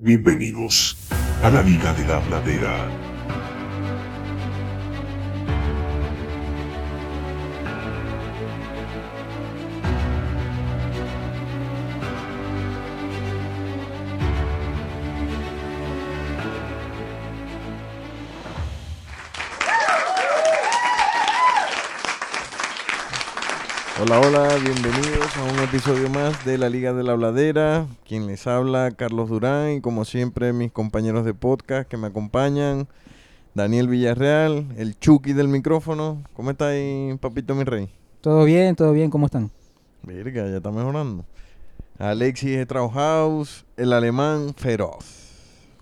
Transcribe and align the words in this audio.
Bienvenidos 0.00 0.96
a 1.42 1.50
la 1.50 1.60
Liga 1.60 1.92
de 1.92 2.06
la 2.06 2.20
Bladera. 2.20 3.17
Hola, 24.10 24.20
hola, 24.26 24.48
bienvenidos 24.64 25.36
a 25.36 25.42
un 25.42 25.58
episodio 25.58 26.08
más 26.08 26.42
de 26.46 26.56
la 26.56 26.70
Liga 26.70 26.94
de 26.94 27.02
la 27.02 27.12
Bladera. 27.12 27.86
Quien 28.06 28.26
les 28.26 28.46
habla, 28.46 28.90
Carlos 28.92 29.28
Durán, 29.28 29.72
y 29.72 29.80
como 29.82 30.06
siempre, 30.06 30.54
mis 30.54 30.72
compañeros 30.72 31.26
de 31.26 31.34
podcast 31.34 31.86
que 31.86 31.98
me 31.98 32.06
acompañan. 32.06 32.88
Daniel 33.52 33.86
Villarreal, 33.86 34.66
el 34.78 34.98
Chucky 34.98 35.34
del 35.34 35.48
micrófono. 35.48 36.22
¿Cómo 36.32 36.50
está 36.50 36.68
ahí, 36.68 37.18
papito 37.20 37.54
mi 37.54 37.64
rey? 37.64 37.90
Todo 38.22 38.44
bien, 38.44 38.74
todo 38.76 38.92
bien, 38.92 39.10
¿cómo 39.10 39.26
están? 39.26 39.50
Verga, 40.04 40.48
ya 40.48 40.56
está 40.56 40.70
mejorando. 40.70 41.26
Alexis 41.98 42.66
de 42.66 42.88
House, 42.94 43.66
el 43.76 43.92
alemán 43.92 44.54
feroz. 44.56 45.04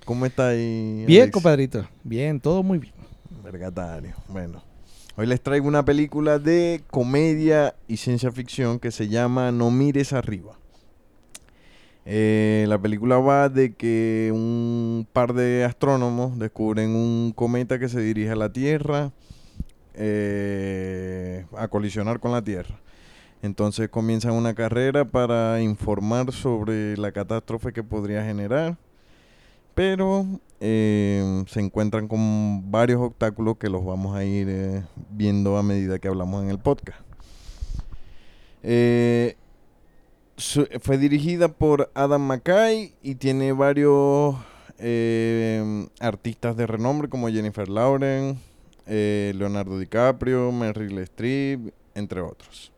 ¿Cómo 0.04 0.26
está 0.26 0.48
ahí? 0.48 1.04
Bien, 1.06 1.30
compadrito. 1.30 1.86
Bien, 2.02 2.40
todo 2.40 2.64
muy 2.64 2.78
bien. 2.78 2.94
Vergatario. 3.44 4.16
Bueno, 4.26 4.64
hoy 5.16 5.26
les 5.26 5.40
traigo 5.40 5.66
una 5.66 5.84
película 5.84 6.38
de 6.38 6.82
comedia 6.90 7.74
y 7.88 7.96
ciencia 7.96 8.30
ficción 8.30 8.78
que 8.78 8.90
se 8.90 9.08
llama 9.08 9.50
No 9.50 9.70
mires 9.70 10.12
arriba. 10.12 10.52
Eh, 12.04 12.66
la 12.68 12.78
película 12.78 13.18
va 13.18 13.48
de 13.48 13.74
que 13.74 14.30
un 14.32 15.08
par 15.12 15.32
de 15.32 15.64
astrónomos 15.64 16.38
descubren 16.38 16.90
un 16.90 17.32
cometa 17.34 17.78
que 17.78 17.88
se 17.88 18.00
dirige 18.00 18.30
a 18.30 18.36
la 18.36 18.52
Tierra 18.52 19.10
eh, 19.94 21.46
a 21.56 21.66
colisionar 21.68 22.20
con 22.20 22.30
la 22.32 22.42
Tierra. 22.42 22.78
Entonces 23.42 23.88
comienzan 23.88 24.32
una 24.32 24.54
carrera 24.54 25.04
para 25.04 25.60
informar 25.60 26.32
sobre 26.32 26.96
la 26.96 27.10
catástrofe 27.10 27.72
que 27.72 27.82
podría 27.82 28.24
generar 28.24 28.76
pero 29.76 30.24
eh, 30.58 31.44
se 31.48 31.60
encuentran 31.60 32.08
con 32.08 32.70
varios 32.70 33.02
obstáculos 33.02 33.58
que 33.58 33.68
los 33.68 33.84
vamos 33.84 34.16
a 34.16 34.24
ir 34.24 34.48
eh, 34.48 34.82
viendo 35.10 35.58
a 35.58 35.62
medida 35.62 35.98
que 35.98 36.08
hablamos 36.08 36.42
en 36.42 36.50
el 36.50 36.58
podcast. 36.58 36.98
Eh, 38.62 39.36
fue 40.80 40.96
dirigida 40.96 41.48
por 41.48 41.90
Adam 41.94 42.22
McKay 42.22 42.94
y 43.02 43.16
tiene 43.16 43.52
varios 43.52 44.34
eh, 44.78 45.86
artistas 46.00 46.56
de 46.56 46.66
renombre 46.66 47.10
como 47.10 47.28
Jennifer 47.28 47.68
Lawrence, 47.68 48.40
eh, 48.86 49.34
Leonardo 49.36 49.78
DiCaprio, 49.78 50.52
Meryl 50.52 50.98
Streep, 51.00 51.70
entre 51.94 52.22
otros. 52.22 52.72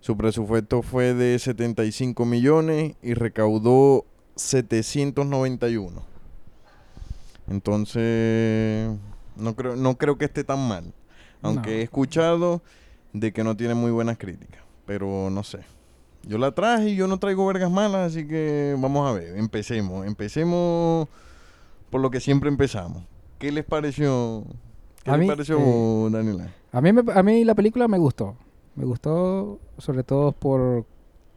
Su 0.00 0.16
presupuesto 0.16 0.82
fue 0.82 1.14
de 1.14 1.38
75 1.38 2.26
millones 2.26 2.96
y 3.02 3.14
recaudó 3.14 4.04
791. 4.36 6.02
Entonces, 7.50 8.90
no 9.36 9.54
creo, 9.56 9.76
no 9.76 9.96
creo 9.96 10.16
que 10.18 10.24
esté 10.26 10.44
tan 10.44 10.66
mal. 10.68 10.92
Aunque 11.42 11.70
No. 11.70 11.76
he 11.76 11.82
escuchado 11.82 12.62
de 13.12 13.32
que 13.32 13.42
no 13.44 13.56
tiene 13.56 13.74
muy 13.74 13.90
buenas 13.90 14.16
críticas. 14.18 14.62
Pero 14.86 15.28
no 15.30 15.42
sé. 15.42 15.60
Yo 16.24 16.38
la 16.38 16.52
traje 16.52 16.90
y 16.90 16.96
yo 16.96 17.08
no 17.08 17.18
traigo 17.18 17.44
vergas 17.46 17.70
malas, 17.70 18.12
así 18.12 18.26
que 18.26 18.76
vamos 18.78 19.08
a 19.08 19.12
ver. 19.12 19.36
Empecemos. 19.36 20.06
Empecemos 20.06 21.08
por 21.90 22.00
lo 22.00 22.10
que 22.10 22.20
siempre 22.20 22.48
empezamos. 22.48 23.02
¿Qué 23.38 23.50
les 23.50 23.64
pareció? 23.64 24.44
¿Qué 25.02 25.10
A 25.10 25.16
les 25.16 25.22
mí, 25.22 25.26
pareció, 25.26 25.58
eh, 25.58 26.10
Daniela? 26.10 26.52
A 26.70 26.80
mí, 26.80 26.92
me- 26.92 27.12
a 27.12 27.22
mí 27.24 27.44
la 27.44 27.54
película 27.56 27.88
me 27.88 27.98
gustó. 27.98 28.36
Me 28.76 28.84
gustó 28.84 29.58
sobre 29.78 30.04
todo 30.04 30.30
por 30.32 30.86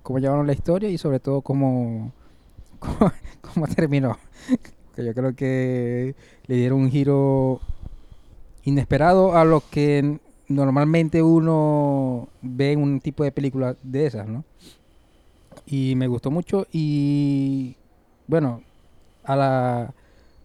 cómo 0.03 0.19
llevaron 0.19 0.45
la 0.45 0.53
historia 0.53 0.87
y 0.89 0.99
sobre 0.99 1.19
todo 1.19 1.41
cómo, 1.41 2.11
cómo, 2.85 3.11
cómo 3.41 3.67
terminó. 3.67 4.17
yo 4.97 5.13
creo 5.13 5.35
que 5.35 6.15
le 6.47 6.55
dieron 6.55 6.81
un 6.81 6.91
giro 6.91 7.61
inesperado 8.63 9.35
a 9.35 9.45
lo 9.45 9.61
que 9.69 10.19
normalmente 10.47 11.21
uno 11.23 12.29
ve 12.41 12.73
en 12.73 12.81
un 12.81 12.99
tipo 12.99 13.23
de 13.23 13.31
película 13.31 13.75
de 13.83 14.05
esas, 14.05 14.27
¿no? 14.27 14.43
Y 15.65 15.95
me 15.95 16.07
gustó 16.07 16.29
mucho 16.31 16.67
y 16.71 17.75
bueno, 18.27 18.61
a 19.23 19.35
la, 19.35 19.93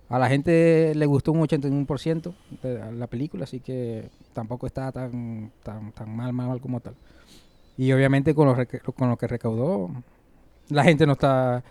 a 0.08 0.18
la 0.18 0.28
gente 0.28 0.94
le 0.94 1.06
gustó 1.06 1.32
un 1.32 1.40
81% 1.40 2.34
de 2.62 2.92
la 2.92 3.06
película, 3.06 3.44
así 3.44 3.60
que 3.60 4.08
tampoco 4.32 4.66
está 4.66 4.90
tan, 4.92 5.52
tan, 5.62 5.92
tan 5.92 6.14
mal, 6.14 6.32
mal, 6.32 6.48
mal 6.48 6.60
como 6.60 6.80
tal. 6.80 6.94
Y 7.76 7.92
obviamente 7.92 8.34
con 8.34 8.46
lo, 8.46 8.54
con 8.94 9.08
lo 9.08 9.16
que 9.16 9.26
recaudó, 9.26 9.90
la 10.68 10.84
gente 10.84 11.06
no 11.06 11.12
está, 11.12 11.62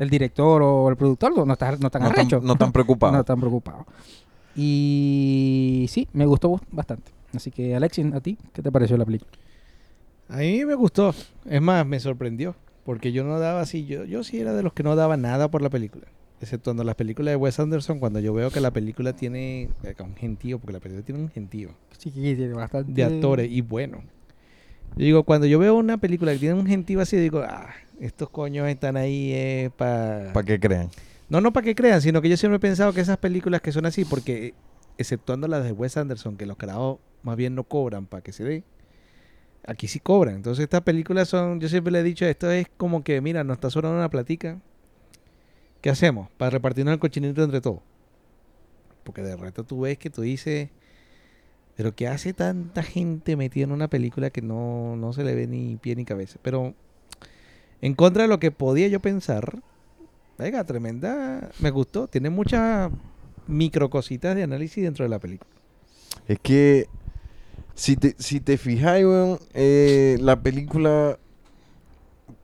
el 0.00 0.10
director 0.10 0.60
o 0.62 0.88
el 0.88 0.96
productor 0.96 1.36
no, 1.46 1.52
está, 1.52 1.70
no 1.76 1.86
están 1.86 2.02
No 2.02 2.08
tan, 2.08 2.18
arrechos. 2.18 2.42
no 2.42 2.56
tan 2.56 2.72
preocupado. 2.72 3.12
No 3.12 3.20
están 3.20 3.38
preocupados. 3.38 3.86
Y 4.56 5.86
sí, 5.88 6.08
me 6.12 6.26
gustó 6.26 6.60
bastante. 6.72 7.12
Así 7.34 7.50
que 7.50 7.76
Alexis, 7.76 8.12
¿a 8.12 8.20
ti 8.20 8.36
qué 8.52 8.62
te 8.62 8.72
pareció 8.72 8.96
la 8.96 9.04
película? 9.04 9.30
A 10.28 10.38
mí 10.38 10.64
me 10.64 10.74
gustó. 10.74 11.14
Es 11.44 11.62
más, 11.62 11.86
me 11.86 12.00
sorprendió. 12.00 12.54
Porque 12.84 13.12
yo 13.12 13.24
no 13.24 13.38
daba 13.38 13.60
así. 13.60 13.86
Yo, 13.86 14.04
yo 14.04 14.24
sí 14.24 14.40
era 14.40 14.52
de 14.52 14.62
los 14.62 14.72
que 14.72 14.82
no 14.82 14.96
daba 14.96 15.16
nada 15.16 15.48
por 15.50 15.62
la 15.62 15.70
película. 15.70 16.06
Exceptuando 16.40 16.82
las 16.84 16.94
películas 16.94 17.32
de 17.32 17.36
Wes 17.36 17.60
Anderson, 17.60 17.98
cuando 18.00 18.18
yo 18.18 18.32
veo 18.32 18.50
que 18.50 18.60
la 18.60 18.70
película 18.70 19.12
tiene 19.12 19.68
eh, 19.84 19.94
un 20.00 20.16
gentío, 20.16 20.58
porque 20.58 20.72
la 20.72 20.80
película 20.80 21.04
tiene 21.04 21.20
un 21.20 21.28
gentío 21.28 21.70
Sí, 21.98 22.10
tiene 22.10 22.54
bastante. 22.54 22.90
de 22.92 23.04
actores 23.04 23.50
y 23.50 23.60
bueno. 23.60 23.98
Yo 24.96 25.04
digo, 25.04 25.22
cuando 25.24 25.46
yo 25.46 25.58
veo 25.58 25.76
una 25.76 25.98
película 25.98 26.32
que 26.32 26.38
tiene 26.38 26.54
un 26.54 26.66
gentío 26.66 27.00
así, 27.02 27.16
digo, 27.18 27.40
ah, 27.46 27.68
estos 28.00 28.30
coños 28.30 28.68
están 28.68 28.96
ahí 28.96 29.70
para... 29.76 30.32
Para 30.32 30.46
que 30.46 30.58
crean. 30.58 30.88
No, 31.28 31.40
no 31.40 31.52
para 31.52 31.64
que 31.64 31.74
crean, 31.74 32.02
sino 32.02 32.20
que 32.20 32.28
yo 32.28 32.36
siempre 32.36 32.56
he 32.56 32.60
pensado 32.60 32.92
que 32.92 33.00
esas 33.00 33.18
películas 33.18 33.60
que 33.60 33.70
son 33.72 33.86
así, 33.86 34.04
porque 34.04 34.54
exceptuando 34.98 35.46
las 35.46 35.64
de 35.64 35.72
Wes 35.72 35.96
Anderson, 35.96 36.36
que 36.36 36.46
los 36.46 36.56
carajos 36.56 36.98
más 37.22 37.36
bien 37.36 37.54
no 37.54 37.64
cobran 37.64 38.06
para 38.06 38.22
que 38.22 38.32
se 38.32 38.42
dé, 38.42 38.64
aquí 39.66 39.86
sí 39.86 40.00
cobran. 40.00 40.36
Entonces 40.36 40.64
estas 40.64 40.82
películas 40.82 41.28
son, 41.28 41.60
yo 41.60 41.68
siempre 41.68 41.92
le 41.92 42.00
he 42.00 42.02
dicho, 42.02 42.24
esto 42.24 42.50
es 42.50 42.66
como 42.76 43.04
que, 43.04 43.20
mira, 43.20 43.44
nos 43.44 43.56
está 43.56 43.70
sobrando 43.70 43.98
una 43.98 44.10
platica. 44.10 44.60
¿Qué 45.80 45.90
hacemos? 45.90 46.28
Para 46.36 46.50
repartirnos 46.50 46.92
el 46.92 46.98
cochinito 46.98 47.42
entre 47.42 47.60
todos. 47.60 47.80
Porque 49.04 49.22
de 49.22 49.36
resto 49.36 49.64
tú 49.64 49.80
ves 49.80 49.98
que 49.98 50.10
tú 50.10 50.22
dices, 50.22 50.68
pero 51.76 51.94
¿qué 51.94 52.08
hace 52.08 52.34
tanta 52.34 52.82
gente 52.82 53.36
metida 53.36 53.64
en 53.64 53.72
una 53.72 53.88
película 53.88 54.30
que 54.30 54.42
no, 54.42 54.96
no 54.96 55.12
se 55.12 55.24
le 55.24 55.34
ve 55.34 55.46
ni 55.46 55.76
pie 55.76 55.96
ni 55.96 56.04
cabeza? 56.04 56.38
Pero 56.42 56.74
en 57.82 57.94
contra 57.94 58.22
de 58.24 58.28
lo 58.28 58.38
que 58.40 58.50
podía 58.50 58.88
yo 58.88 59.00
pensar, 59.00 59.60
Venga, 60.38 60.64
tremenda. 60.64 61.50
Me 61.58 61.70
gustó. 61.70 62.06
Tiene 62.08 62.30
muchas 62.30 62.90
micro 63.46 63.90
cositas 63.90 64.34
de 64.34 64.42
análisis 64.42 64.82
dentro 64.82 65.04
de 65.04 65.10
la 65.10 65.18
película. 65.18 65.50
Es 66.26 66.38
que 66.40 66.86
si 67.74 67.96
te, 67.96 68.14
si 68.18 68.40
te 68.40 68.56
fijáis, 68.56 69.04
weón, 69.04 69.38
eh, 69.52 70.16
la 70.20 70.40
película, 70.40 71.18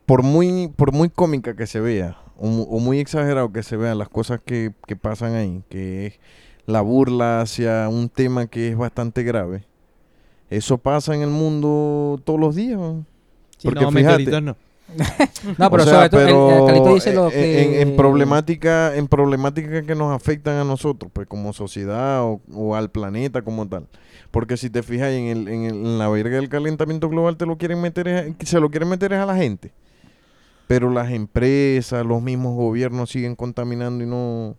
por 0.04 0.22
muy, 0.22 0.68
por 0.68 0.92
muy 0.92 1.08
cómica 1.08 1.56
que 1.56 1.66
se 1.66 1.80
vea, 1.80 2.18
o, 2.36 2.46
mu- 2.48 2.66
o 2.68 2.78
muy 2.80 2.98
exagerado 3.00 3.52
que 3.52 3.62
se 3.62 3.76
vean 3.76 3.98
las 3.98 4.08
cosas 4.08 4.40
que, 4.44 4.72
que 4.86 4.96
pasan 4.96 5.34
ahí, 5.34 5.62
que 5.68 6.06
es 6.06 6.20
la 6.66 6.80
burla 6.80 7.40
hacia 7.40 7.88
un 7.88 8.08
tema 8.08 8.46
que 8.46 8.68
es 8.68 8.76
bastante 8.76 9.22
grave, 9.22 9.64
eso 10.50 10.78
pasa 10.78 11.14
en 11.14 11.22
el 11.22 11.30
mundo 11.30 12.20
todos 12.24 12.38
los 12.38 12.54
días. 12.54 12.78
Sí, 13.58 13.68
Porque 13.68 13.84
no, 13.84 13.90
fíjate, 13.90 14.40
no. 14.42 14.56
No, 15.58 15.70
pero 15.70 15.82
o 15.82 15.86
sea, 15.86 15.94
sobre 15.94 16.08
todo, 16.08 16.20
el- 16.20 16.26
el 16.28 16.34
pero 16.34 16.66
Carlito 16.66 16.94
dice 16.94 17.12
lo 17.14 17.26
en- 17.26 17.30
que... 17.32 17.62
en, 17.82 17.88
en 17.88 17.96
problemática, 17.96 18.94
en 18.96 19.08
problemática 19.08 19.82
que 19.82 19.94
nos 19.94 20.14
afectan 20.14 20.56
a 20.56 20.64
nosotros, 20.64 21.10
pues 21.12 21.26
como 21.26 21.52
sociedad 21.52 22.22
o, 22.24 22.40
o 22.52 22.74
al 22.76 22.90
planeta 22.90 23.42
como 23.42 23.66
tal. 23.68 23.86
Porque 24.30 24.56
si 24.56 24.70
te 24.70 24.82
fijas 24.82 25.10
en, 25.12 25.24
el, 25.26 25.48
en, 25.48 25.64
el- 25.64 25.74
en 25.74 25.98
la 25.98 26.08
verga 26.08 26.36
del 26.36 26.48
calentamiento 26.48 27.08
global, 27.08 27.36
te 27.36 27.46
lo 27.46 27.58
quieren 27.58 27.80
meter, 27.80 28.08
es- 28.08 28.48
se 28.48 28.60
lo 28.60 28.70
quieren 28.70 28.88
meter 28.88 29.12
es 29.12 29.18
a 29.18 29.26
la 29.26 29.36
gente. 29.36 29.72
Pero 30.68 30.90
las 30.90 31.10
empresas, 31.12 32.04
los 32.04 32.20
mismos 32.22 32.56
gobiernos 32.56 33.10
siguen 33.10 33.36
contaminando 33.36 34.02
y 34.02 34.06
no 34.06 34.56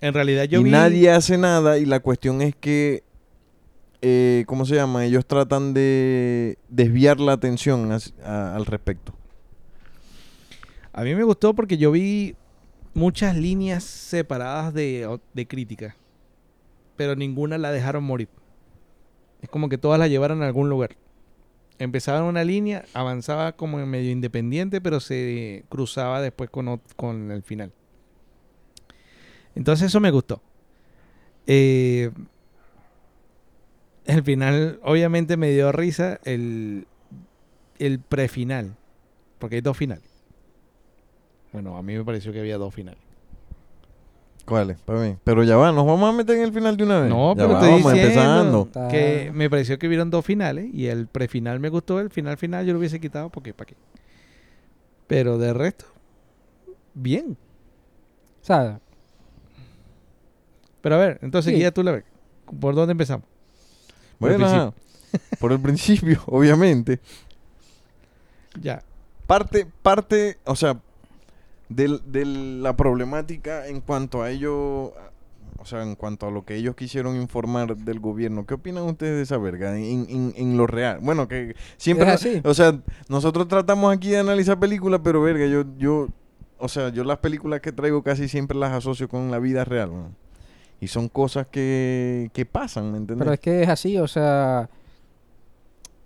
En 0.00 0.14
realidad 0.14 0.44
yo 0.44 0.60
y 0.60 0.64
vi... 0.64 0.70
nadie 0.70 1.10
hace 1.10 1.38
nada 1.38 1.78
y 1.78 1.86
la 1.86 2.00
cuestión 2.00 2.40
es 2.42 2.54
que 2.54 3.02
eh, 4.02 4.44
¿cómo 4.46 4.64
se 4.64 4.76
llama? 4.76 5.04
Ellos 5.04 5.26
tratan 5.26 5.74
de 5.74 6.56
desviar 6.68 7.20
la 7.20 7.32
atención 7.32 7.90
a- 8.24 8.54
al 8.56 8.64
respecto. 8.66 9.12
A 10.92 11.02
mí 11.02 11.14
me 11.14 11.22
gustó 11.22 11.54
porque 11.54 11.78
yo 11.78 11.90
vi 11.90 12.34
muchas 12.94 13.36
líneas 13.36 13.84
separadas 13.84 14.74
de, 14.74 15.18
de 15.32 15.46
crítica. 15.46 15.96
Pero 16.96 17.16
ninguna 17.16 17.58
la 17.58 17.70
dejaron 17.70 18.04
morir. 18.04 18.28
Es 19.40 19.48
como 19.48 19.68
que 19.68 19.78
todas 19.78 19.98
la 19.98 20.08
llevaron 20.08 20.42
a 20.42 20.46
algún 20.46 20.68
lugar. 20.68 20.96
Empezaba 21.78 22.18
en 22.18 22.24
una 22.24 22.44
línea, 22.44 22.84
avanzaba 22.92 23.52
como 23.52 23.80
en 23.80 23.88
medio 23.88 24.10
independiente, 24.10 24.82
pero 24.82 25.00
se 25.00 25.64
cruzaba 25.70 26.20
después 26.20 26.50
con, 26.50 26.80
con 26.96 27.30
el 27.30 27.42
final. 27.42 27.72
Entonces 29.54 29.86
eso 29.86 30.00
me 30.00 30.10
gustó. 30.10 30.42
Eh, 31.46 32.10
el 34.04 34.22
final, 34.22 34.78
obviamente 34.82 35.36
me 35.36 35.50
dio 35.50 35.72
risa 35.72 36.20
el, 36.24 36.86
el 37.78 37.98
prefinal. 38.00 38.76
Porque 39.38 39.56
hay 39.56 39.62
dos 39.62 39.76
finales. 39.76 40.09
Bueno, 41.52 41.76
a 41.76 41.82
mí 41.82 41.96
me 41.96 42.04
pareció 42.04 42.32
que 42.32 42.40
había 42.40 42.58
dos 42.58 42.72
finales. 42.74 43.00
¿Cuáles? 44.44 44.78
Para 44.80 45.00
mí. 45.00 45.16
Pero 45.22 45.44
ya 45.44 45.56
va, 45.56 45.70
nos 45.70 45.86
vamos 45.86 46.08
a 46.08 46.12
meter 46.16 46.36
en 46.36 46.42
el 46.44 46.52
final 46.52 46.76
de 46.76 46.84
una 46.84 47.00
vez. 47.00 47.10
No, 47.10 47.34
Ya 47.34 47.42
pero 47.42 47.48
va, 47.50 47.54
estoy 47.60 47.70
vamos 47.82 47.92
diciendo 47.92 48.60
empezando. 48.62 48.88
Que 48.90 49.30
me 49.34 49.48
pareció 49.50 49.78
que 49.78 49.86
hubieron 49.86 50.10
dos 50.10 50.24
finales 50.24 50.68
y 50.72 50.86
el 50.86 51.06
prefinal 51.06 51.60
me 51.60 51.68
gustó, 51.68 52.00
el 52.00 52.10
final 52.10 52.36
final 52.36 52.66
yo 52.66 52.72
lo 52.72 52.78
hubiese 52.78 52.98
quitado 53.00 53.28
porque 53.30 53.52
para 53.54 53.66
qué. 53.68 53.76
Pero 55.06 55.38
de 55.38 55.52
resto, 55.52 55.84
bien. 56.94 57.36
O 58.42 58.44
sea, 58.44 58.80
Pero 60.80 60.94
a 60.94 60.98
ver, 60.98 61.18
entonces 61.22 61.52
Sí. 61.52 61.58
guía 61.58 61.72
tú 61.72 61.82
la 61.82 61.92
ves. 61.92 62.04
¿Por 62.58 62.74
dónde 62.74 62.92
empezamos? 62.92 63.26
Por 64.18 64.30
el 64.32 64.38
Bueno, 64.38 64.52
ajá. 64.52 64.72
por 65.38 65.52
el 65.52 65.60
principio, 65.60 66.20
obviamente. 66.26 67.00
Ya. 68.60 68.82
Parte, 69.26 69.66
parte, 69.82 70.38
o 70.44 70.56
sea, 70.56 70.80
del- 71.70 72.02
de 72.04 72.26
la 72.26 72.76
problemática 72.76 73.66
en 73.68 73.80
cuanto 73.80 74.22
a 74.22 74.30
ello, 74.30 74.92
o 75.58 75.64
sea, 75.64 75.82
en 75.82 75.94
cuanto 75.94 76.26
a 76.26 76.30
lo 76.30 76.44
que 76.44 76.56
ellos 76.56 76.74
quisieron 76.74 77.16
informar 77.16 77.76
del 77.76 78.00
gobierno. 78.00 78.44
¿Qué 78.44 78.54
opinan 78.54 78.82
ustedes 78.84 79.16
de 79.16 79.22
esa 79.22 79.38
verga 79.38 79.74
en, 79.78 80.06
en- 80.10 80.34
en 80.36 80.56
lo 80.58 80.66
real? 80.66 80.98
Bueno, 81.00 81.26
que 81.28 81.54
siempre, 81.78 82.06
Es 82.08 82.14
así. 82.14 82.40
o 82.44 82.52
sea, 82.54 82.78
nosotros 83.08 83.48
tratamos 83.48 83.94
aquí 83.96 84.08
de 84.10 84.18
analizar 84.18 84.58
películas, 84.58 85.00
pero 85.02 85.22
verga, 85.22 85.46
yo, 85.46 85.64
yo, 85.78 86.08
o 86.58 86.68
sea, 86.68 86.90
yo 86.90 87.04
las 87.04 87.18
películas 87.18 87.60
que 87.60 87.72
traigo 87.72 88.02
casi 88.02 88.28
siempre 88.28 88.58
las 88.58 88.72
asocio 88.72 89.08
con 89.08 89.30
la 89.30 89.38
vida 89.38 89.64
real. 89.64 89.90
Y 90.82 90.88
son 90.88 91.08
cosas 91.08 91.46
que, 91.46 92.30
que 92.32 92.46
pasan, 92.46 92.90
¿me 92.90 92.98
entiendes? 92.98 93.18
pero 93.24 93.32
es 93.34 93.40
que 93.40 93.62
es 93.62 93.68
así, 93.68 93.98
o 93.98 94.08
sea, 94.08 94.68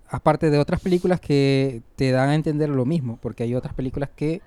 aparte 0.08 0.50
de 0.50 0.58
otras 0.58 0.80
películas 0.80 1.20
que 1.20 1.82
te 1.96 2.10
dan 2.10 2.28
a 2.30 2.34
entender 2.34 2.68
lo 2.68 2.84
mismo, 2.84 3.18
porque 3.22 3.42
hay 3.44 3.54
otras 3.54 3.74
películas 3.74 4.10
que, 4.14 4.40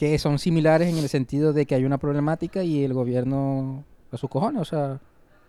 que 0.00 0.18
son 0.18 0.38
similares 0.38 0.88
en 0.88 0.96
el 0.96 1.10
sentido 1.10 1.52
de 1.52 1.66
que 1.66 1.74
hay 1.74 1.84
una 1.84 1.98
problemática 1.98 2.62
y 2.62 2.82
el 2.84 2.94
gobierno 2.94 3.84
a 4.10 4.16
sus 4.16 4.30
cojones, 4.30 4.62
o 4.62 4.64
sea, 4.64 4.98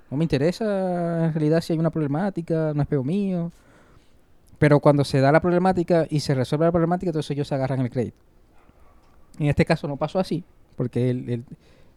no 0.10 0.18
me 0.18 0.26
interesa 0.26 1.28
en 1.28 1.34
realidad 1.34 1.62
si 1.62 1.72
hay 1.72 1.80
una 1.80 1.90
problemática, 1.90 2.74
no 2.76 2.82
es 2.82 2.88
peo 2.90 3.02
mío. 3.02 3.50
Pero 4.60 4.82
cuando 4.82 5.06
se 5.06 5.22
da 5.22 5.32
la 5.32 5.40
problemática 5.40 6.06
y 6.10 6.20
se 6.20 6.36
resuelve 6.36 6.66
la 6.66 6.72
problemática, 6.74 7.12
entonces 7.12 7.32
ellos 7.32 7.48
se 7.48 7.56
agarran 7.56 7.80
el 7.80 7.90
crédito. 7.90 8.18
En 9.40 9.48
este 9.48 9.64
caso 9.64 9.88
no 9.88 9.96
pasó 9.96 10.20
así, 10.20 10.44
porque 10.76 11.10
el, 11.10 11.30
el, 11.30 11.44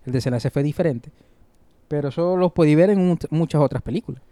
el 0.07 0.13
desenlace 0.13 0.49
fue 0.51 0.63
diferente. 0.63 1.11
Pero 1.89 2.11
eso 2.11 2.37
lo 2.37 2.55
podí 2.55 2.77
ver 2.77 2.91
en 2.91 3.05
mu- 3.05 3.17
muchas 3.31 3.61
otras 3.63 3.83
películas. 3.83 4.23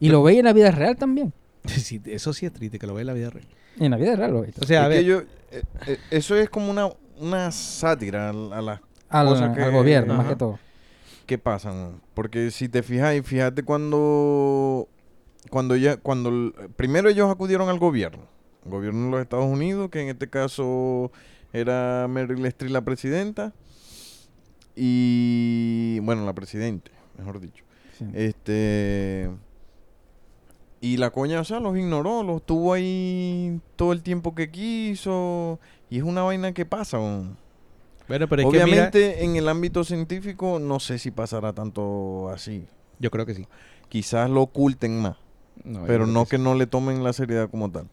Y 0.00 0.08
lo 0.08 0.22
veis 0.22 0.38
en 0.38 0.46
la 0.46 0.54
vida 0.54 0.70
real 0.70 0.96
también. 0.96 1.34
Sí, 1.66 2.00
eso 2.06 2.32
sí 2.32 2.46
es 2.46 2.52
triste, 2.54 2.78
que 2.78 2.86
lo 2.86 2.94
ve 2.94 3.02
en 3.02 3.08
la 3.08 3.12
vida 3.12 3.28
real. 3.28 3.46
En 3.78 3.90
la 3.90 3.98
vida 3.98 4.16
real 4.16 4.32
lo 4.32 4.40
veis. 4.40 4.54
O 4.58 4.64
sea, 4.64 4.84
a 4.84 4.84
Es 4.84 4.88
ver, 4.88 4.98
que 5.00 5.04
yo, 5.04 5.20
eh, 5.50 5.62
eh, 5.86 5.98
eso 6.10 6.34
es 6.34 6.48
como 6.48 6.70
una, 6.70 6.88
una 7.18 7.50
sátira 7.50 8.28
a, 8.28 8.30
a 8.30 8.62
las 8.62 8.80
Al, 9.08 9.26
cosa 9.28 9.44
al 9.46 9.54
que- 9.54 9.68
gobierno, 9.70 10.14
más 10.14 10.26
que 10.28 10.36
todo. 10.36 10.58
que 11.26 11.38
pasan. 11.38 12.00
Porque 12.14 12.50
si 12.50 12.68
te 12.68 12.82
fijas, 12.82 13.14
y 13.16 13.22
fíjate 13.22 13.62
cuando, 13.62 14.88
cuando 15.50 15.76
ya, 15.76 15.96
cuando 15.96 16.52
primero 16.76 17.08
ellos 17.08 17.30
acudieron 17.30 17.68
al 17.68 17.78
gobierno, 17.78 18.24
el 18.64 18.70
gobierno 18.70 19.04
de 19.06 19.10
los 19.12 19.20
Estados 19.20 19.46
Unidos, 19.46 19.90
que 19.90 20.02
en 20.02 20.08
este 20.08 20.28
caso 20.28 21.10
era 21.52 22.06
Meryl 22.08 22.44
Streep 22.46 22.72
la 22.72 22.80
presidenta 22.82 23.52
y 24.74 25.98
bueno 26.00 26.24
la 26.26 26.34
presidente, 26.34 26.90
mejor 27.18 27.40
dicho. 27.40 27.64
Sí. 27.98 28.04
Este 28.12 29.30
y 30.80 30.98
la 30.98 31.10
coña, 31.10 31.40
o 31.40 31.44
sea, 31.44 31.58
los 31.60 31.76
ignoró, 31.76 32.22
los 32.22 32.44
tuvo 32.44 32.74
ahí 32.74 33.60
todo 33.76 33.92
el 33.92 34.02
tiempo 34.02 34.34
que 34.34 34.50
quiso 34.50 35.58
y 35.90 35.98
es 35.98 36.02
una 36.02 36.22
vaina 36.22 36.52
que 36.52 36.64
pasa. 36.66 36.98
bueno, 36.98 37.36
pero 38.28 38.42
es 38.42 38.48
que 38.48 38.52
mira, 38.52 38.64
Obviamente 38.64 39.24
en 39.24 39.36
el 39.36 39.48
ámbito 39.48 39.84
científico 39.84 40.58
no 40.58 40.80
sé 40.80 40.98
si 40.98 41.10
pasará 41.10 41.52
tanto 41.52 42.28
así. 42.30 42.66
yo 42.98 43.10
creo 43.10 43.26
que 43.26 43.34
sí. 43.34 43.46
Quizás 43.88 44.28
lo 44.30 44.42
oculten 44.42 45.00
más, 45.00 45.16
No, 45.64 45.84
pero 45.86 46.06
no 46.06 46.26
que 46.26 46.36
sí. 46.38 46.42
no 46.42 46.54
le 46.54 46.66
tomen 46.66 47.04
la 47.04 47.12
seriedad 47.12 47.48
como 47.50 47.70
tal. 47.70 47.86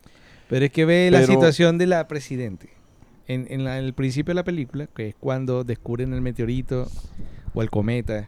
Pero 0.49 0.65
es 0.65 0.71
que 0.71 0.85
ve 0.85 1.09
la 1.11 1.23
situación 1.25 1.77
de 1.77 1.87
la 1.87 2.07
presidente. 2.07 2.69
En, 3.27 3.47
en 3.49 3.63
la- 3.63 3.77
en 3.79 3.85
el 3.85 3.93
principio 3.93 4.31
de 4.31 4.35
la 4.35 4.43
película, 4.43 4.87
que 4.87 5.09
es 5.09 5.15
cuando 5.19 5.63
descubren 5.63 6.13
el 6.13 6.21
meteorito 6.21 6.87
o 7.53 7.61
el 7.61 7.69
cometa 7.69 8.27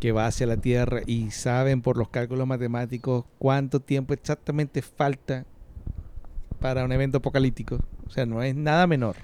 que 0.00 0.10
va 0.12 0.26
hacia 0.26 0.46
la 0.46 0.56
Tierra 0.56 1.00
y 1.06 1.30
saben 1.30 1.80
por 1.82 1.96
los 1.96 2.08
cálculos 2.08 2.46
matemáticos 2.46 3.24
cuánto 3.38 3.80
tiempo 3.80 4.12
exactamente 4.12 4.82
falta 4.82 5.46
para 6.64 6.82
un 6.82 6.92
evento 6.92 7.18
apocalíptico. 7.18 7.78
O 8.06 8.10
sea, 8.10 8.24
no 8.24 8.42
es 8.42 8.54
nada 8.54 8.86
menor. 8.86 9.16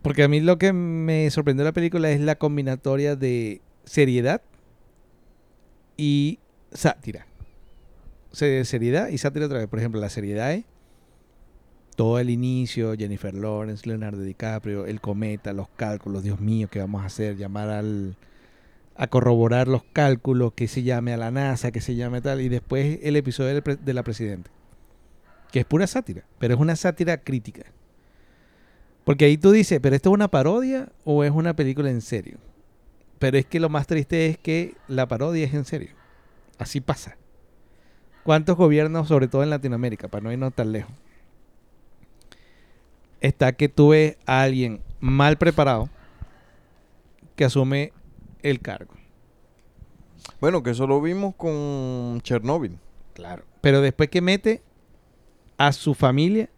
Porque 0.00 0.22
a 0.22 0.28
mí 0.28 0.40
lo 0.40 0.56
que 0.56 0.72
me 0.72 1.30
sorprendió 1.30 1.66
la 1.66 1.72
película 1.72 2.10
es 2.10 2.18
la 2.18 2.36
combinatoria 2.36 3.14
de 3.14 3.60
seriedad 3.84 4.40
y 5.98 6.38
sátira. 6.72 7.26
Se- 8.32 8.64
seriedad 8.64 9.08
y 9.08 9.18
sátira 9.18 9.44
otra 9.44 9.58
vez. 9.58 9.68
Por 9.68 9.80
ejemplo, 9.80 10.00
la 10.00 10.08
seriedad 10.08 10.54
es 10.54 10.64
todo 11.94 12.18
el 12.18 12.30
inicio, 12.30 12.94
Jennifer 12.96 13.34
Lawrence, 13.34 13.86
Leonardo 13.86 14.22
DiCaprio, 14.22 14.86
el 14.86 15.02
cometa, 15.02 15.52
los 15.52 15.68
cálculos, 15.76 16.22
Dios 16.22 16.40
mío, 16.40 16.68
¿qué 16.70 16.78
vamos 16.78 17.02
a 17.02 17.06
hacer? 17.06 17.36
Llamar 17.36 17.68
al 17.68 18.16
a 18.96 19.06
corroborar 19.08 19.68
los 19.68 19.82
cálculos, 19.92 20.52
que 20.52 20.68
se 20.68 20.82
llame 20.82 21.12
a 21.12 21.16
la 21.16 21.30
NASA, 21.30 21.72
que 21.72 21.80
se 21.80 21.96
llame 21.96 22.20
tal, 22.20 22.40
y 22.40 22.48
después 22.48 23.00
el 23.02 23.16
episodio 23.16 23.60
de 23.60 23.94
la 23.94 24.02
presidente, 24.02 24.50
que 25.50 25.60
es 25.60 25.66
pura 25.66 25.86
sátira, 25.86 26.24
pero 26.38 26.54
es 26.54 26.60
una 26.60 26.76
sátira 26.76 27.18
crítica. 27.18 27.64
Porque 29.04 29.26
ahí 29.26 29.36
tú 29.36 29.50
dices, 29.50 29.80
¿pero 29.80 29.94
esto 29.94 30.10
es 30.10 30.14
una 30.14 30.28
parodia 30.28 30.88
o 31.04 31.24
es 31.24 31.30
una 31.30 31.54
película 31.54 31.90
en 31.90 32.00
serio? 32.00 32.38
Pero 33.18 33.36
es 33.36 33.46
que 33.46 33.60
lo 33.60 33.68
más 33.68 33.86
triste 33.86 34.26
es 34.26 34.38
que 34.38 34.74
la 34.88 35.06
parodia 35.06 35.44
es 35.44 35.54
en 35.54 35.64
serio. 35.64 35.90
Así 36.58 36.80
pasa. 36.80 37.16
¿Cuántos 38.22 38.56
gobiernos, 38.56 39.08
sobre 39.08 39.28
todo 39.28 39.42
en 39.42 39.50
Latinoamérica, 39.50 40.08
para 40.08 40.24
no 40.24 40.32
irnos 40.32 40.54
tan 40.54 40.72
lejos, 40.72 40.92
está 43.20 43.52
que 43.52 43.68
tú 43.68 43.90
ves 43.90 44.16
a 44.26 44.42
alguien 44.42 44.80
mal 45.00 45.36
preparado 45.36 45.90
que 47.36 47.44
asume 47.44 47.92
el 48.50 48.60
cargo? 48.60 48.94
Bueno, 50.40 50.62
que 50.62 50.70
eso 50.70 50.86
lo 50.86 51.00
vimos 51.00 51.34
con 51.36 52.20
Chernobyl. 52.22 52.78
Claro. 53.14 53.44
Pero 53.60 53.80
después 53.80 54.08
que 54.08 54.20
mete 54.20 54.62
a 55.58 55.72
su 55.72 55.94
familia 55.94 56.48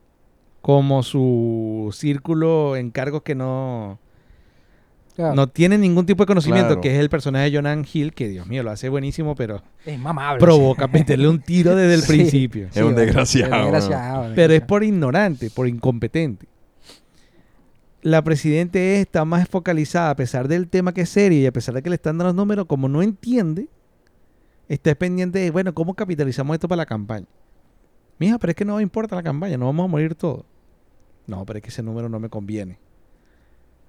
como 0.63 1.03
su 1.03 1.91
círculo 1.97 2.77
en 2.77 2.91
cargos 2.91 3.23
que 3.23 3.35
no, 3.35 3.99
Claro, 5.15 5.35
no 5.35 5.49
tienen 5.49 5.81
ningún 5.81 6.05
tipo 6.07 6.23
de 6.25 6.27
conocimiento, 6.27 6.69
Claro. 6.69 6.81
que 6.83 6.93
es 6.95 6.99
el 7.01 7.09
personaje 7.09 7.51
de 7.51 7.57
Jonan 7.57 7.87
Hill, 7.91 8.13
que 8.13 8.29
Dios 8.29 8.47
mío, 8.47 8.63
lo 8.63 8.71
hace 8.71 8.89
buenísimo, 8.89 9.35
pero 9.35 9.63
es 9.85 9.99
mamable. 9.99 10.41
provoca 10.41 10.89
meterle 10.89 11.29
un 11.29 11.41
tiro 11.41 11.75
desde 11.77 11.95
el 11.95 12.01
Sí. 12.03 12.09
principio. 12.09 12.69
Es 12.75 12.83
un 12.83 12.95
desgraciado, 12.95 13.55
es 13.55 13.63
desgraciado, 13.73 14.33
Pero 14.35 14.53
es 14.55 14.61
por 14.63 14.83
ignorante, 14.85 15.51
por 15.51 15.69
incompetente. 15.69 16.47
La 18.07 18.23
presidente 18.23 19.01
está 19.01 19.25
más 19.25 19.49
focalizada, 19.49 20.11
a 20.11 20.15
pesar 20.15 20.47
del 20.47 20.69
tema 20.69 20.95
que 20.95 21.01
es 21.01 21.09
serio 21.09 21.41
y 21.41 21.47
a 21.47 21.53
pesar 21.53 21.75
de 21.75 21.83
que 21.83 21.91
le 21.91 21.97
están 21.97 22.17
dando 22.17 22.27
los 22.27 22.35
números, 22.37 22.67
como 22.67 22.89
no 22.89 23.03
entiende, 23.03 23.69
está 24.69 24.95
pendiente 24.95 25.41
de, 25.41 25.51
bueno, 25.51 25.75
¿cómo 25.75 25.93
capitalizamos 25.95 26.55
esto 26.55 26.69
para 26.69 26.83
la 26.83 26.87
campaña? 26.87 27.27
Mija, 28.21 28.39
pero 28.39 28.53
es 28.53 28.57
que 28.57 28.65
no 28.65 28.81
importa 28.81 29.17
la 29.17 29.25
campaña, 29.25 29.59
no 29.59 29.67
vamos 29.67 29.87
a 29.87 29.89
morir 29.89 30.15
todos. 30.15 30.45
No, 31.27 31.45
pero 31.45 31.57
es 31.57 31.65
que 31.65 31.71
ese 31.71 31.83
número 31.83 32.09
no 32.09 32.21
me 32.21 32.29
conviene. 32.29 32.79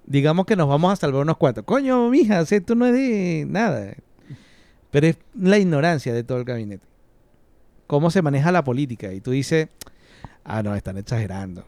Digamos 0.07 0.47
que 0.47 0.55
nos 0.55 0.67
vamos 0.67 0.93
a 0.93 0.95
salvar 0.95 1.21
unos 1.21 1.37
cuantos. 1.37 1.63
Coño, 1.63 2.09
mija, 2.09 2.39
esto 2.39 2.73
no 2.73 2.87
es 2.87 2.93
de 2.93 3.45
nada. 3.47 3.93
Pero 4.89 5.05
es 5.05 5.19
la 5.35 5.59
ignorancia 5.59 6.11
de 6.11 6.23
todo 6.23 6.39
el 6.39 6.43
gabinete. 6.43 6.87
Cómo 7.85 8.09
se 8.09 8.23
maneja 8.23 8.51
la 8.51 8.63
política. 8.63 9.13
Y 9.13 9.21
tú 9.21 9.29
dices, 9.29 9.69
ah, 10.43 10.63
no, 10.63 10.73
están 10.73 10.97
exagerando. 10.97 11.65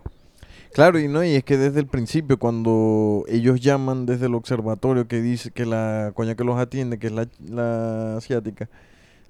Claro, 0.73 0.99
y 0.99 1.07
no, 1.07 1.23
y 1.23 1.31
es 1.35 1.43
que 1.43 1.57
desde 1.57 1.79
el 1.79 1.87
principio, 1.87 2.37
cuando 2.37 3.25
ellos 3.27 3.59
llaman 3.59 4.05
desde 4.05 4.27
el 4.27 4.35
observatorio 4.35 5.07
que 5.07 5.21
dice 5.21 5.51
que 5.51 5.65
la 5.65 6.11
coña 6.13 6.35
que 6.35 6.43
los 6.43 6.57
atiende, 6.59 6.99
que 6.99 7.07
es 7.07 7.13
la, 7.13 7.27
la 7.49 8.17
asiática, 8.17 8.69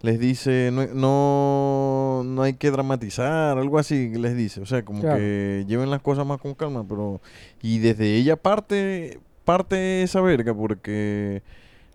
les 0.01 0.19
dice 0.19 0.69
no, 0.71 0.85
no, 0.87 2.23
no 2.25 2.41
hay 2.43 2.53
que 2.53 2.71
dramatizar, 2.71 3.57
algo 3.57 3.79
así 3.79 4.09
les 4.09 4.35
dice, 4.35 4.61
o 4.61 4.65
sea, 4.65 4.83
como 4.83 5.01
Claro. 5.01 5.17
que 5.17 5.65
lleven 5.67 5.89
las 5.89 6.01
cosas 6.01 6.25
más 6.25 6.39
con 6.41 6.53
calma, 6.55 6.85
pero 6.87 7.21
y 7.61 7.79
desde 7.79 8.15
ella 8.15 8.35
parte 8.35 9.19
parte 9.45 10.03
esa 10.03 10.21
verga 10.21 10.53
porque 10.53 11.41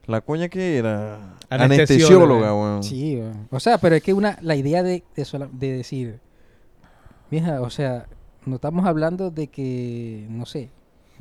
la 0.07 0.21
coña 0.21 0.49
que 0.49 0.77
era 0.79 1.37
Anestesióloga. 1.49 2.55
weón. 2.55 2.83
Sí, 2.83 3.17
weón. 3.17 3.49
o 3.51 3.61
sea, 3.61 3.79
pero 3.79 3.95
es 3.95 4.03
que 4.03 4.13
una 4.13 4.39
la 4.43 4.57
idea 4.57 4.83
de, 4.83 5.03
de, 5.17 5.25
sola- 5.25 5.49
de 5.53 5.73
decir, 5.73 6.19
mija, 7.31 7.61
o 7.63 7.71
sea, 7.71 8.07
no 8.47 8.57
estamos 8.57 8.87
hablando 8.87 9.31
de 9.31 9.49
que, 9.49 10.27
no 10.31 10.47
sé, 10.47 10.71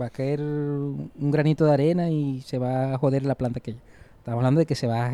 Va 0.02 0.08
a 0.08 0.10
caer 0.10 0.42
un 0.42 1.12
granito 1.32 1.66
de 1.66 1.72
arena 1.72 2.10
y 2.10 2.42
se 2.42 2.58
va 2.58 2.94
a 2.94 2.98
joder 2.98 3.26
la 3.26 3.36
planta 3.36 3.60
aquella. 3.60 3.80
Estamos 4.18 4.40
hablando 4.40 4.60
de 4.60 4.66
que 4.66 4.76
se 4.76 4.88
va 4.88 5.06
a, 5.06 5.12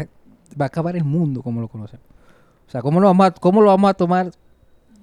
va 0.60 0.66
a 0.66 0.68
acabar 0.68 0.96
el 0.96 1.04
mundo 1.04 1.42
como 1.42 1.60
lo 1.60 1.68
conocemos. 1.68 2.06
O 2.68 2.72
sea, 2.72 2.82
¿cómo 2.82 3.01
lo 3.01 3.08
vamos 3.08 3.28
a, 3.28 3.32
cómo 3.32 3.62
lo 3.62 3.68
vamos 3.68 3.89
a 3.89 3.94
tomar 3.94 4.32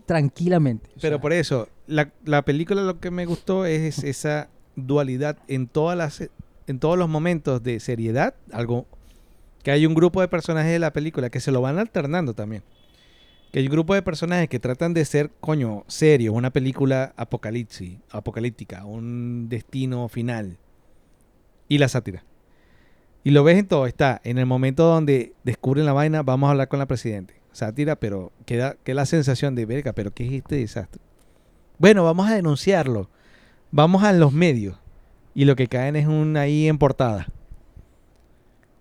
tranquilamente? 0.07 0.89
O 0.97 1.01
Pero 1.01 1.17
sea, 1.17 1.21
por 1.21 1.33
eso, 1.33 1.69
la, 1.87 2.11
la 2.25 2.43
película 2.43 2.83
lo 2.83 3.01
que 3.01 3.11
me 3.11 3.27
gustó 3.27 3.67
es 3.67 4.03
esa 4.03 4.49
dualidad 4.77 5.37
en 5.47 5.67
todas 5.67 5.97
las 5.97 6.31
en 6.69 6.81
todos 6.81 6.99
los 6.99 7.09
momentos 7.09 7.63
de 7.63 7.79
seriedad, 7.79 8.35
algo 8.53 8.87
que 9.63 9.71
hay 9.71 9.87
un 9.87 9.95
grupo 9.95 10.21
de 10.21 10.29
personajes 10.29 10.73
de 10.73 10.79
la 10.79 10.93
película 10.93 11.31
que 11.31 11.39
se 11.39 11.53
lo 11.53 11.61
van 11.61 11.79
alternando 11.79 12.35
también. 12.35 12.63
Que 13.57 13.61
hay 13.61 13.69
un 13.69 13.73
grupo 13.73 13.95
de 13.95 14.03
personajes 14.03 14.51
que 14.51 14.61
tratan 14.61 14.93
de 14.93 15.03
ser, 15.07 15.31
coño, 15.41 15.85
serios, 15.87 16.35
una 16.35 16.51
película 16.51 17.15
apocalipsis, 17.17 17.97
apocalíptica, 18.11 18.85
un 18.85 19.49
destino 19.49 20.11
final. 20.11 20.59
Y 21.67 21.79
la 21.79 21.89
sátira. 21.89 22.23
Y 23.25 23.31
lo 23.31 23.45
ves 23.45 23.57
en 23.57 23.67
todo, 23.67 23.87
está 23.87 24.21
en 24.25 24.37
el 24.37 24.45
momento 24.45 24.85
donde 24.85 25.33
descubren 25.43 25.87
la 25.87 25.95
vaina, 25.95 26.23
vamos 26.23 26.49
a 26.49 26.51
hablar 26.51 26.69
con 26.69 26.81
la 26.81 26.85
presidente. 26.85 27.41
Sátira, 27.51 27.97
pero 27.97 28.31
queda, 28.45 28.77
queda 28.85 28.97
la 28.97 29.07
sensación 29.07 29.55
de, 29.55 29.65
verga, 29.65 29.95
pero 29.95 30.11
¿qué 30.11 30.27
es 30.27 30.33
este 30.35 30.57
desastre? 30.57 31.01
Bueno, 31.79 32.05
vamos 32.05 32.29
a 32.29 32.35
denunciarlo. 32.35 33.09
Vamos 33.71 34.03
a 34.03 34.13
los 34.13 34.35
medios. 34.35 34.79
Y 35.35 35.47
lo 35.47 35.57
que 35.57 35.67
caen 35.67 35.97
es 35.97 36.07
un 36.07 36.37
ahí 36.37 36.69
en 36.69 36.77
portada. 36.77 37.29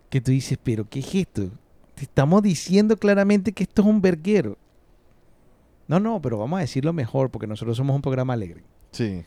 Que 0.09 0.19
tú 0.19 0.31
dices, 0.31 0.57
pero 0.61 0.83
¿qué 0.89 0.99
es 0.99 1.15
esto? 1.15 1.49
Te 1.93 2.03
estamos 2.03 2.43
diciendo 2.43 2.97
claramente 2.97 3.53
que 3.53 3.63
esto 3.63 3.81
es 3.81 3.87
un 3.87 4.01
verguero. 4.01 4.57
No, 5.87 5.99
no, 5.99 6.21
pero 6.21 6.37
vamos 6.37 6.57
a 6.57 6.61
decirlo 6.61 6.93
mejor 6.93 7.29
porque 7.29 7.47
nosotros 7.47 7.77
somos 7.77 7.95
un 7.95 8.01
programa 8.01 8.33
alegre. 8.33 8.63
Sí. 8.91 9.23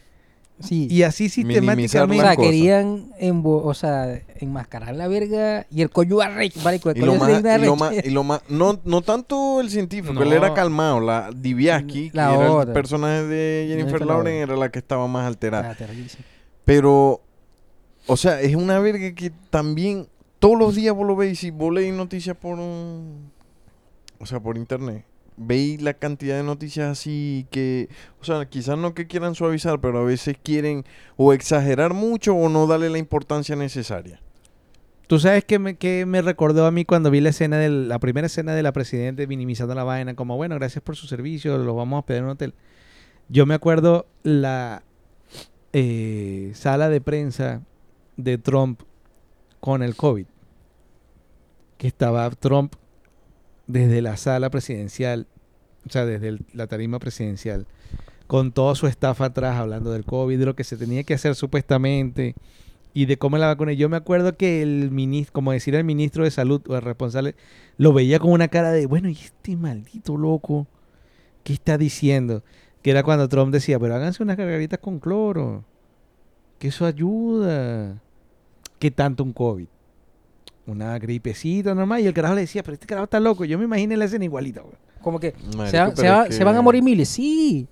sí. 0.60 0.88
Y 0.90 1.02
así 1.04 1.26
o 1.26 1.28
sistemáticamente... 1.28 1.82
la 1.82 1.88
sea, 1.88 2.36
cosa. 2.36 2.48
querían 2.48 3.12
o 3.44 3.74
sea, 3.74 4.20
enmascarar 4.40 4.94
la 4.96 5.06
verga 5.06 5.66
y 5.70 5.82
el 5.82 5.90
coño 5.90 6.20
arrecho, 6.20 6.60
marico, 6.64 6.90
el 6.90 6.96
Y 6.96 7.00
lo, 7.02 7.16
coño 7.18 7.20
más, 7.20 7.28
y 7.30 7.64
lo 7.64 7.76
más, 7.76 7.88
arrecha. 7.92 8.08
y 8.08 8.10
lo 8.12 8.24
más- 8.24 8.42
no, 8.48 8.80
no 8.84 9.02
tanto 9.02 9.60
el 9.60 9.70
científico, 9.70 10.14
No. 10.14 10.22
él 10.22 10.32
era 10.32 10.52
calmado. 10.54 11.00
La 11.00 11.30
Diviaski, 11.34 12.10
que 12.10 12.18
era 12.18 12.34
el 12.34 12.50
otra. 12.50 12.74
personaje 12.74 13.24
de 13.24 13.66
Jennifer, 13.68 14.04
Lawrence. 14.04 14.40
era 14.40 14.56
la 14.56 14.70
que 14.70 14.78
estaba 14.80 15.06
más 15.06 15.26
alterada. 15.26 15.76
Ah. 15.78 15.86
Pero, 16.64 17.20
o 18.06 18.16
sea, 18.16 18.40
es 18.40 18.56
una 18.56 18.78
verga 18.80 19.14
que 19.14 19.30
también 19.50 20.08
todos 20.38 20.58
los 20.58 20.74
días 20.74 20.94
vos 20.94 21.06
lo 21.06 21.14
veis. 21.16 21.38
Si 21.38 21.50
vos 21.50 21.72
leís 21.72 21.94
noticias 21.94 22.36
por 22.36 22.58
un. 22.58 23.30
O 24.18 24.26
sea, 24.26 24.40
por 24.40 24.56
internet. 24.56 25.04
Veis 25.38 25.80
la 25.80 25.94
cantidad 25.94 26.36
de 26.36 26.42
noticias 26.42 26.88
así 26.88 27.46
que. 27.50 27.88
O 28.20 28.24
sea, 28.24 28.44
quizás 28.46 28.76
no 28.76 28.94
que 28.94 29.06
quieran 29.06 29.34
suavizar, 29.34 29.80
pero 29.80 29.98
a 29.98 30.04
veces 30.04 30.36
quieren 30.42 30.84
o 31.16 31.32
exagerar 31.32 31.94
mucho 31.94 32.34
o 32.34 32.48
no 32.48 32.66
darle 32.66 32.90
la 32.90 32.98
importancia 32.98 33.54
necesaria. 33.56 34.20
Tú 35.06 35.18
sabes 35.18 35.44
que 35.44 35.58
me, 35.58 35.76
que 35.76 36.04
me 36.04 36.20
recordó 36.20 36.66
a 36.66 36.70
mí 36.70 36.84
cuando 36.84 37.10
vi 37.10 37.22
la 37.22 37.30
escena 37.30 37.56
de 37.56 37.70
la 37.70 37.98
primera 37.98 38.26
escena 38.26 38.54
de 38.54 38.62
la 38.62 38.72
presidente 38.72 39.26
minimizando 39.26 39.74
la 39.74 39.84
vaina, 39.84 40.14
como 40.14 40.36
bueno, 40.36 40.56
gracias 40.56 40.82
por 40.82 40.96
su 40.96 41.06
servicio, 41.06 41.56
lo 41.56 41.74
vamos 41.74 41.96
a 41.96 42.00
hospedar 42.00 42.18
en 42.18 42.24
un 42.24 42.30
hotel. 42.32 42.54
Yo 43.30 43.46
me 43.46 43.54
acuerdo 43.54 44.06
la 44.22 44.82
eh, 45.72 46.52
sala 46.54 46.88
de 46.88 47.00
prensa 47.00 47.62
de 48.16 48.36
Trump 48.36 48.82
con 49.60 49.82
el 49.82 49.96
COVID. 49.96 50.26
Que 51.76 51.86
estaba 51.86 52.28
Trump 52.30 52.74
desde 53.68 54.02
la 54.02 54.16
sala 54.16 54.50
presidencial, 54.50 55.28
o 55.86 55.90
sea, 55.90 56.04
desde 56.04 56.38
la 56.52 56.66
tarima 56.66 56.98
presidencial, 56.98 57.66
con 58.26 58.50
todo 58.50 58.74
su 58.74 58.88
staff 58.88 59.20
atrás 59.20 59.56
hablando 59.56 59.92
del 59.92 60.04
COVID, 60.04 60.38
de 60.38 60.46
lo 60.46 60.56
que 60.56 60.64
se 60.64 60.76
tenía 60.76 61.04
que 61.04 61.14
hacer 61.14 61.34
supuestamente 61.36 62.34
y 62.92 63.06
de 63.06 63.16
cómo 63.16 63.38
la 63.38 63.46
vacuna. 63.46 63.74
Yo 63.74 63.88
me 63.88 63.96
acuerdo 63.96 64.36
que 64.36 64.62
el 64.62 64.90
ministro, 64.90 65.34
como 65.34 65.52
decir 65.52 65.74
el 65.74 65.84
ministro 65.84 66.24
de 66.24 66.30
salud 66.30 66.60
o 66.68 66.74
el 66.74 66.82
responsable, 66.82 67.36
lo 67.76 67.92
veía 67.92 68.18
con 68.18 68.32
una 68.32 68.48
cara 68.48 68.72
de, 68.72 68.86
bueno, 68.86 69.08
¿y 69.08 69.12
este 69.12 69.56
maldito 69.56 70.16
loco? 70.16 70.66
¿Qué 71.44 71.52
está 71.52 71.78
diciendo? 71.78 72.42
Que 72.82 72.90
era 72.90 73.02
cuando 73.02 73.28
Trump 73.28 73.52
decía, 73.52 73.78
pero 73.78 73.94
háganse 73.94 74.22
unas 74.22 74.36
gargaritas 74.36 74.78
con 74.78 74.98
cloro, 74.98 75.64
que 76.58 76.68
eso 76.68 76.86
ayuda. 76.86 78.00
¿Qué 78.78 78.90
tanto 78.90 79.24
un 79.24 79.32
COVID? 79.32 79.66
Una 80.68 80.98
gripecita 80.98 81.74
normal. 81.74 82.00
Y 82.02 82.06
el 82.06 82.14
carajo 82.14 82.34
le 82.34 82.42
decía, 82.42 82.62
pero 82.62 82.74
este 82.74 82.86
carajo 82.86 83.04
está 83.04 83.18
loco. 83.20 83.44
Yo 83.44 83.58
me 83.58 83.64
imaginé 83.64 83.96
la 83.96 84.04
escena 84.04 84.24
igualita, 84.24 84.60
güey. 84.60 84.74
Como 85.02 85.18
que 85.18 85.34
Marico, 85.56 85.66
se, 85.66 85.78
van- 85.78 85.96
se 85.96 86.02
pero 86.02 86.14
va- 86.14 86.30
se 86.30 86.44
van 86.44 86.54
a 86.54 86.58
que- 86.58 86.62
morir 86.64 86.82
miles, 86.82 87.08
sí. 87.08 87.66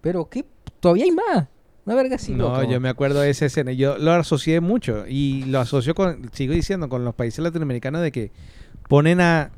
Pero 0.00 0.28
¿qué? 0.28 0.44
Todavía 0.80 1.04
hay 1.04 1.10
más. 1.12 1.48
Una 1.84 1.94
verga 1.94 2.16
así, 2.16 2.32
no, 2.34 2.50
loco. 2.50 2.70
yo 2.70 2.80
me 2.80 2.90
acuerdo 2.90 3.20
de 3.20 3.30
esa 3.30 3.46
escena. 3.46 3.72
Yo 3.72 3.96
lo 3.98 4.12
asocié 4.12 4.60
mucho 4.60 5.04
y 5.08 5.44
lo 5.46 5.58
asocio 5.58 5.94
con, 5.94 6.30
sigo 6.32 6.52
diciendo, 6.52 6.88
con 6.90 7.02
los 7.04 7.14
países 7.14 7.38
latinoamericanos 7.42 8.02
de 8.02 8.12
que 8.12 8.30
ponen 8.88 9.20
a 9.22 9.50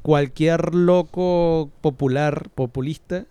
cualquier 0.00 0.74
loco 0.74 1.70
popular, 1.80 2.48
populista, 2.54 3.26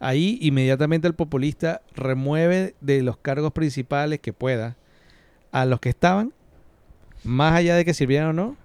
ahí 0.00 0.38
inmediatamente 0.40 1.06
el 1.06 1.14
populista 1.14 1.82
remueve 1.94 2.74
de 2.80 3.02
los 3.02 3.16
cargos 3.18 3.52
principales 3.52 4.18
que 4.20 4.32
pueda 4.32 4.76
a 5.52 5.64
los 5.66 5.78
que 5.80 5.90
estaban, 5.90 6.32
más 7.24 7.54
allá 7.54 7.76
de 7.76 7.84
que 7.84 7.94
sirvieran 7.94 8.28
o 8.28 8.32
no, 8.32 8.56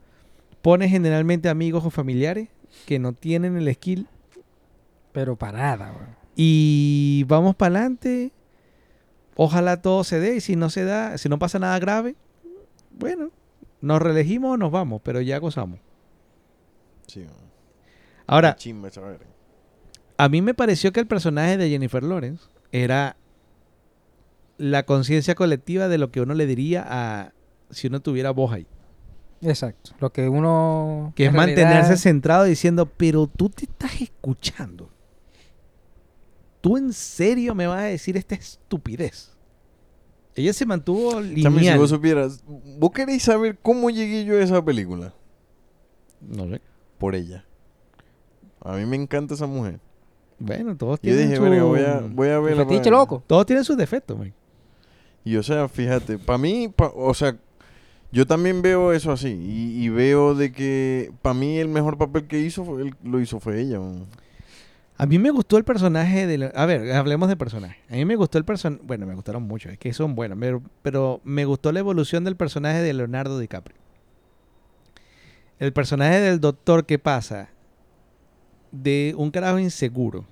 pone 0.61 0.89
generalmente 0.89 1.49
amigos 1.49 1.85
o 1.85 1.89
familiares 1.89 2.49
que 2.85 2.99
no 2.99 3.13
tienen 3.13 3.57
el 3.57 3.73
skill 3.73 4.07
Pero 5.11 5.35
parada, 5.35 5.91
güey. 5.91 6.07
y 6.35 7.23
vamos 7.27 7.55
para 7.55 7.75
adelante. 7.75 8.31
Ojalá 9.35 9.81
todo 9.81 10.03
se 10.03 10.19
dé 10.19 10.35
y 10.35 10.41
si 10.41 10.55
no 10.55 10.69
se 10.69 10.83
da, 10.83 11.17
si 11.17 11.29
no 11.29 11.37
pasa 11.37 11.59
nada 11.59 11.77
grave, 11.77 12.15
bueno, 12.91 13.29
nos 13.81 14.01
reelegimos 14.01 14.53
o 14.53 14.57
nos 14.57 14.71
vamos, 14.71 15.01
pero 15.03 15.21
ya 15.21 15.37
gozamos. 15.37 15.79
Sí, 17.05 17.25
Ahora, 18.25 18.55
chimba 18.55 18.89
a 20.17 20.29
mí 20.29 20.41
me 20.41 20.53
pareció 20.53 20.91
que 20.91 20.99
el 20.99 21.07
personaje 21.07 21.57
de 21.57 21.69
Jennifer 21.69 22.03
Lawrence 22.03 22.45
era 22.71 23.15
la 24.57 24.83
conciencia 24.83 25.35
colectiva 25.35 25.87
de 25.87 25.99
lo 25.99 26.11
que 26.11 26.21
uno 26.21 26.33
le 26.33 26.47
diría 26.47 26.83
a 26.85 27.33
si 27.69 27.87
uno 27.87 27.99
tuviera 27.99 28.31
voz 28.31 28.53
ahí. 28.53 28.67
Exacto. 29.41 29.91
Lo 29.99 30.11
que 30.11 30.27
uno. 30.27 31.13
Que 31.15 31.25
es 31.25 31.29
en 31.29 31.35
mantenerse 31.35 31.95
centrado 31.97 32.45
diciendo, 32.45 32.85
pero 32.85 33.27
tú 33.27 33.49
te 33.49 33.65
estás 33.65 34.01
escuchando. 34.01 34.89
¿Tú 36.61 36.77
en 36.77 36.91
serio 36.91 37.53
me 37.55 37.67
vas 37.67 37.79
a 37.81 37.85
decir 37.85 38.17
esta 38.17 38.35
estupidez? 38.35 39.31
Ella 40.35 40.53
se 40.53 40.65
mantuvo 40.65 41.13
Chame, 41.13 41.29
si 41.35 41.35
lineal. 41.43 41.79
vos 41.79 41.89
supieras, 41.89 42.43
¿vos 42.77 42.91
queréis 42.91 43.23
saber 43.23 43.57
cómo 43.61 43.89
llegué 43.89 44.23
yo 44.25 44.35
a 44.35 44.41
esa 44.43 44.63
película? 44.63 45.13
No 46.21 46.47
sé. 46.49 46.61
Por 46.97 47.15
ella. 47.15 47.45
A 48.61 48.75
mí 48.75 48.85
me 48.85 48.95
encanta 48.95 49.33
esa 49.35 49.47
mujer. 49.47 49.79
Bueno, 50.39 50.75
todos 50.75 50.99
Yo 51.01 51.11
tienen 51.11 51.25
dije, 51.29 51.37
su... 51.37 51.43
verga, 51.43 51.63
voy 51.63 51.79
a, 51.81 51.99
voy 52.01 52.29
a 52.29 52.39
verla. 52.39 52.65
Fetiche 52.65 52.91
loco. 52.91 53.23
Todos 53.25 53.45
tienen 53.45 53.63
sus 53.63 53.77
defectos, 53.77 54.17
man. 54.17 54.33
Y 55.23 55.35
o 55.37 55.43
sea, 55.43 55.67
fíjate, 55.67 56.17
para 56.19 56.37
mí, 56.37 56.67
pa- 56.67 56.91
o 56.95 57.13
sea, 57.13 57.35
yo 58.11 58.25
también 58.25 58.61
veo 58.61 58.93
eso 58.93 59.11
así. 59.11 59.29
Y, 59.29 59.89
veo 59.89 60.35
de 60.35 60.51
que 60.51 61.11
para 61.21 61.33
mí 61.33 61.57
el 61.57 61.67
mejor 61.67 61.97
papel 61.97 62.27
que 62.27 62.39
hizo 62.39 62.63
fue, 62.63 62.81
él- 62.83 62.95
lo 63.03 63.19
hizo 63.19 63.39
fue 63.39 63.59
ella. 63.61 63.79
A 64.99 65.05
mí 65.05 65.19
me 65.19 65.29
gustó 65.29 65.57
el 65.57 65.63
personaje 65.63 66.25
de... 66.25 66.51
A 66.55 66.65
ver, 66.65 66.91
hablemos 66.93 67.29
de 67.29 67.37
personaje. 67.37 67.77
A 67.89 67.93
mí 67.93 68.05
me 68.05 68.15
gustó 68.15 68.37
el 68.37 68.45
personaje... 68.45 68.81
Bueno, 68.83 69.05
me 69.05 69.13
gustaron 69.13 69.43
mucho. 69.43 69.69
Es 69.69 69.77
que 69.77 69.93
son 69.93 70.15
buenos. 70.15 70.37
Pero, 70.39 70.63
pero 70.81 71.21
me 71.23 71.45
gustó 71.45 71.71
la 71.71 71.79
evolución 71.79 72.23
del 72.23 72.35
personaje 72.35 72.81
de 72.81 72.93
Leonardo 72.93 73.37
DiCaprio. 73.37 73.77
El 75.59 75.73
personaje 75.73 76.19
del 76.19 76.39
doctor 76.39 76.85
que 76.85 76.97
pasa 76.97 77.49
de 78.71 79.13
un 79.17 79.29
carajo 79.31 79.59
inseguro. 79.59 80.25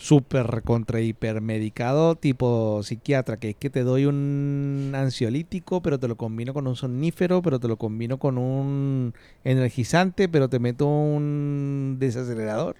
Súper 0.00 0.62
contra 0.64 1.02
hipermedicado 1.02 2.14
tipo 2.16 2.82
psiquiatra, 2.82 3.36
que 3.36 3.50
es 3.50 3.56
que 3.56 3.68
te 3.68 3.82
doy 3.82 4.06
un 4.06 4.92
ansiolítico, 4.94 5.82
pero 5.82 6.00
te 6.00 6.08
lo 6.08 6.16
combino 6.16 6.54
con 6.54 6.66
un 6.66 6.74
somnífero, 6.74 7.42
pero 7.42 7.60
te 7.60 7.68
lo 7.68 7.76
combino 7.76 8.16
con 8.18 8.38
un 8.38 9.12
energizante, 9.44 10.26
pero 10.26 10.48
te 10.48 10.58
meto 10.58 10.86
un 10.86 11.98
desacelerador. 12.00 12.76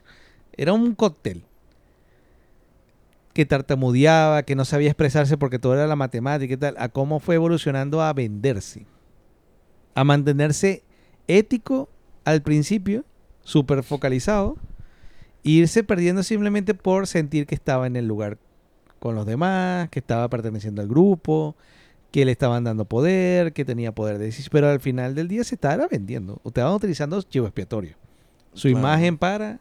Era 0.56 0.72
un 0.72 0.94
cóctel. 0.94 1.44
Que 3.34 3.44
tartamudeaba, 3.44 4.44
que 4.44 4.56
no 4.56 4.64
sabía 4.64 4.88
expresarse 4.88 5.36
porque 5.36 5.58
todo 5.58 5.74
era 5.74 5.86
la 5.86 5.96
matemática 5.96 6.54
y 6.54 6.56
tal. 6.56 6.74
A 6.78 6.88
cómo 6.88 7.20
fue 7.20 7.34
evolucionando 7.34 8.00
a 8.00 8.14
venderse. 8.14 8.86
A 9.94 10.04
mantenerse 10.04 10.84
ético 11.28 11.90
al 12.24 12.40
principio, 12.40 13.04
súper 13.42 13.82
focalizado. 13.82 14.56
Irse 15.42 15.82
perdiendo 15.84 16.22
simplemente 16.22 16.74
por 16.74 17.06
sentir 17.06 17.46
que 17.46 17.54
estaba 17.54 17.86
en 17.86 17.96
el 17.96 18.06
lugar 18.06 18.38
con 18.98 19.14
los 19.14 19.24
demás, 19.26 19.88
que 19.88 19.98
estaba 20.00 20.28
perteneciendo 20.28 20.82
al 20.82 20.88
grupo, 20.88 21.56
que 22.10 22.24
le 22.24 22.32
estaban 22.32 22.64
dando 22.64 22.84
poder, 22.84 23.52
que 23.52 23.64
tenía 23.64 23.92
poder 23.92 24.18
de 24.18 24.26
decisión. 24.26 24.50
Pero 24.52 24.68
al 24.68 24.80
final 24.80 25.14
del 25.14 25.28
día 25.28 25.44
se 25.44 25.54
estaba 25.54 25.86
vendiendo. 25.88 26.40
O 26.42 26.48
estaban 26.48 26.74
utilizando 26.74 27.20
chivo 27.22 27.46
expiatorio. 27.46 27.96
Su 28.52 28.68
Claro. 28.68 28.78
imagen 28.80 29.16
para 29.16 29.60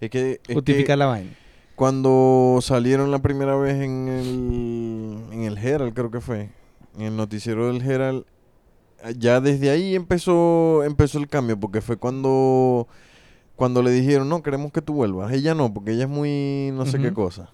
Es 0.00 0.10
que, 0.10 0.32
es 0.32 0.38
que 0.46 0.54
justificar 0.54 0.98
la 0.98 1.06
vaina. 1.06 1.30
cuando 1.74 2.58
salieron 2.60 3.10
la 3.10 3.20
primera 3.20 3.56
vez 3.56 3.74
en 3.82 4.08
el, 4.08 5.32
en 5.32 5.42
el 5.44 5.58
Herald, 5.58 5.94
creo 5.94 6.10
que 6.10 6.20
fue, 6.20 6.50
en 6.96 7.02
el 7.02 7.16
noticiero 7.16 7.72
del 7.72 7.80
Herald, 7.82 8.24
ya 9.16 9.40
desde 9.40 9.70
ahí 9.70 9.96
empezó, 9.96 10.84
empezó 10.84 11.18
el 11.18 11.26
cambio, 11.28 11.58
porque 11.58 11.80
fue 11.80 11.96
cuando, 11.96 12.86
cuando 13.62 13.80
le 13.80 13.92
dijeron, 13.92 14.28
no, 14.28 14.42
queremos 14.42 14.72
que 14.72 14.82
tú 14.82 14.92
vuelvas. 14.92 15.32
Ella 15.32 15.54
no, 15.54 15.72
porque 15.72 15.92
ella 15.92 16.02
es 16.02 16.08
muy 16.08 16.72
no 16.74 16.84
sé 16.84 16.98
qué 16.98 17.12
cosa. 17.12 17.48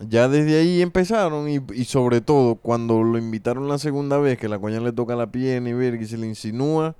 Ya 0.00 0.26
desde 0.26 0.58
ahí 0.58 0.82
empezaron 0.82 1.48
y, 1.48 1.60
y 1.72 1.84
sobre 1.84 2.20
todo 2.20 2.56
cuando 2.56 3.04
lo 3.04 3.16
invitaron 3.16 3.68
la 3.68 3.78
segunda 3.78 4.18
vez, 4.18 4.36
que 4.36 4.48
la 4.48 4.58
coña 4.58 4.80
le 4.80 4.90
toca 4.90 5.14
la 5.14 5.30
pierna 5.30 5.70
y 5.70 5.74
ver 5.74 5.94
y 5.94 6.08
se 6.08 6.18
le 6.18 6.26
insinúa, 6.26 6.96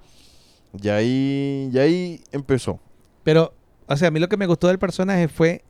ya 0.73 0.94
ahí, 0.94 1.68
ya 1.73 1.82
ahí 1.82 2.23
empezó. 2.30 2.78
Pero, 3.25 3.54
o 3.88 3.97
sea, 3.97 4.06
a 4.06 4.11
mí 4.12 4.20
lo 4.20 4.28
que 4.28 4.37
me 4.37 4.47
gustó 4.47 4.68
del 4.68 4.78
personaje 4.78 5.26
fue 5.26 5.64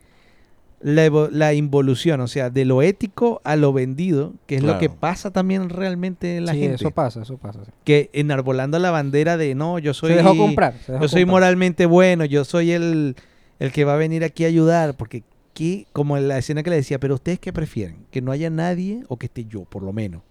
la, 0.81 1.11
la 1.31 1.53
involución, 1.55 2.21
o 2.21 2.27
sea, 2.27 2.49
de 2.51 2.65
lo 2.65 2.81
ético 2.83 3.41
a 3.45 3.57
lo 3.57 3.73
vendido, 3.73 4.33
que 4.47 4.57
es 4.57 4.63
lo 4.63 4.79
que 4.79 4.89
pasa 4.89 5.31
también 5.31 5.69
realmente 5.69 6.37
en 6.39 6.47
la 6.47 6.53
sí, 6.53 6.61
gente. 6.61 6.77
eso 6.77 6.91
pasa, 6.91 7.23
eso 7.23 7.37
pasa. 7.37 7.65
sí. 7.65 7.71
Que 7.85 8.09
enarbolando 8.13 8.79
la 8.79 8.91
bandera 8.91 9.37
de 9.37 9.55
no, 9.55 9.79
yo 9.79 9.93
soy. 9.93 10.11
se 10.11 10.17
dejó 10.17 10.37
comprar. 10.37 10.75
se 10.85 10.93
dejó 10.93 11.05
Yo 11.05 11.09
soy 11.09 11.23
comprar. 11.23 11.35
moralmente 11.35 11.87
bueno, 11.87 12.25
yo 12.25 12.45
soy 12.45 12.73
el, 12.73 13.17
el 13.59 13.73
que 13.73 13.85
va 13.85 13.95
a 13.95 13.97
venir 13.97 14.25
aquí 14.25 14.45
a 14.45 14.49
ayudar, 14.49 14.97
porque 14.97 15.23
aquí, 15.51 15.87
como 15.93 16.17
en 16.17 16.29
la 16.29 16.39
escena 16.39 16.63
que 16.63 16.71
le 16.71 16.77
decía, 16.77 16.99
pero 16.99 17.15
ustedes 17.17 17.39
qué 17.39 17.53
prefieren, 17.53 18.07
que 18.11 18.23
no 18.23 18.33
haya 18.33 18.49
nadie 18.49 19.03
o 19.09 19.19
que 19.19 19.27
esté 19.27 19.45
yo, 19.45 19.65
por 19.65 19.83
lo 19.83 19.93
menos. 19.93 20.23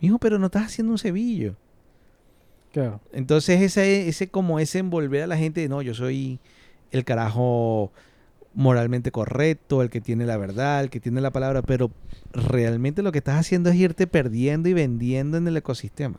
Hijo, 0.00 0.18
pero 0.18 0.38
no 0.38 0.46
estás 0.46 0.66
haciendo 0.66 0.92
un 0.92 0.98
cebillo. 0.98 1.56
Claro. 2.72 3.00
Entonces 3.12 3.60
ese, 3.62 4.08
ese 4.08 4.28
como 4.28 4.58
ese 4.60 4.78
envolver 4.78 5.22
a 5.22 5.26
la 5.26 5.36
gente 5.36 5.60
de 5.60 5.68
no, 5.68 5.82
yo 5.82 5.94
soy 5.94 6.38
el 6.90 7.04
carajo 7.04 7.92
moralmente 8.54 9.10
correcto, 9.10 9.82
el 9.82 9.90
que 9.90 10.00
tiene 10.00 10.26
la 10.26 10.36
verdad, 10.36 10.82
el 10.82 10.90
que 10.90 11.00
tiene 11.00 11.20
la 11.20 11.30
palabra, 11.32 11.62
pero 11.62 11.90
realmente 12.32 13.02
lo 13.02 13.12
que 13.12 13.18
estás 13.18 13.38
haciendo 13.38 13.70
es 13.70 13.76
irte 13.76 14.06
perdiendo 14.06 14.68
y 14.68 14.72
vendiendo 14.74 15.36
en 15.36 15.46
el 15.48 15.56
ecosistema. 15.56 16.18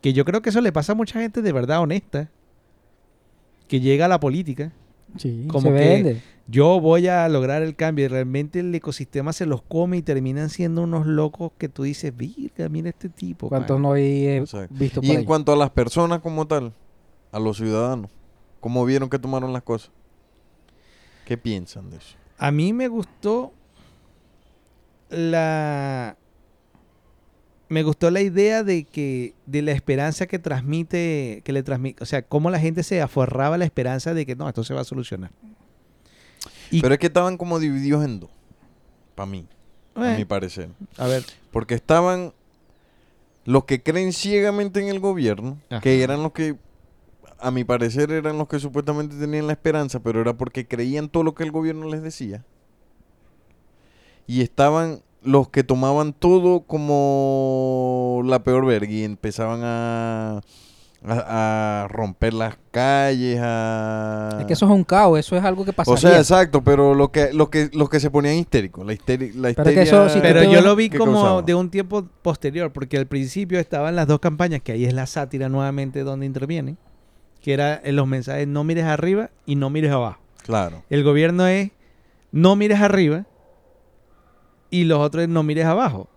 Que 0.00 0.12
yo 0.12 0.24
creo 0.24 0.42
que 0.42 0.50
eso 0.50 0.60
le 0.60 0.72
pasa 0.72 0.92
a 0.92 0.94
mucha 0.96 1.20
gente 1.20 1.42
de 1.42 1.52
verdad 1.52 1.80
honesta, 1.80 2.30
que 3.68 3.80
llega 3.80 4.06
a 4.06 4.08
la 4.08 4.20
política. 4.20 4.72
Sí, 5.16 5.46
Como 5.48 5.68
se 5.70 5.76
que- 5.76 5.80
vende. 5.88 6.22
Yo 6.50 6.80
voy 6.80 7.08
a 7.08 7.28
lograr 7.28 7.62
el 7.62 7.76
cambio 7.76 8.06
y 8.06 8.08
realmente 8.08 8.60
el 8.60 8.74
ecosistema 8.74 9.34
se 9.34 9.44
los 9.44 9.60
come 9.60 9.98
y 9.98 10.02
terminan 10.02 10.48
siendo 10.48 10.82
unos 10.82 11.06
locos 11.06 11.52
que 11.58 11.68
tú 11.68 11.82
dices, 11.82 12.16
virga, 12.16 12.70
mira 12.70 12.88
este 12.88 13.10
tipo. 13.10 13.50
¿Cuántos 13.50 13.76
man". 13.78 13.82
no 13.82 13.96
he 13.96 14.38
Exacto. 14.38 14.74
visto 14.74 15.00
Y 15.02 15.08
por 15.08 15.14
en 15.14 15.18
ahí? 15.20 15.24
cuanto 15.26 15.52
a 15.52 15.56
las 15.56 15.68
personas 15.70 16.20
como 16.20 16.46
tal, 16.46 16.72
a 17.32 17.38
los 17.38 17.58
ciudadanos, 17.58 18.10
¿cómo 18.60 18.82
vieron 18.86 19.10
que 19.10 19.18
tomaron 19.18 19.52
las 19.52 19.62
cosas? 19.62 19.90
¿Qué 21.28 21.36
piensan 21.36 21.90
de 21.90 21.98
eso? 21.98 22.16
A 22.38 22.50
mí 22.50 22.72
me 22.72 22.88
gustó 22.88 23.52
la 25.10 26.16
me 27.68 27.82
gustó 27.82 28.10
la 28.10 28.22
idea 28.22 28.64
de 28.64 28.84
que 28.84 29.34
de 29.44 29.60
la 29.60 29.72
esperanza 29.72 30.26
que 30.26 30.38
transmite 30.38 31.42
que 31.44 31.52
le 31.52 31.62
transmite, 31.62 32.02
o 32.02 32.06
sea, 32.06 32.22
cómo 32.22 32.48
la 32.50 32.58
gente 32.58 32.82
se 32.82 33.02
aforraba 33.02 33.58
la 33.58 33.66
esperanza 33.66 34.14
de 34.14 34.24
que 34.24 34.36
no, 34.36 34.48
esto 34.48 34.64
se 34.64 34.72
va 34.72 34.80
a 34.80 34.84
solucionar. 34.84 35.30
Y- 36.70 36.80
Pero 36.80 36.94
es 36.94 36.98
que 37.00 37.08
estaban 37.08 37.36
como 37.36 37.58
divididos 37.58 38.06
en 38.06 38.20
dos, 38.20 38.30
para 39.14 39.26
mí, 39.30 39.46
a 39.96 40.14
Eh, 40.14 40.16
mi 40.16 40.24
parecer. 40.24 40.70
a 40.96 41.06
ver, 41.08 41.24
Porque 41.50 41.74
estaban 41.74 42.32
los 43.44 43.64
que 43.64 43.82
creen 43.82 44.14
ciegamente 44.14 44.80
en 44.80 44.88
el 44.88 45.00
gobierno, 45.00 45.58
Ajá. 45.68 45.82
que 45.82 46.02
eran 46.02 46.22
los 46.22 46.32
que, 46.32 46.56
a 47.40 47.50
mi 47.50 47.64
parecer, 47.64 48.10
eran 48.10 48.38
los 48.38 48.48
que 48.48 48.58
supuestamente 48.58 49.16
tenían 49.16 49.46
la 49.46 49.52
esperanza, 49.52 50.00
pero 50.00 50.20
era 50.20 50.34
porque 50.36 50.66
creían 50.66 51.08
todo 51.08 51.22
lo 51.22 51.34
que 51.34 51.44
el 51.44 51.52
gobierno 51.52 51.88
les 51.88 52.02
decía. 52.02 52.44
Y 54.26 54.42
estaban 54.42 55.00
los 55.22 55.48
que 55.48 55.64
tomaban 55.64 56.12
todo 56.12 56.60
como 56.60 58.22
la 58.24 58.42
peor 58.44 58.66
verga 58.66 58.90
y 58.92 59.02
empezaban 59.04 59.60
a, 59.64 60.40
a, 61.04 61.84
a 61.84 61.88
romper 61.88 62.34
las 62.34 62.56
calles, 62.70 63.38
a... 63.42 64.36
Es 64.40 64.46
que 64.46 64.52
eso 64.52 64.66
es 64.66 64.70
un 64.72 64.84
caos, 64.84 65.18
eso 65.18 65.36
es 65.36 65.42
algo 65.44 65.64
que 65.64 65.72
pasaría. 65.72 65.94
O 65.94 65.96
sea, 66.00 66.18
exacto, 66.18 66.62
pero 66.62 66.94
lo 66.94 67.10
que, 67.10 67.32
lo 67.32 67.50
que, 67.50 67.70
los 67.72 67.88
que 67.88 68.00
se 68.00 68.10
ponían 68.10 68.36
histéricos, 68.36 68.86
la, 68.86 68.92
histeri- 68.92 69.32
la 69.34 69.52
Pero 69.54 69.70
es 69.70 69.74
que 69.74 69.82
histeria... 69.82 69.82
eso, 69.82 70.08
si 70.08 70.16
tú 70.16 70.22
pero 70.22 70.44
yo 70.44 70.60
lo 70.60 70.76
vi 70.76 70.88
¿Qué 70.88 70.98
como 70.98 71.12
causaba? 71.14 71.42
de 71.42 71.54
un 71.54 71.70
tiempo 71.70 72.06
posterior, 72.22 72.72
porque 72.72 72.96
al 72.98 73.06
principio 73.06 73.58
estaban 73.58 73.96
las 73.96 74.06
dos 74.06 74.20
campañas, 74.20 74.60
que 74.62 74.72
ahí 74.72 74.84
es 74.84 74.92
la 74.94 75.06
sátira 75.06 75.48
nuevamente 75.48 76.04
donde 76.04 76.26
intervienen, 76.26 76.78
que 77.42 77.52
era 77.52 77.80
en 77.82 77.96
los 77.96 78.06
mensajes 78.06 78.46
no 78.46 78.64
mires 78.64 78.84
arriba 78.84 79.30
y 79.46 79.56
no 79.56 79.70
mires 79.70 79.92
abajo. 79.92 80.20
Claro. 80.44 80.82
El 80.90 81.04
gobierno 81.04 81.46
es 81.46 81.70
no 82.32 82.56
mires 82.56 82.80
arriba 82.80 83.26
y 84.70 84.84
los 84.84 84.98
otros 84.98 85.24
es 85.24 85.28
no 85.28 85.42
mires 85.42 85.66
abajo. 85.66 86.08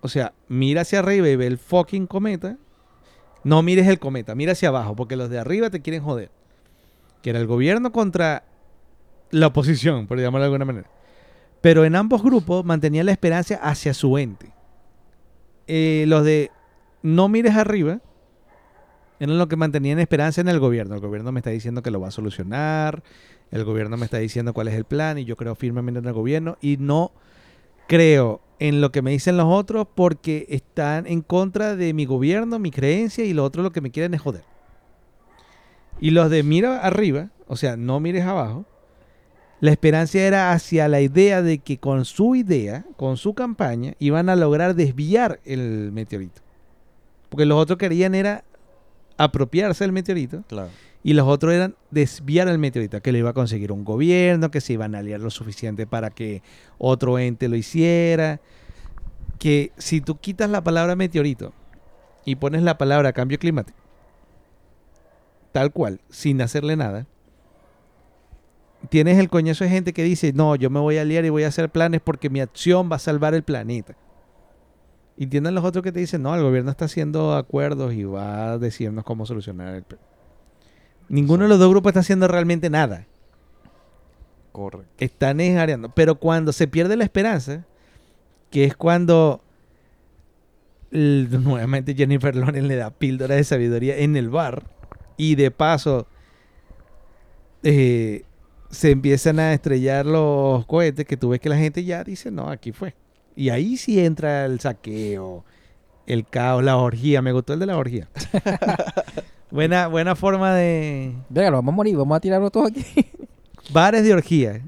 O 0.00 0.08
sea, 0.08 0.32
mira 0.48 0.82
hacia 0.82 0.98
arriba 0.98 1.28
y 1.28 1.36
ve 1.36 1.46
el 1.46 1.58
fucking 1.58 2.06
cometa. 2.06 2.58
No 3.44 3.62
mires 3.62 3.86
el 3.86 3.98
cometa, 3.98 4.34
mira 4.34 4.52
hacia 4.52 4.68
abajo, 4.68 4.94
porque 4.94 5.16
los 5.16 5.30
de 5.30 5.38
arriba 5.38 5.70
te 5.70 5.80
quieren 5.80 6.02
joder. 6.02 6.30
Que 7.22 7.30
era 7.30 7.38
el 7.38 7.46
gobierno 7.46 7.92
contra 7.92 8.44
la 9.30 9.48
oposición, 9.48 10.06
por 10.06 10.18
llamarlo 10.18 10.40
de 10.40 10.46
alguna 10.46 10.64
manera. 10.64 10.90
Pero 11.60 11.84
en 11.84 11.96
ambos 11.96 12.22
grupos 12.22 12.64
mantenían 12.64 13.06
la 13.06 13.12
esperanza 13.12 13.56
hacia 13.56 13.94
su 13.94 14.18
ente. 14.18 14.52
Eh, 15.66 16.04
los 16.08 16.24
de 16.24 16.50
no 17.02 17.28
mires 17.28 17.56
arriba 17.56 18.00
eran 19.22 19.38
los 19.38 19.46
que 19.46 19.54
mantenían 19.54 20.00
esperanza 20.00 20.40
en 20.40 20.48
el 20.48 20.58
gobierno. 20.58 20.96
El 20.96 21.00
gobierno 21.00 21.30
me 21.30 21.38
está 21.38 21.50
diciendo 21.50 21.80
que 21.80 21.92
lo 21.92 22.00
va 22.00 22.08
a 22.08 22.10
solucionar, 22.10 23.04
el 23.52 23.64
gobierno 23.64 23.96
me 23.96 24.04
está 24.04 24.18
diciendo 24.18 24.52
cuál 24.52 24.66
es 24.66 24.74
el 24.74 24.84
plan 24.84 25.16
y 25.16 25.24
yo 25.24 25.36
creo 25.36 25.54
firmemente 25.54 26.00
en 26.00 26.06
el 26.06 26.12
gobierno 26.12 26.58
y 26.60 26.76
no 26.78 27.12
creo 27.86 28.40
en 28.58 28.80
lo 28.80 28.90
que 28.90 29.00
me 29.00 29.12
dicen 29.12 29.36
los 29.36 29.46
otros 29.46 29.86
porque 29.94 30.46
están 30.48 31.06
en 31.06 31.20
contra 31.20 31.76
de 31.76 31.94
mi 31.94 32.04
gobierno, 32.04 32.58
mi 32.58 32.72
creencia 32.72 33.24
y 33.24 33.32
lo 33.32 33.44
otro 33.44 33.62
lo 33.62 33.70
que 33.70 33.80
me 33.80 33.92
quieren 33.92 34.12
es 34.14 34.20
joder. 34.20 34.42
Y 36.00 36.10
los 36.10 36.28
de 36.28 36.42
mira 36.42 36.80
arriba, 36.80 37.30
o 37.46 37.54
sea, 37.54 37.76
no 37.76 38.00
mires 38.00 38.24
abajo, 38.24 38.64
la 39.60 39.70
esperanza 39.70 40.18
era 40.18 40.50
hacia 40.50 40.88
la 40.88 41.00
idea 41.00 41.42
de 41.42 41.58
que 41.58 41.78
con 41.78 42.04
su 42.04 42.34
idea, 42.34 42.84
con 42.96 43.16
su 43.16 43.34
campaña, 43.34 43.94
iban 44.00 44.28
a 44.28 44.34
lograr 44.34 44.74
desviar 44.74 45.38
el 45.44 45.92
meteorito. 45.92 46.42
Porque 47.28 47.46
los 47.46 47.56
otros 47.56 47.78
querían 47.78 48.16
era 48.16 48.42
apropiarse 49.24 49.84
del 49.84 49.92
meteorito 49.92 50.42
Claro. 50.48 50.68
y 51.02 51.14
los 51.14 51.26
otros 51.28 51.52
eran 51.52 51.74
desviar 51.90 52.48
el 52.48 52.58
meteorito, 52.58 53.00
que 53.02 53.12
le 53.12 53.18
iba 53.18 53.30
a 53.30 53.34
conseguir 53.34 53.72
un 53.72 53.84
gobierno, 53.84 54.50
que 54.50 54.60
se 54.60 54.72
iban 54.74 54.94
a 54.94 54.98
aliar 54.98 55.20
lo 55.20 55.30
suficiente 55.30 55.86
para 55.86 56.10
que 56.10 56.42
otro 56.78 57.18
ente 57.18 57.48
lo 57.48 57.56
hiciera. 57.56 58.40
Que 59.38 59.72
si 59.76 60.00
tú 60.00 60.18
quitas 60.18 60.48
la 60.50 60.62
palabra 60.62 60.94
meteorito 60.94 61.52
y 62.24 62.36
pones 62.36 62.62
la 62.62 62.78
palabra 62.78 63.12
cambio 63.12 63.38
climático, 63.38 63.76
tal 65.50 65.72
cual, 65.72 66.00
sin 66.10 66.40
hacerle 66.40 66.76
nada, 66.76 67.06
tienes 68.88 69.18
el 69.18 69.28
coñazo 69.28 69.64
de 69.64 69.70
gente 69.70 69.92
que 69.92 70.02
dice, 70.04 70.32
no, 70.32 70.54
yo 70.56 70.70
me 70.70 70.80
voy 70.80 70.98
a 70.98 71.02
aliar 71.02 71.24
y 71.24 71.28
voy 71.30 71.42
a 71.44 71.48
hacer 71.48 71.70
planes 71.70 72.00
porque 72.02 72.30
mi 72.30 72.40
acción 72.40 72.88
va 72.90 72.96
a 72.96 73.00
salvar 73.00 73.34
el 73.34 73.42
planeta. 73.42 73.94
Y 75.16 75.26
tienen 75.26 75.54
los 75.54 75.64
otros 75.64 75.82
que 75.82 75.92
te 75.92 76.00
dicen, 76.00 76.22
no, 76.22 76.34
el 76.34 76.42
gobierno 76.42 76.70
está 76.70 76.86
haciendo 76.86 77.34
acuerdos 77.34 77.92
y 77.92 78.04
va 78.04 78.52
a 78.52 78.58
decirnos 78.58 79.04
cómo 79.04 79.26
solucionar 79.26 79.74
el... 79.74 79.82
pro-". 79.82 79.98
Ninguno 81.08 81.44
de 81.44 81.48
los 81.50 81.58
dos 81.58 81.70
grupos 81.70 81.90
está 81.90 82.00
haciendo 82.00 82.28
realmente 82.28 82.70
nada. 82.70 83.06
Correcto. 84.52 84.88
Están 84.98 85.40
esgareando. 85.40 85.90
Pero 85.90 86.16
cuando 86.16 86.52
se 86.52 86.66
pierde 86.68 86.96
la 86.96 87.04
esperanza, 87.04 87.66
que 88.50 88.64
es 88.64 88.76
cuando 88.76 89.42
nuevamente 90.90 91.94
Jennifer 91.94 92.34
Lawrence 92.36 92.68
le 92.68 92.76
da 92.76 92.90
píldora 92.90 93.34
de 93.34 93.44
sabiduría 93.44 93.98
en 93.98 94.16
el 94.16 94.28
bar 94.28 94.64
y 95.16 95.34
de 95.36 95.50
paso 95.50 96.06
eh, 97.62 98.24
se 98.70 98.90
empiezan 98.90 99.38
a 99.38 99.52
estrellar 99.54 100.04
los 100.04 100.66
cohetes 100.66 101.06
que 101.06 101.16
tú 101.16 101.30
ves 101.30 101.40
que 101.40 101.48
la 101.48 101.56
gente 101.56 101.84
ya 101.84 102.04
dice, 102.04 102.30
no, 102.30 102.48
aquí 102.48 102.72
fue. 102.72 102.94
Y 103.36 103.48
ahí 103.50 103.76
sí 103.76 103.98
entra 104.04 104.44
el 104.44 104.60
saqueo, 104.60 105.44
el 106.06 106.26
caos, 106.26 106.62
la 106.62 106.76
orgía. 106.76 107.22
Me 107.22 107.32
gustó 107.32 107.54
el 107.54 107.60
de 107.60 107.66
la 107.66 107.76
orgía. 107.78 108.08
buena, 109.50 109.86
buena 109.88 110.14
forma 110.16 110.54
de... 110.54 111.14
Venga, 111.28 111.50
lo 111.50 111.56
vamos 111.58 111.72
a 111.72 111.76
morir, 111.76 111.96
vamos 111.96 112.16
a 112.16 112.20
tirarlo 112.20 112.50
todo 112.50 112.66
aquí. 112.66 112.84
Bares 113.72 114.04
de 114.04 114.12
orgía. 114.12 114.60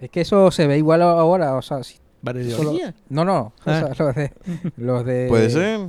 es 0.00 0.10
que 0.10 0.20
eso 0.20 0.50
se 0.50 0.66
ve 0.66 0.78
igual 0.78 1.02
a- 1.02 1.10
ahora, 1.12 1.54
o 1.56 1.62
sea, 1.62 1.82
si- 1.82 1.98
Bares 2.22 2.46
de 2.46 2.52
solo- 2.52 2.70
orgía. 2.70 2.94
no, 3.08 3.24
no, 3.24 3.38
o 3.38 3.52
Ah. 3.64 3.92
sea, 3.94 4.06
los 4.06 4.14
de, 4.14 4.32
los 4.76 5.04
de... 5.04 5.26
Puede 5.28 5.50
ser. 5.50 5.80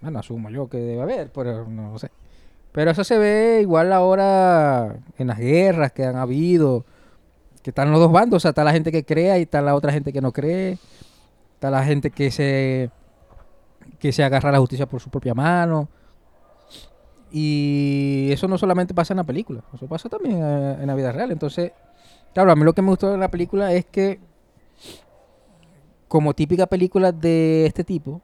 Bueno, 0.00 0.18
asumo 0.18 0.50
yo 0.50 0.68
que 0.68 0.78
debe 0.78 1.00
haber, 1.02 1.30
pero 1.32 1.66
no 1.68 1.96
sé. 1.98 2.10
Pero 2.72 2.90
eso 2.90 3.04
se 3.04 3.18
ve 3.18 3.60
igual 3.62 3.92
ahora 3.92 4.96
en 5.18 5.26
las 5.28 5.38
guerras 5.38 5.92
que 5.92 6.04
han 6.04 6.16
habido, 6.16 6.84
que 7.62 7.70
están 7.70 7.90
los 7.90 8.00
dos 8.00 8.12
bandos, 8.12 8.38
o 8.38 8.40
sea, 8.40 8.50
está 8.50 8.64
la 8.64 8.72
gente 8.72 8.92
que 8.92 9.04
crea 9.04 9.38
y 9.38 9.42
está 9.42 9.60
la 9.62 9.74
otra 9.74 9.92
gente 9.92 10.12
que 10.12 10.20
no 10.20 10.32
cree, 10.32 10.78
está 11.54 11.70
la 11.70 11.84
gente 11.84 12.10
que 12.10 12.30
se 12.30 12.90
que 13.98 14.12
se 14.12 14.24
agarra 14.24 14.52
la 14.52 14.58
justicia 14.58 14.86
por 14.86 15.00
su 15.00 15.10
propia 15.10 15.34
mano. 15.34 15.88
Y 17.30 18.28
eso 18.30 18.46
no 18.46 18.58
solamente 18.58 18.92
pasa 18.92 19.14
en 19.14 19.18
la 19.18 19.24
película, 19.24 19.62
eso 19.72 19.86
pasa 19.86 20.08
también 20.08 20.38
eh, 20.42 20.76
en 20.80 20.86
la 20.86 20.94
vida 20.94 21.12
real. 21.12 21.30
Entonces, 21.30 21.72
Claro, 22.32 22.50
a 22.50 22.56
mí 22.56 22.64
lo 22.64 22.72
que 22.72 22.82
me 22.82 22.88
gustó 22.88 23.10
de 23.10 23.18
la 23.18 23.30
película 23.30 23.72
es 23.72 23.84
que, 23.84 24.18
como 26.08 26.34
típica 26.34 26.66
película 26.66 27.12
de 27.12 27.66
este 27.66 27.84
tipo, 27.84 28.22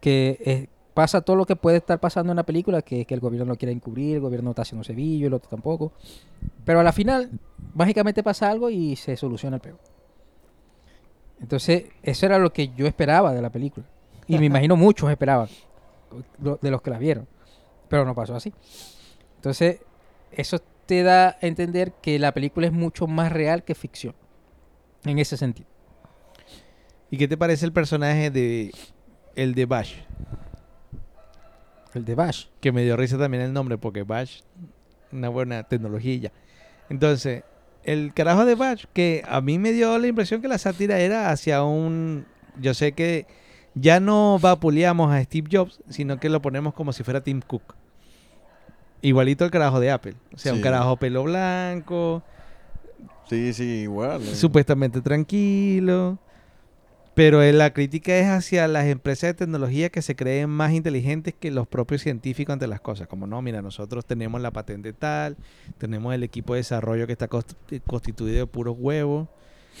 que 0.00 0.38
eh, 0.44 0.68
pasa 0.98 1.20
todo 1.20 1.36
lo 1.36 1.46
que 1.46 1.54
puede 1.54 1.76
estar 1.76 2.00
pasando 2.00 2.32
en 2.32 2.36
la 2.38 2.42
película, 2.42 2.82
que 2.82 3.02
es 3.02 3.06
que 3.06 3.14
el 3.14 3.20
gobierno 3.20 3.46
no 3.46 3.54
quiere 3.54 3.70
encubrir, 3.70 4.16
el 4.16 4.20
gobierno 4.20 4.50
está 4.50 4.62
haciendo 4.62 4.82
cebillo, 4.82 5.28
el 5.28 5.32
otro 5.32 5.48
tampoco. 5.48 5.92
Pero 6.64 6.80
a 6.80 6.82
la 6.82 6.90
final, 6.90 7.30
mágicamente 7.72 8.24
pasa 8.24 8.50
algo 8.50 8.68
y 8.68 8.96
se 8.96 9.16
soluciona 9.16 9.58
el 9.58 9.62
peo. 9.62 9.78
Entonces, 11.40 11.84
eso 12.02 12.26
era 12.26 12.40
lo 12.40 12.52
que 12.52 12.70
yo 12.74 12.88
esperaba 12.88 13.32
de 13.32 13.40
la 13.40 13.48
película. 13.50 13.86
Y 14.26 14.38
me 14.38 14.46
imagino 14.46 14.74
muchos 14.74 15.08
esperaban, 15.08 15.46
de 16.40 16.68
los 16.68 16.82
que 16.82 16.90
la 16.90 16.98
vieron. 16.98 17.28
Pero 17.88 18.04
no 18.04 18.12
pasó 18.12 18.34
así. 18.34 18.52
Entonces, 19.36 19.78
eso 20.32 20.58
te 20.86 21.04
da 21.04 21.28
a 21.40 21.46
entender 21.46 21.92
que 22.02 22.18
la 22.18 22.34
película 22.34 22.66
es 22.66 22.72
mucho 22.72 23.06
más 23.06 23.30
real 23.30 23.62
que 23.62 23.76
ficción. 23.76 24.16
En 25.04 25.20
ese 25.20 25.36
sentido. 25.36 25.68
¿Y 27.08 27.18
qué 27.18 27.28
te 27.28 27.36
parece 27.36 27.66
el 27.66 27.72
personaje 27.72 28.32
de 28.32 28.72
el 29.36 29.54
de 29.54 29.64
Bash? 29.64 29.94
El 31.94 32.04
de 32.04 32.14
Bash. 32.14 32.46
Que 32.60 32.72
me 32.72 32.82
dio 32.82 32.96
risa 32.96 33.18
también 33.18 33.42
el 33.42 33.52
nombre, 33.52 33.78
porque 33.78 34.02
Bash, 34.02 34.40
una 35.12 35.28
buena 35.28 35.62
tecnología 35.64 36.14
y 36.14 36.20
ya. 36.20 36.32
Entonces, 36.90 37.44
el 37.84 38.12
carajo 38.14 38.44
de 38.44 38.54
Bash, 38.54 38.84
que 38.92 39.22
a 39.28 39.40
mí 39.40 39.58
me 39.58 39.72
dio 39.72 39.96
la 39.98 40.06
impresión 40.06 40.40
que 40.42 40.48
la 40.48 40.58
sátira 40.58 40.98
era 40.98 41.30
hacia 41.30 41.62
un. 41.62 42.26
Yo 42.60 42.74
sé 42.74 42.92
que 42.92 43.26
ya 43.74 44.00
no 44.00 44.38
vapuleamos 44.40 45.12
a 45.12 45.22
Steve 45.22 45.48
Jobs, 45.50 45.80
sino 45.88 46.18
que 46.18 46.28
lo 46.28 46.42
ponemos 46.42 46.74
como 46.74 46.92
si 46.92 47.02
fuera 47.04 47.22
Tim 47.22 47.40
Cook. 47.40 47.74
Igualito 49.00 49.44
el 49.44 49.50
carajo 49.50 49.78
de 49.80 49.90
Apple. 49.90 50.14
O 50.34 50.38
sea, 50.38 50.52
un 50.52 50.60
carajo 50.60 50.96
pelo 50.96 51.22
blanco, 51.22 52.22
Sí, 53.28 53.52
sí, 53.52 53.62
igual. 53.82 54.22
eh. 54.22 54.34
supuestamente 54.34 55.00
tranquilo. 55.00 56.18
Pero 57.18 57.42
eh, 57.42 57.52
la 57.52 57.72
crítica 57.72 58.16
es 58.16 58.28
hacia 58.28 58.68
las 58.68 58.86
empresas 58.86 59.30
de 59.30 59.34
tecnología 59.34 59.88
que 59.88 60.02
se 60.02 60.14
creen 60.14 60.48
más 60.50 60.72
inteligentes 60.72 61.34
que 61.34 61.50
los 61.50 61.66
propios 61.66 62.02
científicos 62.02 62.52
ante 62.52 62.68
las 62.68 62.80
cosas. 62.80 63.08
Como 63.08 63.26
no, 63.26 63.42
mira, 63.42 63.60
nosotros 63.60 64.06
tenemos 64.06 64.40
la 64.40 64.52
patente 64.52 64.92
tal, 64.92 65.36
tenemos 65.78 66.14
el 66.14 66.22
equipo 66.22 66.54
de 66.54 66.58
desarrollo 66.60 67.08
que 67.08 67.14
está 67.14 67.28
eh, 67.72 67.80
constituido 67.84 68.38
de 68.38 68.46
puros 68.46 68.76
huevos, 68.78 69.26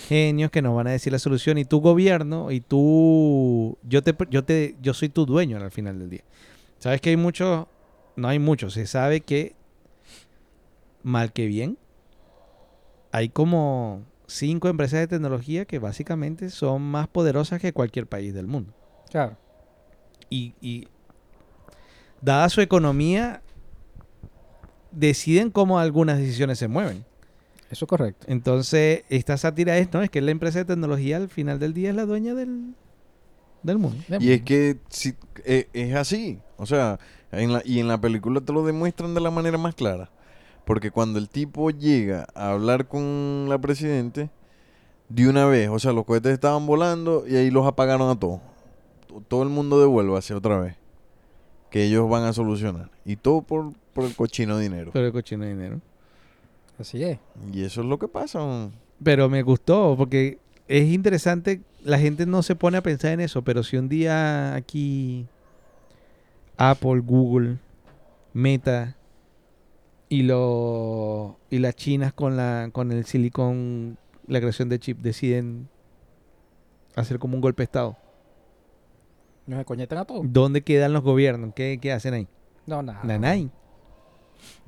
genios 0.08 0.50
que 0.50 0.62
nos 0.62 0.74
van 0.74 0.88
a 0.88 0.90
decir 0.90 1.12
la 1.12 1.20
solución. 1.20 1.58
Y 1.58 1.64
tu 1.64 1.80
gobierno, 1.80 2.50
y 2.50 2.60
tú, 2.60 3.78
yo 3.84 4.02
te, 4.02 4.16
yo 4.30 4.42
te, 4.42 4.74
yo 4.82 4.92
soy 4.92 5.08
tu 5.08 5.24
dueño 5.24 5.58
al 5.58 5.70
final 5.70 5.96
del 6.00 6.10
día. 6.10 6.24
Sabes 6.80 7.00
que 7.00 7.10
hay 7.10 7.16
muchos, 7.16 7.68
no 8.16 8.26
hay 8.26 8.40
muchos, 8.40 8.74
se 8.74 8.84
sabe 8.88 9.20
que 9.20 9.54
mal 11.04 11.32
que 11.32 11.46
bien, 11.46 11.78
hay 13.12 13.28
como 13.28 14.02
cinco 14.28 14.68
empresas 14.68 15.00
de 15.00 15.08
tecnología 15.08 15.64
que 15.64 15.80
básicamente 15.80 16.50
son 16.50 16.82
más 16.82 17.08
poderosas 17.08 17.60
que 17.60 17.72
cualquier 17.72 18.06
país 18.06 18.32
del 18.32 18.46
mundo. 18.46 18.72
Claro. 19.10 19.36
Y, 20.30 20.54
y 20.60 20.86
dada 22.20 22.48
su 22.50 22.60
economía, 22.60 23.42
deciden 24.92 25.50
cómo 25.50 25.78
algunas 25.78 26.18
decisiones 26.18 26.58
se 26.58 26.68
mueven. 26.68 27.04
Eso 27.70 27.84
es 27.84 27.88
correcto. 27.88 28.26
Entonces, 28.28 29.04
esta 29.08 29.36
sátira 29.36 29.76
es, 29.78 29.92
¿no? 29.92 30.02
Es 30.02 30.10
que 30.10 30.20
la 30.20 30.30
empresa 30.30 30.58
de 30.58 30.64
tecnología 30.66 31.16
al 31.16 31.28
final 31.28 31.58
del 31.58 31.74
día 31.74 31.90
es 31.90 31.96
la 31.96 32.06
dueña 32.06 32.34
del, 32.34 32.74
del 33.62 33.78
mundo. 33.78 34.02
Y 34.20 34.32
es 34.32 34.42
que 34.42 34.78
si, 34.88 35.14
eh, 35.44 35.68
es 35.72 35.94
así. 35.94 36.38
O 36.56 36.66
sea, 36.66 36.98
en 37.32 37.52
la, 37.52 37.62
y 37.64 37.78
en 37.80 37.88
la 37.88 38.00
película 38.00 38.40
te 38.40 38.52
lo 38.52 38.64
demuestran 38.64 39.14
de 39.14 39.20
la 39.20 39.30
manera 39.30 39.58
más 39.58 39.74
clara. 39.74 40.10
Porque 40.68 40.90
cuando 40.90 41.18
el 41.18 41.28
tipo 41.30 41.70
llega 41.70 42.26
a 42.34 42.50
hablar 42.52 42.86
con 42.88 43.46
la 43.48 43.58
presidente, 43.58 44.28
de 45.08 45.26
una 45.26 45.46
vez, 45.46 45.70
o 45.70 45.78
sea, 45.78 45.92
los 45.92 46.04
cohetes 46.04 46.32
estaban 46.34 46.66
volando 46.66 47.24
y 47.26 47.36
ahí 47.36 47.50
los 47.50 47.66
apagaron 47.66 48.10
a 48.10 48.20
todos. 48.20 48.40
To- 49.06 49.22
Todo 49.26 49.42
el 49.42 49.48
mundo 49.48 49.80
devuélvase 49.80 50.34
otra 50.34 50.58
vez. 50.60 50.76
Que 51.70 51.84
ellos 51.84 52.08
van 52.10 52.24
a 52.24 52.34
solucionar. 52.34 52.90
Y 53.06 53.16
todo 53.16 53.40
por, 53.40 53.72
por 53.94 54.04
el 54.04 54.14
cochino 54.14 54.58
dinero. 54.58 54.90
Pero 54.92 55.06
el 55.06 55.12
cochino 55.12 55.44
de 55.44 55.50
dinero. 55.54 55.80
Así 56.78 57.02
es. 57.02 57.18
Y 57.50 57.62
eso 57.64 57.80
es 57.80 57.86
lo 57.86 57.98
que 57.98 58.06
pasa. 58.06 58.38
man. 58.40 58.70
Pero 59.02 59.30
me 59.30 59.42
gustó 59.42 59.94
porque 59.96 60.38
es 60.68 60.84
interesante. 60.92 61.62
La 61.82 61.98
gente 61.98 62.26
no 62.26 62.42
se 62.42 62.54
pone 62.54 62.76
a 62.76 62.82
pensar 62.82 63.12
en 63.12 63.20
eso, 63.20 63.40
pero 63.40 63.62
si 63.62 63.78
un 63.78 63.88
día 63.88 64.54
aquí 64.54 65.26
Apple, 66.58 67.00
Google, 67.00 67.56
Meta 68.34 68.96
y 70.08 70.22
lo 70.22 71.38
y 71.50 71.58
las 71.58 71.76
chinas 71.76 72.12
con 72.12 72.36
la 72.36 72.70
con 72.72 72.92
el 72.92 73.04
silicon, 73.04 73.98
la 74.26 74.40
creación 74.40 74.68
de 74.68 74.78
chip 74.78 74.98
deciden 75.00 75.68
hacer 76.96 77.18
como 77.18 77.34
un 77.34 77.40
golpe 77.40 77.62
de 77.62 77.64
estado. 77.64 77.96
Nos 79.46 79.64
conectan 79.64 79.98
a 79.98 80.04
todos. 80.04 80.26
¿Dónde 80.30 80.62
quedan 80.62 80.92
los 80.92 81.02
gobiernos? 81.02 81.54
¿Qué, 81.54 81.78
qué 81.80 81.92
hacen 81.92 82.14
ahí? 82.14 82.28
No, 82.66 82.82
nada. 82.82 83.00
Nanay. 83.02 83.50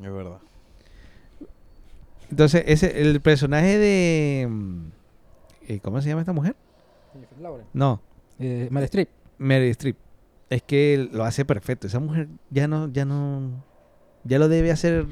Es 0.03 0.13
verdad. 0.13 0.39
Entonces, 2.31 2.65
ese 2.67 3.01
el 3.03 3.21
personaje 3.21 3.79
de 3.79 4.49
eh, 5.69 5.81
¿cómo 5.81 6.01
se 6.01 6.09
llama 6.09 6.23
esta 6.23 6.33
mujer? 6.33 6.57
No, 7.73 8.01
Eh, 8.39 8.69
Meryl 8.71 8.85
Streep. 8.85 9.09
Mary 9.39 9.71
Streep. 9.71 9.97
Es 10.49 10.63
que 10.63 11.09
lo 11.13 11.25
hace 11.25 11.45
perfecto. 11.45 11.87
Esa 11.87 12.01
mujer 12.01 12.29
ya 12.51 12.67
no, 12.67 12.89
ya 12.89 13.05
no, 13.05 13.63
ya 14.25 14.39
lo 14.39 14.49
debe 14.49 14.71
hacer 14.73 15.07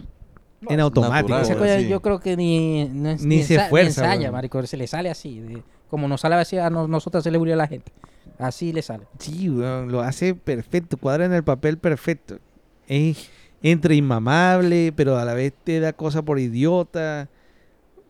en 0.68 0.81
automático. 0.81 1.29
natural, 1.29 1.42
Esa 1.42 1.55
cosa 1.57 1.79
sí. 1.79 1.88
yo 1.88 2.01
creo 2.03 2.21
que 2.21 2.37
ni, 2.37 2.87
no 2.87 3.11
es- 3.11 3.25
Ni 3.25 3.42
se 3.42 3.57
esfuerza, 3.57 4.03
ensaya, 4.05 4.33
marico. 4.33 4.64
Se 4.66 4.77
le 4.77 4.87
sale 4.87 5.11
así. 5.11 5.40
de- 5.40 5.62
como 5.90 6.07
nos 6.09 6.21
sale 6.21 6.35
así 6.35 6.59
a 6.59 6.68
no- 6.71 6.87
nosotros 6.88 7.25
se 7.25 7.31
le 7.31 7.38
murió 7.38 7.55
a 7.55 7.57
la 7.59 7.66
gente. 7.66 7.92
Así 8.38 8.73
le 8.73 8.83
sale. 8.83 9.07
Sí, 9.18 9.49
lo 9.49 10.01
hace 10.01 10.35
perfecto, 10.35 10.97
cuadra 10.97 11.25
en 11.25 11.33
el 11.33 11.42
papel 11.44 11.79
perfecto. 11.79 12.38
Es 12.87 13.31
entre 13.62 13.94
inmamable, 13.97 14.92
pero 14.94 15.16
a 15.18 15.25
la 15.25 15.35
vez 15.35 15.53
te 15.64 15.81
da 15.81 15.92
cosa 15.92 16.23
por 16.23 16.38
idiota. 16.38 17.29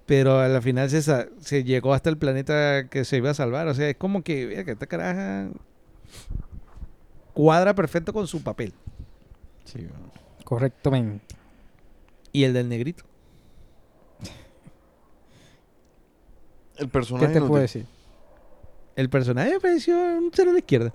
Pero 0.07 0.41
a 0.41 0.49
la 0.49 0.61
final 0.63 0.89
se, 0.89 1.03
se 1.03 1.65
llegó 1.65 1.93
hasta 1.95 2.09
el 2.11 2.17
planeta 2.17 2.89
que 2.89 3.05
se 3.05 3.19
iba 3.19 3.31
a 3.31 3.35
salvar. 3.35 3.69
O 3.69 3.75
sea, 3.75 3.89
es 3.91 3.97
como 3.97 4.23
que, 4.23 4.47
vea, 4.47 4.65
que 4.65 4.71
esta 4.73 4.87
caraja 4.87 5.49
cuadra 7.35 7.75
perfecto 7.75 8.13
con 8.13 8.27
su 8.27 8.43
papel. 8.43 8.73
Sí. 9.65 9.87
Correctamente. 10.45 11.37
Y 12.33 12.45
el 12.45 12.53
del 12.53 12.69
negrito. 12.69 13.05
El 16.77 16.87
¿Qué 16.87 16.93
personaje 16.93 17.27
te 17.27 17.33
inútil. 17.33 17.49
puedo 17.49 17.63
decir? 17.63 17.87
El 18.97 19.11
personaje 19.11 19.51
me 19.53 19.61
pareció 19.61 19.97
un 19.97 20.31
cero 20.33 20.51
a 20.51 20.53
la 20.53 20.59
izquierda. 20.59 20.95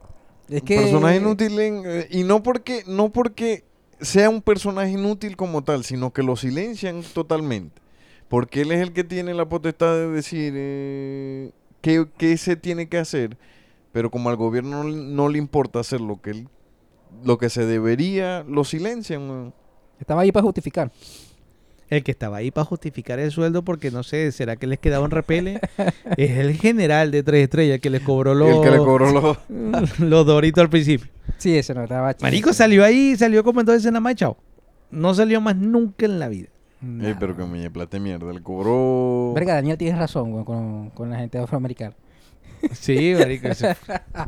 Es 0.49 0.61
que... 0.61 0.75
personaje 0.77 1.17
inútil 1.17 1.59
en- 1.59 1.83
eh, 1.85 2.07
y 2.11 2.23
no 2.23 2.43
porque 2.43 2.83
no 2.87 3.11
porque 3.11 3.63
sea 4.01 4.29
un 4.29 4.41
personaje 4.41 4.91
inútil 4.91 5.35
como 5.37 5.63
tal, 5.63 5.83
sino 5.83 6.11
que 6.11 6.23
lo 6.23 6.35
silencian 6.35 7.01
totalmente. 7.13 7.81
Porque 8.27 8.61
él 8.61 8.71
es 8.71 8.81
el 8.81 8.93
que 8.93 9.03
tiene 9.03 9.33
la 9.33 9.47
potestad 9.47 9.93
de 9.93 10.09
decir 10.09 10.53
eh, 10.55 11.51
qué, 11.81 12.07
qué 12.17 12.35
se 12.37 12.55
tiene 12.55 12.89
que 12.89 12.97
hacer, 12.97 13.37
pero 13.91 14.09
como 14.11 14.29
al 14.29 14.35
gobierno 14.37 14.83
no, 14.83 14.89
no 14.89 15.29
le 15.29 15.37
importa 15.37 15.79
hacer 15.79 16.01
lo 16.01 16.21
que 16.21 16.31
él- 16.31 16.49
lo 17.23 17.37
que 17.37 17.49
se 17.49 17.65
debería, 17.65 18.43
lo 18.47 18.63
silencian. 18.63 19.29
weón. 19.29 19.53
Estaba 19.99 20.21
ahí 20.21 20.31
para 20.31 20.43
justificar. 20.43 20.91
El 21.93 22.03
que 22.03 22.11
estaba 22.11 22.37
ahí 22.37 22.49
para 22.49 22.65
justificar 22.65 23.19
el 23.19 23.29
sueldo 23.31 23.63
porque 23.63 23.91
no 23.91 24.01
sé, 24.01 24.31
¿será 24.31 24.55
que 24.55 24.65
les 24.65 24.79
quedaba 24.79 25.05
un 25.05 25.11
repele? 25.11 25.59
es 26.17 26.31
el 26.37 26.55
general 26.57 27.11
de 27.11 27.21
tres 27.21 27.43
estrellas 27.43 27.79
que 27.79 27.91
les 27.91 28.01
cobró 28.01 28.33
los, 28.33 28.49
El 28.57 28.61
que 28.63 28.71
le 28.71 28.77
cobró 28.77 29.11
los... 29.11 29.37
los 29.99 30.25
doritos 30.25 30.63
al 30.63 30.69
principio. 30.69 31.07
Sí, 31.37 31.55
ese 31.55 31.75
no 31.75 31.83
estaba 31.83 32.15
chido. 32.15 32.25
Marico 32.25 32.51
salió 32.51 32.83
ahí, 32.83 33.15
salió 33.15 33.43
como 33.43 33.59
entonces 33.59 33.85
nada 33.91 33.99
más 33.99 34.13
y 34.13 34.15
chao. 34.15 34.37
No 34.89 35.13
salió 35.13 35.39
más 35.39 35.55
nunca 35.55 36.05
en 36.05 36.17
la 36.17 36.29
vida. 36.29 36.49
Eh, 37.01 37.15
pero 37.19 37.37
que 37.37 37.43
me 37.45 37.69
plate 37.69 37.99
mierda, 37.99 38.33
le 38.33 38.41
cobró... 38.41 39.33
Verga, 39.35 39.53
Daniel 39.53 39.77
tienes 39.77 39.97
razón 39.99 40.31
güey, 40.31 40.43
con, 40.45 40.89
con 40.89 41.11
la 41.11 41.17
gente 41.17 41.37
afroamericana. 41.37 41.95
Sí, 42.71 43.13
marico. 43.17 43.49
eso- 43.49 43.67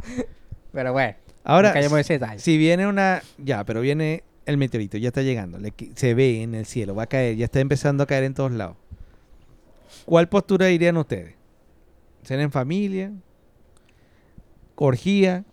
Pero 0.71 0.93
bueno, 0.93 1.15
Ahora, 1.43 1.73
en 1.79 2.39
si 2.39 2.57
viene 2.57 2.87
una... 2.87 3.21
Ya, 3.37 3.63
pero 3.63 3.81
viene 3.81 4.23
el 4.45 4.57
meteorito, 4.57 4.97
ya 4.97 5.07
está 5.09 5.21
llegando. 5.21 5.57
le 5.57 5.73
se 5.95 6.13
ve 6.13 6.41
en 6.43 6.55
el 6.55 6.65
cielo, 6.65 6.95
va 6.95 7.03
a 7.03 7.07
caer, 7.07 7.35
ya 7.35 7.45
está 7.45 7.59
empezando 7.59 8.03
a 8.03 8.05
caer 8.07 8.23
en 8.25 8.33
todos 8.33 8.51
lados. 8.51 8.75
¿Cuál 10.05 10.27
postura 10.29 10.69
irían 10.69 10.97
ustedes? 10.97 11.33
¿Ser 12.23 12.39
en 12.39 12.51
familia? 12.51 13.11
¿Orgía? 14.75 15.43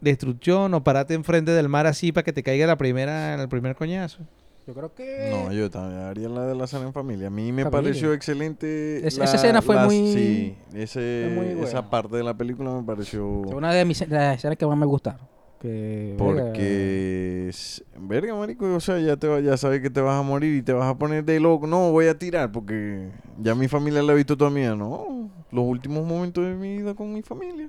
¿Destrucción? 0.00 0.72
¿O 0.74 0.84
parate 0.84 1.14
enfrente 1.14 1.50
del 1.52 1.68
mar 1.68 1.86
así 1.86 2.12
para 2.12 2.24
que 2.24 2.32
te 2.32 2.42
caiga 2.42 2.66
la 2.66 2.76
primera, 2.78 3.34
el 3.40 3.48
primer 3.48 3.74
coñazo? 3.74 4.20
Yo 4.66 4.74
creo 4.74 4.94
que... 4.94 5.30
No, 5.30 5.50
yo 5.52 5.70
también 5.70 6.02
haría 6.02 6.28
la 6.28 6.42
de 6.46 6.54
la 6.54 6.66
cena 6.66 6.84
en 6.86 6.92
familia. 6.92 7.28
A 7.28 7.30
mí 7.30 7.52
me 7.52 7.64
Familia. 7.64 7.70
pareció 7.90 8.12
excelente. 8.12 8.98
Es- 9.06 9.16
esa 9.18 9.36
escena 9.36 9.62
fue 9.62 9.82
muy- 9.84 10.12
Sí, 10.12 10.56
ese- 10.74 11.32
fue 11.34 11.54
muy 11.54 11.64
esa 11.64 11.88
parte 11.88 12.16
de 12.18 12.22
la 12.22 12.34
película 12.34 12.70
me 12.72 12.82
pareció. 12.82 13.42
Fue 13.44 13.54
una 13.56 13.72
de 13.72 13.84
mis 13.86 13.98
de 13.98 14.06
las 14.08 14.36
escenas 14.36 14.58
que 14.58 14.66
más 14.66 14.76
me 14.76 14.84
gustaron. 14.86 15.20
Que, 15.60 16.14
verga, 16.16 16.44
Porque, 16.44 17.50
verga, 17.98 18.34
marico, 18.36 18.72
o 18.74 18.80
sea, 18.80 18.98
ya, 19.00 19.16
te 19.16 19.26
va- 19.26 19.40
ya 19.40 19.56
sabes 19.56 19.80
que 19.80 19.90
te 19.90 20.00
vas 20.00 20.18
a 20.18 20.22
morir 20.22 20.54
y 20.56 20.62
te 20.62 20.72
vas 20.72 20.88
a 20.88 20.96
poner 20.96 21.24
de 21.24 21.40
loco. 21.40 21.66
No, 21.66 21.90
voy 21.90 22.06
a 22.06 22.16
tirar 22.16 22.52
porque 22.52 23.10
ya 23.42 23.54
mi 23.56 23.66
familia 23.66 24.02
la 24.02 24.12
ha 24.12 24.16
visto 24.16 24.36
toda 24.36 24.50
mía. 24.50 24.76
No, 24.76 25.28
los 25.50 25.64
últimos 25.64 26.06
momentos 26.06 26.44
de 26.44 26.54
mi 26.54 26.78
vida 26.78 26.94
con 26.94 27.12
mi 27.12 27.22
familia. 27.22 27.68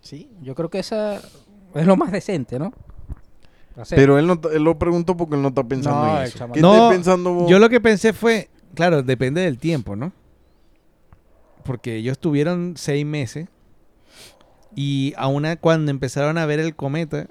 Sí, 0.00 0.30
yo 0.40 0.54
creo 0.54 0.70
que 0.70 0.78
esa 0.78 1.16
es 1.74 1.86
lo 1.86 1.96
más 1.96 2.12
decente, 2.12 2.58
¿no? 2.60 2.72
Hacer. 3.76 3.96
Pero 3.96 4.18
él, 4.20 4.26
no, 4.28 4.40
él 4.52 4.62
lo 4.62 4.78
preguntó 4.78 5.16
porque 5.16 5.34
él 5.34 5.42
no 5.42 5.48
está 5.48 5.64
pensando 5.64 6.06
No, 6.06 6.16
en 6.18 6.22
eso. 6.26 6.38
¿Qué 6.52 6.60
No, 6.60 6.74
estás 6.74 6.90
pensando 6.92 7.32
vos? 7.34 7.50
Yo 7.50 7.58
lo 7.58 7.68
que 7.68 7.80
pensé 7.80 8.12
fue, 8.12 8.48
claro, 8.74 9.02
depende 9.02 9.40
del 9.40 9.58
tiempo, 9.58 9.96
¿no? 9.96 10.12
Porque 11.64 11.96
ellos 11.96 12.18
tuvieron 12.18 12.74
seis 12.76 13.04
meses 13.04 13.48
y 14.74 15.14
aún 15.16 15.46
cuando 15.60 15.90
empezaron 15.90 16.38
a 16.38 16.46
ver 16.46 16.60
el 16.60 16.74
cometa, 16.74 17.28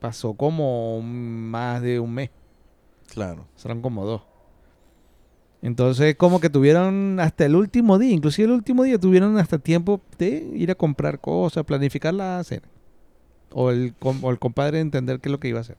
pasó 0.00 0.34
como 0.34 1.00
más 1.00 1.80
de 1.80 2.00
un 2.00 2.14
mes. 2.14 2.30
Claro. 3.08 3.46
Serán 3.56 3.80
como 3.82 4.04
dos. 4.04 4.22
Entonces, 5.62 6.16
como 6.16 6.40
que 6.40 6.50
tuvieron 6.50 7.20
hasta 7.20 7.46
el 7.46 7.54
último 7.54 7.98
día, 7.98 8.12
inclusive 8.12 8.46
el 8.46 8.52
último 8.52 8.82
día 8.82 8.98
tuvieron 8.98 9.38
hasta 9.38 9.58
tiempo 9.58 10.00
de 10.18 10.50
ir 10.54 10.72
a 10.72 10.74
comprar 10.74 11.20
cosas, 11.20 11.64
planificar 11.64 12.12
la 12.12 12.42
cena. 12.42 12.66
O 13.52 13.70
el, 13.70 13.94
o 14.00 14.30
el 14.30 14.38
compadre 14.38 14.80
entender 14.80 15.20
qué 15.20 15.28
es 15.28 15.32
lo 15.32 15.38
que 15.38 15.48
iba 15.48 15.58
a 15.58 15.62
hacer. 15.62 15.76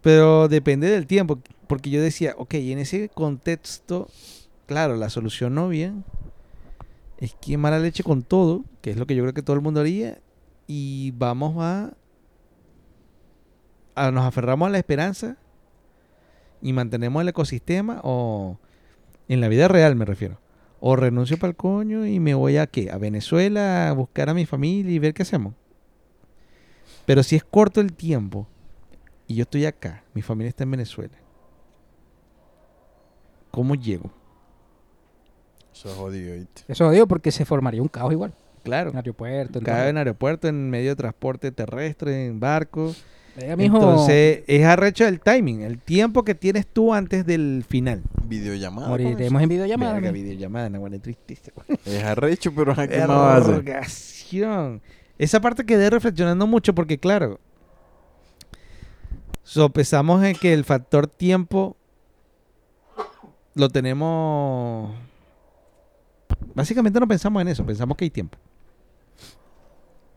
Pero 0.00 0.48
depende 0.48 0.90
del 0.90 1.06
tiempo, 1.06 1.38
porque 1.68 1.90
yo 1.90 2.02
decía, 2.02 2.34
ok, 2.36 2.54
en 2.54 2.80
ese 2.80 3.08
contexto, 3.08 4.08
claro, 4.66 4.96
la 4.96 5.08
solución 5.08 5.54
no 5.54 5.68
bien 5.68 6.04
es 7.22 7.36
que 7.36 7.56
mala 7.56 7.78
leche 7.78 8.02
con 8.02 8.24
todo, 8.24 8.64
que 8.80 8.90
es 8.90 8.96
lo 8.96 9.06
que 9.06 9.14
yo 9.14 9.22
creo 9.22 9.32
que 9.32 9.42
todo 9.42 9.54
el 9.54 9.62
mundo 9.62 9.78
haría, 9.78 10.18
y 10.66 11.12
vamos 11.12 11.54
a, 11.60 11.92
a 13.94 14.10
nos 14.10 14.24
aferramos 14.24 14.66
a 14.66 14.70
la 14.70 14.78
esperanza 14.78 15.36
y 16.60 16.72
mantenemos 16.72 17.22
el 17.22 17.28
ecosistema 17.28 18.00
o 18.02 18.58
en 19.28 19.40
la 19.40 19.46
vida 19.46 19.68
real 19.68 19.94
me 19.94 20.04
refiero. 20.04 20.40
O 20.80 20.96
renuncio 20.96 21.38
para 21.38 21.50
el 21.50 21.56
coño 21.56 22.06
y 22.06 22.18
me 22.18 22.34
voy 22.34 22.56
a 22.56 22.66
qué? 22.66 22.90
A 22.90 22.98
Venezuela 22.98 23.88
a 23.88 23.92
buscar 23.92 24.28
a 24.28 24.34
mi 24.34 24.44
familia 24.44 24.90
y 24.90 24.98
ver 24.98 25.14
qué 25.14 25.22
hacemos. 25.22 25.54
Pero 27.06 27.22
si 27.22 27.36
es 27.36 27.44
corto 27.44 27.80
el 27.80 27.92
tiempo 27.92 28.48
y 29.28 29.36
yo 29.36 29.42
estoy 29.42 29.66
acá, 29.66 30.02
mi 30.12 30.22
familia 30.22 30.48
está 30.48 30.64
en 30.64 30.72
Venezuela. 30.72 31.16
¿Cómo 33.52 33.76
llego? 33.76 34.10
Eso 35.72 35.88
es 35.88 35.94
jodido, 35.94 36.34
¿viste? 36.34 36.62
Eso 36.68 36.90
digo 36.90 37.06
porque 37.06 37.30
se 37.30 37.44
formaría 37.44 37.82
un 37.82 37.88
caos 37.88 38.12
igual. 38.12 38.32
Claro. 38.62 38.90
En 38.90 38.96
aeropuerto. 38.96 39.58
en 39.58 39.64
todo. 39.64 39.88
en 39.88 39.96
aeropuerto, 39.96 40.48
en 40.48 40.70
medio 40.70 40.90
de 40.90 40.96
transporte 40.96 41.50
terrestre, 41.50 42.26
en 42.26 42.38
barco. 42.38 42.94
Venga, 43.36 43.56
mijo, 43.56 43.76
Entonces, 43.76 44.42
es 44.46 44.64
arrecho 44.64 45.06
el 45.06 45.20
timing, 45.20 45.62
el 45.62 45.78
tiempo 45.78 46.22
que 46.22 46.34
tienes 46.34 46.66
tú 46.66 46.92
antes 46.92 47.24
del 47.24 47.64
final. 47.66 48.02
Videollamada. 48.24 48.88
moriremos 48.88 49.42
en 49.42 49.48
videollamada. 49.48 49.94
Verga, 49.94 50.10
videollamada, 50.10 50.68
no, 50.68 50.80
bueno, 50.80 50.96
eso. 50.96 51.50
Es 51.86 52.04
arrecho, 52.04 52.52
pero 52.54 52.72
¿a 52.72 52.86
¿qué 52.86 52.98
más 52.98 53.08
va 53.08 53.34
a 53.34 53.38
hacer? 53.38 54.80
Esa 55.18 55.40
parte 55.40 55.64
quedé 55.64 55.88
reflexionando 55.88 56.46
mucho 56.46 56.74
porque, 56.74 56.98
claro, 56.98 57.40
sopesamos 59.44 60.22
en 60.24 60.34
que 60.36 60.52
el 60.52 60.64
factor 60.64 61.06
tiempo 61.06 61.76
lo 63.54 63.68
tenemos. 63.68 64.94
Básicamente 66.54 67.00
no 67.00 67.08
pensamos 67.08 67.40
en 67.42 67.48
eso, 67.48 67.64
pensamos 67.64 67.96
que 67.96 68.04
hay 68.04 68.10
tiempo. 68.10 68.38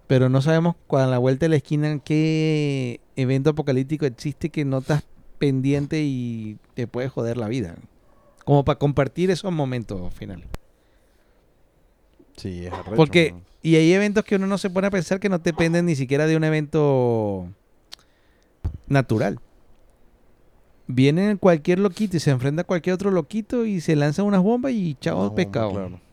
Pero 0.07 0.29
no 0.29 0.41
sabemos 0.41 0.75
cuando 0.87 1.07
a 1.07 1.11
la 1.11 1.17
vuelta 1.17 1.45
de 1.45 1.49
la 1.49 1.55
esquina 1.55 1.99
qué 1.99 3.01
evento 3.15 3.51
apocalíptico 3.51 4.05
existe 4.05 4.49
que 4.49 4.65
no 4.65 4.79
estás 4.79 5.03
pendiente 5.39 6.01
y 6.03 6.57
te 6.73 6.87
puede 6.87 7.09
joder 7.09 7.37
la 7.37 7.47
vida. 7.47 7.75
Como 8.43 8.63
para 8.63 8.77
compartir 8.77 9.31
esos 9.31 9.51
momentos 9.51 10.13
finales. 10.13 10.47
Sí, 12.37 12.65
es 12.65 12.73
arrecho. 12.73 12.95
Porque, 12.95 13.31
man. 13.31 13.43
y 13.63 13.75
hay 13.77 13.93
eventos 13.93 14.23
que 14.23 14.35
uno 14.35 14.45
no 14.45 14.57
se 14.57 14.69
pone 14.69 14.87
a 14.87 14.91
pensar 14.91 15.19
que 15.19 15.29
no 15.29 15.39
dependen 15.39 15.85
ni 15.85 15.95
siquiera 15.95 16.27
de 16.27 16.37
un 16.37 16.43
evento 16.43 17.47
natural. 18.87 19.39
Viene 20.87 21.37
cualquier 21.37 21.79
loquito 21.79 22.17
y 22.17 22.19
se 22.19 22.29
enfrenta 22.29 22.61
a 22.61 22.65
cualquier 22.65 22.93
otro 22.93 23.09
loquito 23.09 23.65
y 23.65 23.81
se 23.81 23.95
lanza 23.95 24.21
unas 24.21 24.43
bombas 24.43 24.73
y 24.73 24.95
chao 24.99 25.33
pescado. 25.33 25.71
Claro. 25.71 26.04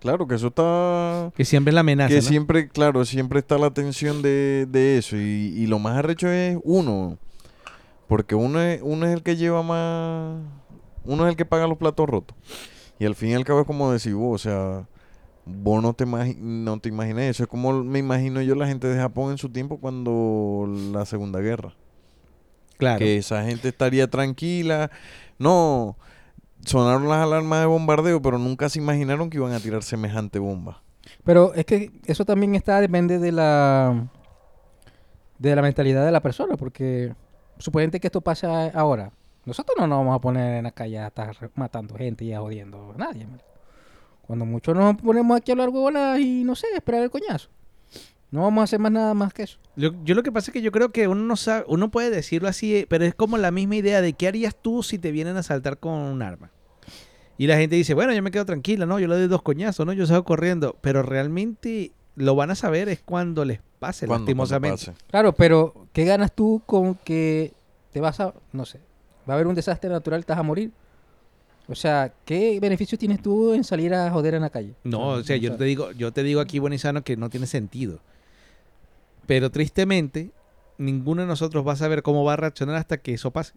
Claro, 0.00 0.26
que 0.26 0.34
eso 0.34 0.48
está... 0.48 1.30
Que 1.36 1.44
siempre 1.44 1.70
es 1.70 1.74
la 1.74 1.80
amenaza. 1.80 2.08
que 2.08 2.16
¿no? 2.16 2.22
siempre, 2.22 2.68
claro, 2.68 3.04
siempre 3.04 3.38
está 3.38 3.58
la 3.58 3.70
tensión 3.70 4.22
de, 4.22 4.66
de 4.68 4.98
eso. 4.98 5.16
Y, 5.16 5.54
y 5.56 5.66
lo 5.66 5.78
más 5.78 5.96
arrecho 5.96 6.28
es 6.28 6.58
uno. 6.64 7.18
Porque 8.08 8.34
uno 8.34 8.60
es, 8.60 8.80
uno 8.82 9.06
es 9.06 9.12
el 9.14 9.22
que 9.22 9.36
lleva 9.36 9.62
más... 9.62 10.40
Uno 11.04 11.24
es 11.24 11.30
el 11.30 11.36
que 11.36 11.44
paga 11.44 11.66
los 11.66 11.78
platos 11.78 12.08
rotos. 12.08 12.36
Y 12.98 13.04
al 13.06 13.14
fin 13.14 13.30
y 13.30 13.34
al 13.34 13.44
cabo 13.44 13.60
es 13.60 13.66
como 13.66 13.92
decir, 13.92 14.14
vos, 14.14 14.40
o 14.40 14.42
sea, 14.42 14.86
vos 15.46 15.82
no 15.82 15.94
te, 15.94 16.04
no 16.06 16.80
te 16.80 16.88
imaginas 16.88 17.24
eso. 17.24 17.42
Es 17.44 17.48
como 17.48 17.82
me 17.82 17.98
imagino 17.98 18.42
yo 18.42 18.54
la 18.54 18.66
gente 18.66 18.86
de 18.88 18.98
Japón 18.98 19.32
en 19.32 19.38
su 19.38 19.48
tiempo 19.48 19.78
cuando 19.78 20.66
la 20.92 21.06
Segunda 21.06 21.40
Guerra. 21.40 21.74
Claro. 22.78 22.98
Que 22.98 23.16
esa 23.16 23.44
gente 23.44 23.68
estaría 23.68 24.08
tranquila. 24.08 24.90
No, 25.38 25.96
sonaron 26.64 27.08
las 27.08 27.18
alarmas 27.18 27.60
de 27.60 27.66
bombardeo, 27.66 28.20
pero 28.22 28.38
nunca 28.38 28.68
se 28.68 28.78
imaginaron 28.78 29.30
que 29.30 29.38
iban 29.38 29.52
a 29.52 29.60
tirar 29.60 29.82
semejante 29.82 30.38
bomba. 30.38 30.82
Pero 31.24 31.54
es 31.54 31.64
que 31.64 31.90
eso 32.04 32.24
también 32.24 32.54
está, 32.54 32.80
depende 32.80 33.18
de 33.18 33.32
la 33.32 34.06
de 35.38 35.56
la 35.56 35.62
mentalidad 35.62 36.04
de 36.04 36.12
la 36.12 36.20
persona, 36.20 36.56
porque 36.56 37.14
suponente 37.58 37.98
que 37.98 38.08
esto 38.08 38.20
pase 38.20 38.46
a- 38.46 38.68
ahora. 38.74 39.10
Nosotros 39.46 39.74
no 39.78 39.86
nos 39.86 39.98
vamos 40.00 40.16
a 40.16 40.20
poner 40.20 40.56
en 40.58 40.64
la 40.64 40.70
calle 40.70 40.98
a 40.98 41.06
estar 41.06 41.34
matando 41.54 41.94
gente 41.96 42.24
y 42.26 42.32
a 42.34 42.40
jodiendo 42.40 42.92
a 42.94 42.98
nadie. 42.98 43.26
Cuando 44.22 44.44
mucho 44.44 44.74
nos 44.74 44.96
ponemos 44.96 45.36
aquí 45.36 45.50
a 45.50 45.54
hablar 45.54 45.70
huevonas 45.70 46.20
y 46.20 46.44
no 46.44 46.54
sé, 46.54 46.66
esperar 46.74 47.02
el 47.02 47.10
coñazo. 47.10 47.48
No 48.30 48.42
vamos 48.42 48.60
a 48.60 48.64
hacer 48.64 48.78
más 48.78 48.92
nada 48.92 49.12
más 49.14 49.32
que 49.32 49.42
eso. 49.42 49.58
Yo, 49.76 49.90
yo 50.04 50.14
lo 50.14 50.22
que 50.22 50.30
pasa 50.30 50.50
es 50.50 50.52
que 50.52 50.62
yo 50.62 50.70
creo 50.70 50.92
que 50.92 51.08
uno 51.08 51.22
no 51.22 51.36
sabe, 51.36 51.64
uno 51.68 51.90
puede 51.90 52.10
decirlo 52.10 52.48
así, 52.48 52.76
eh, 52.76 52.86
pero 52.88 53.04
es 53.04 53.14
como 53.14 53.38
la 53.38 53.50
misma 53.50 53.76
idea 53.76 54.00
de 54.00 54.12
qué 54.12 54.28
harías 54.28 54.54
tú 54.60 54.82
si 54.82 54.98
te 54.98 55.10
vienen 55.10 55.36
a 55.36 55.40
asaltar 55.40 55.78
con 55.78 55.94
un 55.94 56.22
arma. 56.22 56.50
Y 57.38 57.46
la 57.46 57.56
gente 57.56 57.74
dice, 57.74 57.94
bueno, 57.94 58.12
yo 58.12 58.22
me 58.22 58.30
quedo 58.30 58.44
tranquila, 58.44 58.86
¿no? 58.86 58.98
Yo 59.00 59.08
le 59.08 59.16
doy 59.16 59.26
dos 59.26 59.42
coñazos, 59.42 59.84
¿no? 59.86 59.92
Yo 59.94 60.06
salgo 60.06 60.24
corriendo. 60.24 60.76
Pero 60.82 61.02
realmente 61.02 61.92
lo 62.14 62.34
van 62.36 62.50
a 62.50 62.54
saber 62.54 62.88
es 62.90 63.00
cuando 63.02 63.44
les 63.44 63.60
pase, 63.78 64.06
Cuando- 64.06 64.26
cuando 64.26 64.42
lastimosamente. 64.42 64.86
pase. 64.92 65.04
Claro, 65.10 65.32
pero 65.32 65.86
¿qué 65.92 66.04
ganas 66.04 66.32
tú 66.32 66.62
con 66.66 66.94
que 66.96 67.52
te 67.92 68.00
vas 68.00 68.20
a, 68.20 68.34
no 68.52 68.66
sé, 68.66 68.78
va 69.28 69.32
a 69.32 69.36
haber 69.36 69.46
un 69.46 69.54
desastre 69.54 69.88
natural, 69.90 70.24
te 70.26 70.32
vas 70.34 70.40
a 70.40 70.42
morir? 70.44 70.70
O 71.66 71.74
sea, 71.74 72.12
¿qué 72.24 72.58
beneficios 72.60 72.98
tienes 72.98 73.22
tú 73.22 73.54
en 73.54 73.64
salir 73.64 73.94
a 73.94 74.10
joder 74.10 74.34
en 74.34 74.42
la 74.42 74.50
calle? 74.50 74.74
No, 74.84 75.08
o 75.10 75.22
sea, 75.22 75.36
yo 75.36 75.56
te 75.56 75.64
digo, 75.64 75.92
yo 75.92 76.12
te 76.12 76.22
digo 76.22 76.40
aquí, 76.40 76.58
buen 76.58 76.72
y 76.74 76.78
sano, 76.78 77.02
que 77.02 77.16
no 77.16 77.30
tiene 77.30 77.46
sentido. 77.46 78.00
Pero 79.30 79.52
tristemente, 79.52 80.32
ninguno 80.76 81.22
de 81.22 81.28
nosotros 81.28 81.64
va 81.64 81.74
a 81.74 81.76
saber 81.76 82.02
cómo 82.02 82.24
va 82.24 82.32
a 82.32 82.36
reaccionar 82.36 82.74
hasta 82.74 82.96
que 82.96 83.14
eso 83.14 83.30
pase. 83.30 83.52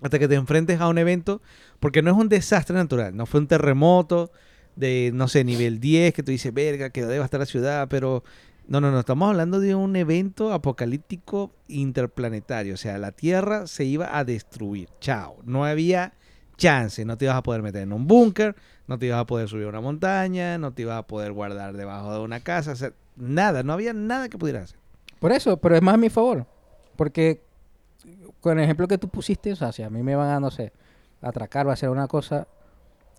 Hasta 0.00 0.20
que 0.20 0.28
te 0.28 0.36
enfrentes 0.36 0.80
a 0.80 0.86
un 0.86 0.98
evento, 0.98 1.42
porque 1.80 2.00
no 2.00 2.12
es 2.12 2.16
un 2.16 2.28
desastre 2.28 2.76
natural, 2.76 3.16
no 3.16 3.26
fue 3.26 3.40
un 3.40 3.48
terremoto 3.48 4.30
de, 4.76 5.10
no 5.12 5.26
sé, 5.26 5.42
nivel 5.42 5.80
10, 5.80 6.14
que 6.14 6.22
tú 6.22 6.30
dices, 6.30 6.54
verga, 6.54 6.90
que 6.90 7.04
debe 7.04 7.24
estar 7.24 7.40
la 7.40 7.46
ciudad, 7.46 7.88
pero 7.88 8.22
no, 8.68 8.80
no, 8.80 8.92
no, 8.92 9.00
estamos 9.00 9.30
hablando 9.30 9.58
de 9.58 9.74
un 9.74 9.96
evento 9.96 10.52
apocalíptico 10.52 11.50
interplanetario, 11.66 12.74
o 12.74 12.76
sea, 12.76 12.98
la 12.98 13.10
Tierra 13.10 13.66
se 13.66 13.84
iba 13.84 14.16
a 14.16 14.22
destruir, 14.22 14.90
chao, 15.00 15.38
no 15.42 15.64
había 15.64 16.12
chance, 16.56 17.04
no 17.04 17.18
te 17.18 17.24
ibas 17.24 17.36
a 17.36 17.42
poder 17.42 17.62
meter 17.62 17.82
en 17.82 17.92
un 17.92 18.06
búnker, 18.06 18.54
no 18.86 18.96
te 18.96 19.06
ibas 19.06 19.18
a 19.18 19.26
poder 19.26 19.48
subir 19.48 19.66
a 19.66 19.70
una 19.70 19.80
montaña, 19.80 20.56
no 20.56 20.72
te 20.72 20.82
ibas 20.82 21.00
a 21.00 21.06
poder 21.08 21.32
guardar 21.32 21.76
debajo 21.76 22.12
de 22.12 22.20
una 22.20 22.44
casa, 22.44 22.70
o 22.70 22.76
sea, 22.76 22.92
nada, 23.16 23.62
no 23.62 23.72
había 23.72 23.92
nada 23.92 24.28
que 24.28 24.38
pudieras 24.38 24.64
hacer. 24.64 24.78
Por 25.20 25.32
eso, 25.32 25.56
pero 25.56 25.76
es 25.76 25.82
más 25.82 25.94
a 25.94 25.98
mi 25.98 26.10
favor. 26.10 26.46
Porque 26.96 27.42
con 28.40 28.58
el 28.58 28.64
ejemplo 28.64 28.88
que 28.88 28.98
tú 28.98 29.08
pusiste, 29.08 29.52
o 29.52 29.56
sea, 29.56 29.72
si 29.72 29.82
a 29.82 29.90
mí 29.90 30.02
me 30.02 30.16
van 30.16 30.30
a, 30.30 30.40
no 30.40 30.50
sé, 30.50 30.72
atracar 31.20 31.66
o 31.66 31.70
hacer 31.70 31.88
una 31.90 32.08
cosa, 32.08 32.46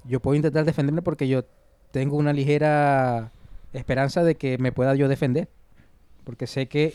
yo 0.03 0.19
puedo 0.19 0.35
intentar 0.35 0.65
defenderme 0.65 1.01
porque 1.01 1.27
yo 1.27 1.43
tengo 1.91 2.17
una 2.17 2.33
ligera 2.33 3.31
esperanza 3.71 4.23
de 4.23 4.35
que 4.35 4.57
me 4.57 4.71
pueda 4.71 4.95
yo 4.95 5.07
defender. 5.07 5.47
Porque 6.25 6.47
sé 6.47 6.67
que 6.67 6.93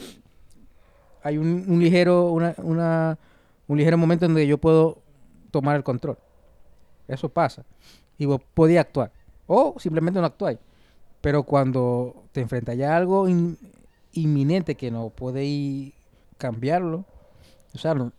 hay 1.23 1.39
un, 1.39 1.79
ligero, 1.81 2.31
una, 2.33 2.55
una- 2.59 3.19
un 3.67 3.77
ligero 3.79 3.99
momento 3.99 4.25
en 4.27 4.33
donde 4.33 4.47
yo 4.47 4.59
puedo 4.59 4.99
tomar 5.51 5.77
el 5.77 5.83
control. 5.85 6.19
Eso 7.07 7.29
pasa. 7.29 7.65
Y 8.19 8.27
vos 8.27 8.41
podías 8.55 8.83
actuar. 8.85 9.11
O 9.47 9.75
simplemente 9.79 10.21
no 10.21 10.27
actuáis. 10.27 10.59
Pero 11.29 11.43
cuando 11.43 12.25
te 12.33 12.41
enfrentas 12.41 12.75
ya 12.79 12.95
a 12.95 12.97
algo 12.97 13.29
in- 13.29 13.59
inminente 14.15 14.77
que 14.77 14.91
no 14.91 15.11
podéis 15.11 15.93
cambiarlo, 16.39 17.05
o 17.75 17.79
sea, 17.79 17.93
no, 17.93 18.13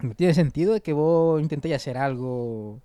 no 0.00 0.14
tiene 0.14 0.32
sentido 0.34 0.72
de 0.72 0.82
que 0.82 0.92
vos 0.92 1.42
intentéis 1.42 1.74
hacer 1.74 1.98
algo 1.98 2.78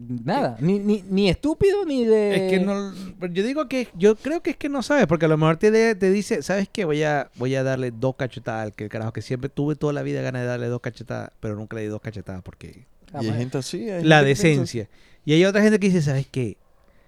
Nada. 0.00 0.56
Ni, 0.58 0.80
ni, 0.80 1.04
ni 1.08 1.28
estúpido 1.28 1.84
ni 1.84 2.04
de. 2.04 2.34
Es 2.46 2.50
que 2.50 2.58
no. 2.58 2.92
Yo 3.28 3.44
digo 3.44 3.68
que. 3.68 3.86
Yo 3.94 4.16
creo 4.16 4.42
que 4.42 4.50
es 4.50 4.56
que 4.56 4.68
no 4.68 4.82
sabes, 4.82 5.06
porque 5.06 5.26
a 5.26 5.28
lo 5.28 5.36
mejor 5.36 5.58
te, 5.58 5.70
de- 5.70 5.94
te 5.94 6.10
dice, 6.10 6.42
¿sabes 6.42 6.68
qué? 6.72 6.84
Voy 6.84 7.04
a, 7.04 7.30
voy 7.36 7.54
a 7.54 7.62
darle 7.62 7.92
dos 7.92 8.16
cachetadas 8.16 8.64
al 8.64 8.72
que 8.74 8.88
carajo, 8.88 9.12
que 9.12 9.22
siempre 9.22 9.48
tuve 9.48 9.76
toda 9.76 9.92
la 9.92 10.02
vida 10.02 10.22
ganas 10.22 10.42
de 10.42 10.48
darle 10.48 10.66
dos 10.66 10.80
cachetadas, 10.80 11.30
pero 11.38 11.54
nunca 11.54 11.76
le 11.76 11.82
di 11.82 11.88
dos 11.88 12.00
cachetadas 12.00 12.42
porque. 12.42 12.84
Ah, 13.12 13.14
y 13.14 13.16
hay 13.18 13.26
bueno. 13.26 13.38
gente 13.38 13.58
así. 13.58 13.88
hay 13.90 14.02
La 14.02 14.16
gente 14.16 14.28
decencia. 14.28 14.88
Y 15.24 15.34
hay 15.34 15.44
otra 15.44 15.62
gente 15.62 15.78
que 15.78 15.86
dice, 15.86 16.02
¿sabes 16.02 16.26
qué? 16.28 16.56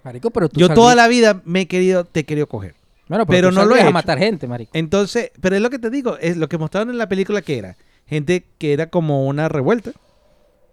Marico, 0.05 0.31
pero 0.31 0.49
tú 0.49 0.61
Yo 0.61 0.69
toda 0.73 0.95
la 0.95 1.09
vida 1.09 1.43
me 1.45 1.63
he 1.63 1.67
querido, 1.69 2.05
te 2.05 2.21
he 2.21 2.25
querido 2.25 2.47
coger. 2.47 2.75
Bueno, 3.09 3.27
pero 3.27 3.49
tú 3.51 3.55
no 3.57 3.65
lo 3.65 3.71
he 3.75 3.79
saldrías 3.79 3.89
a 3.89 3.93
matar 3.93 4.19
gente, 4.19 4.47
marico. 4.47 4.71
Entonces, 4.75 5.31
pero 5.41 5.57
es 5.57 5.63
lo 5.63 5.69
que 5.71 5.79
te 5.79 5.91
digo, 5.91 6.17
es 6.19 6.37
lo 6.37 6.49
que 6.49 6.59
mostraron 6.59 6.91
en 6.91 6.99
la 6.99 7.09
película 7.09 7.43
que 7.43 7.59
era. 7.59 7.77
Gente 8.07 8.45
que 8.59 8.73
era 8.73 8.87
como 8.89 9.27
una 9.27 9.49
revuelta. 9.49 9.91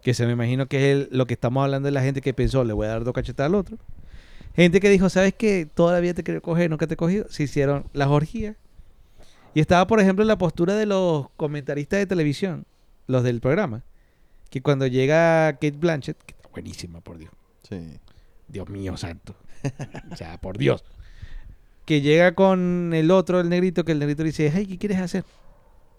Que 0.04 0.14
se 0.14 0.26
me 0.26 0.32
imagino 0.34 0.68
que 0.68 0.78
es 0.78 0.98
el- 0.98 1.10
lo 1.12 1.26
que 1.26 1.34
estamos 1.34 1.64
hablando 1.64 1.88
de 1.88 1.92
la 1.92 2.02
gente 2.02 2.22
que 2.22 2.34
pensó, 2.34 2.64
le 2.64 2.74
voy 2.74 2.86
a 2.86 2.90
dar 2.92 3.04
dos 3.04 3.14
cachetadas 3.14 3.50
al 3.50 3.56
otro. 3.56 3.78
Gente 4.56 4.80
que 4.80 4.90
dijo, 4.90 5.10
¿sabes 5.10 5.34
qué? 5.38 5.68
Toda 5.72 5.94
la 5.94 6.00
vida 6.00 6.14
te 6.14 6.24
quiero 6.24 6.42
coger, 6.42 6.70
nunca 6.70 6.88
te 6.88 6.94
he 6.94 6.98
cogido. 6.98 7.26
Se 7.30 7.44
hicieron 7.44 7.86
las 7.94 8.08
orgías. 8.08 8.56
Y 9.54 9.60
estaba, 9.60 9.86
por 9.88 10.00
ejemplo, 10.00 10.24
la 10.24 10.38
postura 10.38 10.76
de 10.76 10.86
los 10.86 11.30
comentaristas 11.36 12.00
de 12.00 12.06
televisión, 12.06 12.66
los 13.08 13.24
del 13.24 13.42
programa. 13.42 13.84
Que 14.50 14.62
cuando 14.62 14.88
llega 14.88 15.52
Kate 15.54 15.72
Blanchett, 15.72 16.18
que 16.24 16.34
está 16.34 16.50
buenísima, 16.50 17.02
por 17.02 17.18
Dios. 17.18 17.32
Sí. 17.68 18.00
Dios 18.48 18.70
mío 18.70 18.98
santo. 18.98 19.36
o 20.12 20.16
sea, 20.16 20.40
por 20.40 20.58
Dios. 20.58 20.84
Que 21.86 22.02
llega 22.02 22.34
con 22.36 22.92
el 22.94 23.12
otro, 23.12 23.40
el 23.40 23.50
negrito, 23.50 23.86
que 23.86 23.94
el 23.94 24.00
negrito 24.00 24.24
le 24.24 24.30
dice, 24.30 24.52
hey, 24.54 24.66
¿qué 24.68 24.78
quieres 24.78 25.00
hacer? 25.00 25.24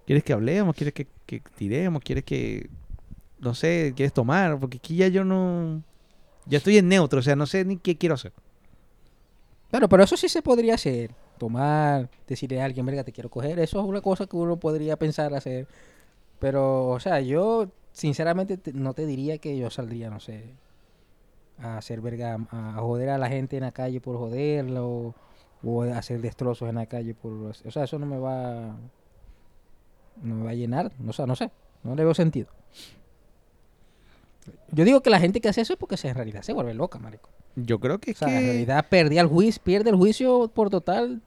¿Quieres 0.06 0.22
que 0.24 0.32
hablemos? 0.32 0.74
¿Quieres 0.76 0.94
que, 0.94 1.06
que 1.26 1.40
tiremos? 1.56 2.02
¿Quieres 2.02 2.24
que, 2.24 2.68
no 3.40 3.54
sé, 3.54 3.92
quieres 3.96 4.12
tomar? 4.12 4.58
Porque 4.58 4.78
aquí 4.78 4.96
ya 4.96 5.08
yo 5.08 5.24
no... 5.24 5.82
Ya 6.46 6.58
estoy 6.58 6.78
en 6.78 6.88
neutro, 6.88 7.20
o 7.20 7.22
sea, 7.22 7.36
no 7.36 7.46
sé 7.46 7.64
ni 7.64 7.76
qué 7.76 7.96
quiero 7.98 8.14
hacer. 8.14 8.32
Claro, 9.70 9.88
pero 9.88 10.02
eso 10.02 10.16
sí 10.16 10.28
se 10.28 10.40
podría 10.42 10.74
hacer. 10.74 11.10
Tomar, 11.38 12.08
decirle 12.26 12.60
a 12.60 12.64
alguien, 12.64 12.86
verga, 12.86 13.04
te 13.04 13.12
quiero 13.12 13.28
coger. 13.30 13.58
Eso 13.58 13.78
es 13.80 13.86
una 13.86 14.00
cosa 14.00 14.26
que 14.26 14.36
uno 14.36 14.56
podría 14.58 14.96
pensar 14.96 15.34
hacer. 15.34 15.66
Pero, 16.38 16.88
o 16.88 17.00
sea, 17.00 17.20
yo 17.20 17.68
sinceramente 17.92 18.56
te- 18.56 18.72
no 18.72 18.94
te 18.94 19.06
diría 19.06 19.38
que 19.38 19.56
yo 19.58 19.70
saldría, 19.70 20.08
no 20.10 20.20
sé, 20.20 20.54
a 21.60 21.78
hacer 21.78 22.00
verga, 22.00 22.38
a, 22.50 22.78
a 22.78 22.80
joder 22.80 23.10
a 23.10 23.18
la 23.18 23.28
gente 23.28 23.56
en 23.56 23.62
la 23.62 23.72
calle 23.72 24.00
por 24.00 24.16
joderla 24.16 24.82
o, 24.82 25.14
hacer 25.94 26.20
destrozos 26.20 26.68
en 26.68 26.76
la 26.76 26.86
calle 26.86 27.14
por... 27.14 27.32
O 27.32 27.70
sea, 27.70 27.84
eso 27.84 27.98
no 27.98 28.06
me 28.06 28.18
va... 28.18 28.76
No 30.22 30.34
me 30.36 30.44
va 30.44 30.50
a 30.50 30.54
llenar. 30.54 30.92
O 31.06 31.12
sea, 31.12 31.26
no 31.26 31.36
sé. 31.36 31.50
No 31.82 31.94
le 31.94 32.04
veo 32.04 32.14
sentido. 32.14 32.48
Yo 34.70 34.84
digo 34.84 35.00
que 35.02 35.10
la 35.10 35.20
gente 35.20 35.40
que 35.40 35.48
hace 35.48 35.60
eso 35.60 35.72
es 35.72 35.78
porque 35.78 35.96
se, 35.96 36.08
en 36.08 36.14
realidad 36.14 36.42
se 36.42 36.52
vuelve 36.52 36.74
loca, 36.74 36.98
marico. 36.98 37.30
Yo 37.56 37.80
creo 37.80 37.98
que 37.98 38.10
O 38.10 38.12
es 38.12 38.18
sea, 38.18 38.28
en 38.28 38.40
que... 38.40 38.46
realidad 38.46 38.86
perdí 38.88 39.18
el 39.18 39.26
juicio, 39.26 39.62
pierde 39.62 39.90
el 39.90 39.96
juicio 39.96 40.48
por 40.48 40.70
total 40.70 41.22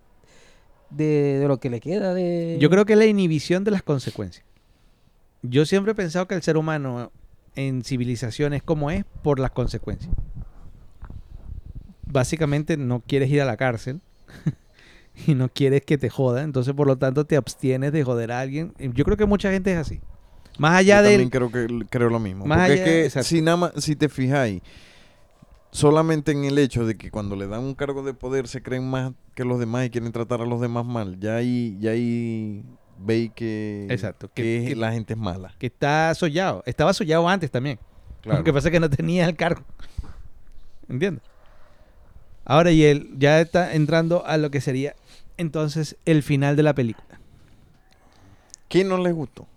de, 0.89 1.39
de 1.39 1.48
lo 1.48 1.60
que 1.60 1.70
le 1.70 1.80
queda 1.80 2.13
de... 2.13 2.58
Yo 2.60 2.70
creo 2.70 2.86
que 2.86 2.94
es 2.94 3.00
la 3.00 3.06
inhibición 3.06 3.63
de 3.63 3.72
las 3.72 3.84
consecuencias. 3.84 4.46
Yo 5.41 5.65
siempre 5.65 5.91
he 5.91 5.96
pensado 5.96 6.28
que 6.28 6.36
el 6.36 6.41
ser 6.41 6.58
humano 6.58 7.12
en 7.55 7.83
civilización 7.83 8.53
es 8.53 8.63
como 8.63 8.91
es 8.91 9.03
por 9.23 9.39
las 9.39 9.51
consecuencias. 9.51 10.13
Básicamente 12.05 12.77
no 12.77 13.01
quieres 13.01 13.29
ir 13.29 13.41
a 13.41 13.45
la 13.45 13.57
cárcel 13.57 14.01
y 15.27 15.33
no 15.35 15.49
quieres 15.49 15.83
que 15.83 15.97
te 15.97 16.09
joda, 16.09 16.43
entonces 16.43 16.73
por 16.73 16.87
lo 16.87 16.97
tanto 16.97 17.25
te 17.25 17.37
abstienes 17.37 17.91
de 17.93 18.03
joder 18.03 18.31
a 18.31 18.39
alguien. 18.41 18.73
Yo 18.93 19.05
creo 19.05 19.17
que 19.17 19.25
mucha 19.25 19.51
gente 19.51 19.71
es 19.71 19.77
así. 19.77 20.01
Más 20.57 20.73
allá 20.77 20.97
Yo 20.97 21.03
del... 21.03 21.11
también 21.13 21.29
creo 21.29 21.51
que 21.51 21.85
creo 21.89 22.09
lo 22.09 22.19
mismo. 22.19 22.45
Más 22.45 22.67
Porque 22.67 22.73
allá- 22.83 23.05
es 23.05 23.13
que 23.13 23.23
si 23.23 23.41
nada 23.41 23.57
más, 23.57 23.71
si 23.77 23.95
te 23.95 24.09
fijáis, 24.09 24.61
solamente 25.71 26.33
en 26.33 26.43
el 26.43 26.57
hecho 26.57 26.85
de 26.85 26.97
que 26.97 27.09
cuando 27.09 27.35
le 27.37 27.47
dan 27.47 27.61
un 27.61 27.75
cargo 27.75 28.03
de 28.03 28.13
poder 28.13 28.47
se 28.49 28.61
creen 28.61 28.89
más 28.89 29.13
que 29.35 29.45
los 29.45 29.59
demás 29.59 29.85
y 29.85 29.89
quieren 29.89 30.11
tratar 30.11 30.41
a 30.41 30.45
los 30.45 30.59
demás 30.59 30.85
mal, 30.85 31.17
ya 31.19 31.37
ahí, 31.37 31.77
ya 31.79 31.91
ahí 31.91 32.63
veis 33.03 33.31
que, 33.33 33.87
Exacto, 33.89 34.29
que- 34.33 34.43
que 34.63 34.65
que- 34.69 34.75
la 34.75 34.91
gente 34.91 35.13
es 35.13 35.19
mala. 35.19 35.53
que 35.59 35.67
está 35.67 36.13
sollado. 36.15 36.63
Estaba 36.65 36.93
sollado 36.93 37.27
antes 37.27 37.49
también. 37.51 37.79
Claro. 38.21 38.37
Lo 38.39 38.43
que 38.43 38.53
pasa 38.53 38.67
es 38.67 38.71
que 38.71 38.79
no 38.79 38.89
tenía 38.89 39.25
el 39.25 39.35
cargo. 39.35 39.63
¿Entiendes? 40.87 41.23
Ahora, 42.45 42.71
y 42.71 42.83
él 42.83 43.09
ya 43.17 43.39
está 43.39 43.73
entrando 43.75 44.25
a 44.25 44.35
lo 44.37 44.49
que 44.51 44.61
sería 44.61 44.95
entonces 45.37 45.95
el 46.05 46.23
final 46.23 46.55
de 46.55 46.63
la 46.63 46.73
película. 46.73 47.19
¿Qué 48.67 48.83
no 48.83 48.97
les 48.97 49.13
gustó? 49.13 49.47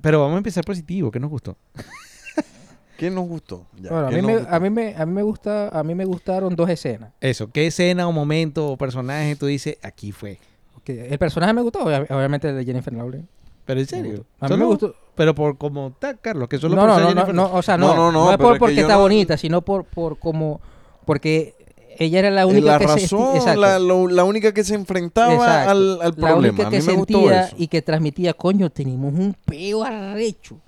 Pero 0.00 0.20
vamos 0.20 0.34
a 0.34 0.38
empezar 0.38 0.64
positivo, 0.64 1.10
¿qué 1.10 1.20
nos 1.20 1.30
gustó? 1.30 1.56
¿Qué 2.98 3.10
nos 3.10 3.26
gustó? 3.26 3.66
Ya, 3.80 3.90
Bueno, 3.90 4.06
a, 4.06 4.10
¿qué 4.10 4.16
mí 4.16 4.22
nos 4.22 4.30
me, 4.30 4.36
gustó? 4.38 4.54
a, 4.54 4.60
mí 4.60 4.70
me, 4.70 4.94
a 4.96 5.06
mí 5.06 5.12
me 5.12 5.22
gusta, 5.22 5.68
a 5.68 5.82
mí 5.84 5.94
me 5.94 6.04
gustaron 6.04 6.54
dos 6.56 6.68
escenas. 6.68 7.12
Eso, 7.20 7.50
¿qué 7.50 7.66
escena 7.68 8.06
o 8.08 8.12
momento 8.12 8.68
o 8.68 8.76
personaje 8.76 9.36
tú 9.36 9.46
dices, 9.46 9.76
aquí 9.82 10.12
fue? 10.12 10.38
Que 10.84 11.08
el 11.08 11.18
personaje 11.18 11.52
me 11.52 11.62
gustó, 11.62 11.80
obvia- 11.84 12.06
obviamente 12.10 12.48
el 12.48 12.56
de 12.56 12.64
Jennifer 12.64 12.92
Lawrence. 12.92 13.28
Pero 13.64 13.80
en 13.80 13.86
serio. 13.86 14.10
gustó. 14.16 14.26
A 14.40 14.48
mí 14.48 14.56
me 14.56 14.64
gustó. 14.64 14.94
Pero 15.14 15.34
por 15.34 15.56
como 15.58 15.88
está, 15.88 16.14
Carlos, 16.16 16.48
que 16.48 16.56
No, 16.56 16.60
solo 16.62 16.74
no, 16.76 16.82
por 16.82 16.90
ser 16.94 17.02
no, 17.02 17.08
no, 17.08 17.14
Jennifer- 17.14 17.34
no, 17.34 17.52
o 17.54 17.62
sea, 17.62 17.76
No, 17.76 17.88
no, 17.88 17.94
no, 17.94 18.12
no, 18.12 18.24
no, 18.24 18.30
es 18.32 18.38
por, 18.38 18.58
porque 18.58 18.80
está 18.80 18.94
no- 18.94 19.00
bonita, 19.00 19.36
sino 19.36 19.62
por, 19.62 19.84
por 19.84 20.18
como, 20.18 20.60
porque 21.04 21.54
ella 21.98 22.18
era 22.20 22.30
la 22.30 22.42
Eh, 22.42 22.46
única 22.46 22.66
la 22.72 22.78
que 22.78 22.88
se 22.88 22.92
razón, 23.16 23.36
exacto. 23.36 23.60
la, 23.60 23.78
lo- 23.78 24.08
la 24.08 24.24
única 24.24 24.52
que 24.52 24.64
se 24.64 24.74
enfrentaba 24.74 25.34
Exacto. 25.34 25.70
al, 25.70 25.78
al 25.92 25.98
la 25.98 26.10
problema. 26.12 26.36
única 26.38 26.66
a 26.66 26.70
que 26.70 26.80
mí 26.80 26.86
me 26.86 26.92
gustó 26.94 27.18
sentía 27.18 27.44
eso. 27.44 27.56
y 27.58 27.68
que 27.68 27.82
transmitía, 27.82 28.32
coño, 28.34 28.70
tenemos 28.70 29.12
un 29.14 29.36
peo 29.44 29.84
arrecho. 29.84 30.58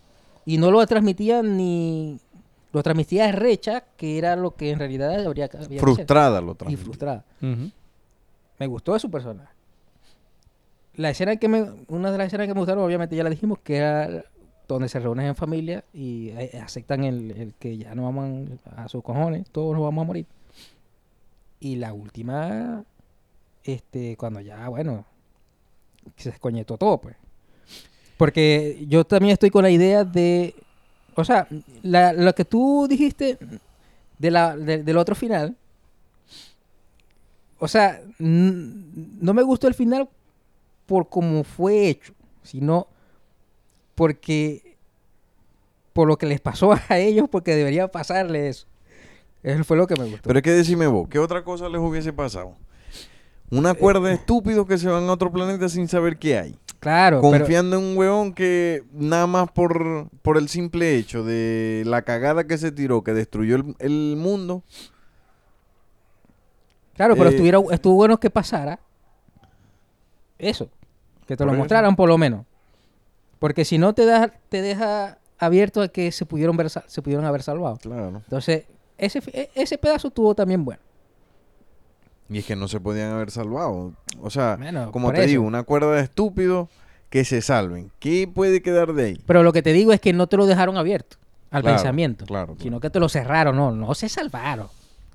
Y 0.47 0.59
no 0.59 0.71
lo 0.71 0.87
transmitía 0.87 1.43
ni... 1.43 2.21
Lo 2.73 2.83
transmitía 2.83 3.31
recha, 3.33 3.85
que 3.97 4.19
era 4.19 4.35
lo 4.37 4.51
que 4.57 4.71
en 4.71 4.79
realidad 4.81 5.25
habría, 5.25 5.49
que. 5.49 5.79
Frustrada 5.79 6.41
lo 6.41 6.53
Y 6.53 6.55
transmitía. 6.57 6.85
frustrada. 6.85 7.25
Ujú. 7.41 7.71
Me 8.59 8.67
gustó 8.67 8.93
de 8.95 8.99
su 9.01 9.11
personaje. 9.11 9.54
La 10.97 11.11
escena 11.11 11.37
que 11.37 11.49
me... 11.49 11.63
Una 11.89 12.11
de 12.13 12.19
las 12.19 12.29
escenas 12.29 12.47
que 12.47 12.55
me 12.55 12.61
gustaron, 12.61 12.85
obviamente 12.85 13.17
ya 13.17 13.25
la 13.25 13.31
dijimos, 13.31 13.59
que 13.63 13.77
era 13.77 14.25
donde 14.69 14.89
se 14.89 14.99
reúnen 15.01 15.27
en 15.27 15.37
familia 15.37 15.85
y 15.93 16.31
eh, 16.31 16.59
aceptan 16.63 17.05
el, 17.05 17.55
que 17.59 17.77
ya 17.77 17.95
no 17.95 18.05
vamos 18.05 18.49
a 18.77 18.89
sus 18.89 19.03
cojones, 19.03 19.49
todos 19.51 19.75
nos 19.75 19.83
vamos 19.83 20.03
a 20.03 20.07
morir. 20.07 20.27
Y 21.61 21.77
la 21.77 21.93
última, 21.93 22.85
este, 23.63 24.17
cuando 24.17 24.41
ya, 24.41 24.69
bueno, 24.69 25.05
se 26.17 26.31
descoñetó 26.31 26.79
todo, 26.79 26.99
pues. 26.99 27.17
Porque 28.17 28.85
yo 28.89 29.05
también 29.05 29.33
estoy 29.33 29.51
con 29.51 29.65
la 29.65 29.71
idea 29.71 30.05
de, 30.05 30.55
o 31.15 31.25
sea, 31.25 31.49
lo 31.83 32.33
que 32.35 32.45
tú 32.45 32.87
dijiste 32.89 33.39
de 34.19 34.31
la, 34.31 34.57
de- 34.57 34.83
del 34.83 34.97
otro 34.97 35.15
final, 35.15 35.57
o 37.59 37.67
sea, 37.69 38.01
no 38.19 39.35
me 39.35 39.43
gustó 39.43 39.69
el 39.69 39.75
final 39.75 40.09
por 40.87 41.09
cómo 41.09 41.45
fue 41.45 41.89
hecho, 41.89 42.15
sino 42.43 42.89
porque 43.95 44.77
por 45.93 46.09
lo 46.09 46.19
que 46.19 46.27
les 46.27 46.41
pasó 46.41 46.73
a 46.89 46.99
ellos, 46.99 47.29
porque 47.31 47.55
debería 47.55 47.89
pasarle 47.89 48.49
eso. 48.49 48.67
Eso 49.43 49.65
fue 49.65 49.77
lo 49.77 49.87
que 49.87 49.97
me 49.97 50.05
gustó. 50.05 50.23
Pero 50.27 50.39
es 50.39 50.43
que 50.43 50.53
decime 50.53 50.87
vos, 50.87 51.09
¿qué 51.09 51.19
otra 51.19 51.45
cosa 51.45 51.69
les 51.69 51.81
hubiese 51.81 52.13
pasado? 52.13 52.57
Una 53.51 53.75
cuerda 53.75 54.09
de 54.09 54.15
estúpidos 54.15 54.67
que 54.67 54.79
se 54.79 54.89
van 54.89 55.05
a 55.05 55.13
otro 55.13 55.31
planeta 55.31 55.69
sin 55.69 55.87
saber 55.87 56.17
qué 56.17 56.39
hay. 56.39 56.57
claro, 56.81 57.21
pero, 57.21 57.39
Confiando 57.39 57.77
en 57.77 57.85
un 57.85 57.97
weón 57.97 58.33
que 58.33 58.85
nada 58.93 59.27
más 59.27 59.51
por, 59.51 60.09
por 60.23 60.39
el 60.39 60.49
simple 60.49 60.97
hecho 60.97 61.23
de 61.23 61.83
la 61.87 62.03
cagada 62.03 62.45
que 62.45 62.57
se 62.57 62.73
tiró, 62.73 63.05
que 63.05 63.13
destruyó 63.13 63.57
el, 63.57 63.77
el 63.81 64.17
mundo. 64.17 64.63
claro, 66.95 67.15
pero 67.15 67.29
eh, 67.29 67.33
estuviera, 67.33 67.61
estuvo 67.71 67.95
bueno 67.95 68.19
que 68.19 68.31
pasara 68.31 68.81
eso, 70.39 70.69
que 71.27 71.37
te 71.37 71.39
Por 71.39 71.47
lo 71.47 71.53
eso. 71.53 71.59
mostraran 71.59 71.97
por 71.97 72.09
lo 72.09 72.19
menos. 72.19 72.45
Porque 73.39 73.65
si 73.65 73.79
no 73.79 73.93
te, 73.95 74.05
da, 74.07 74.29
te 74.49 74.63
deja 74.63 75.19
abierto 75.39 75.83
a 75.83 75.89
que 75.89 76.11
se 76.13 76.25
pudieron, 76.27 76.57
ver, 76.57 76.71
se 76.71 77.03
pudieron 77.03 77.25
haber 77.27 77.43
salvado. 77.43 77.77
Claro. 77.79 78.09
Entonces, 78.25 78.65
ese, 78.97 79.51
ese 79.55 79.77
pedazo 79.79 80.09
estuvo 80.09 80.35
también 80.35 80.65
bueno. 80.65 80.81
Y 82.31 82.39
es 82.39 82.47
que 82.47 82.57
no 82.57 82.69
se 82.69 82.81
podían 82.81 83.11
haber 83.13 83.31
salvado. 83.31 83.93
O 84.23 84.31
sea, 84.31 84.57
Bueno, 84.57 84.91
como 84.93 85.13
te 85.13 85.21
eso. 85.21 85.29
digo, 85.29 85.45
una 85.45 85.63
cuerda 85.63 85.93
de 85.93 86.03
estúpidos 86.03 86.69
que 87.11 87.25
se 87.25 87.43
salven. 87.43 87.91
¿Qué 87.99 88.27
puede 88.33 88.63
quedar 88.63 88.93
de 88.95 89.05
ahí? 89.05 89.23
Pero 89.27 89.43
lo 89.43 89.53
que 89.53 89.63
te 89.63 89.73
digo 89.73 89.93
es 89.93 90.01
que 90.01 90.13
no 90.13 90.27
te 90.27 90.37
lo 90.39 90.47
dejaron 90.47 90.77
abierto 90.79 91.17
al 91.51 91.63
Claro, 91.63 91.77
pensamiento, 91.77 92.25
claro, 92.27 92.47
claro. 92.55 92.63
sino 92.63 92.81
que 92.81 92.89
te 92.91 92.99
lo 92.99 93.09
cerraron. 93.09 93.55
No, 93.57 93.73
no 93.73 93.95
se 93.95 94.09
salvaron. 94.09 94.69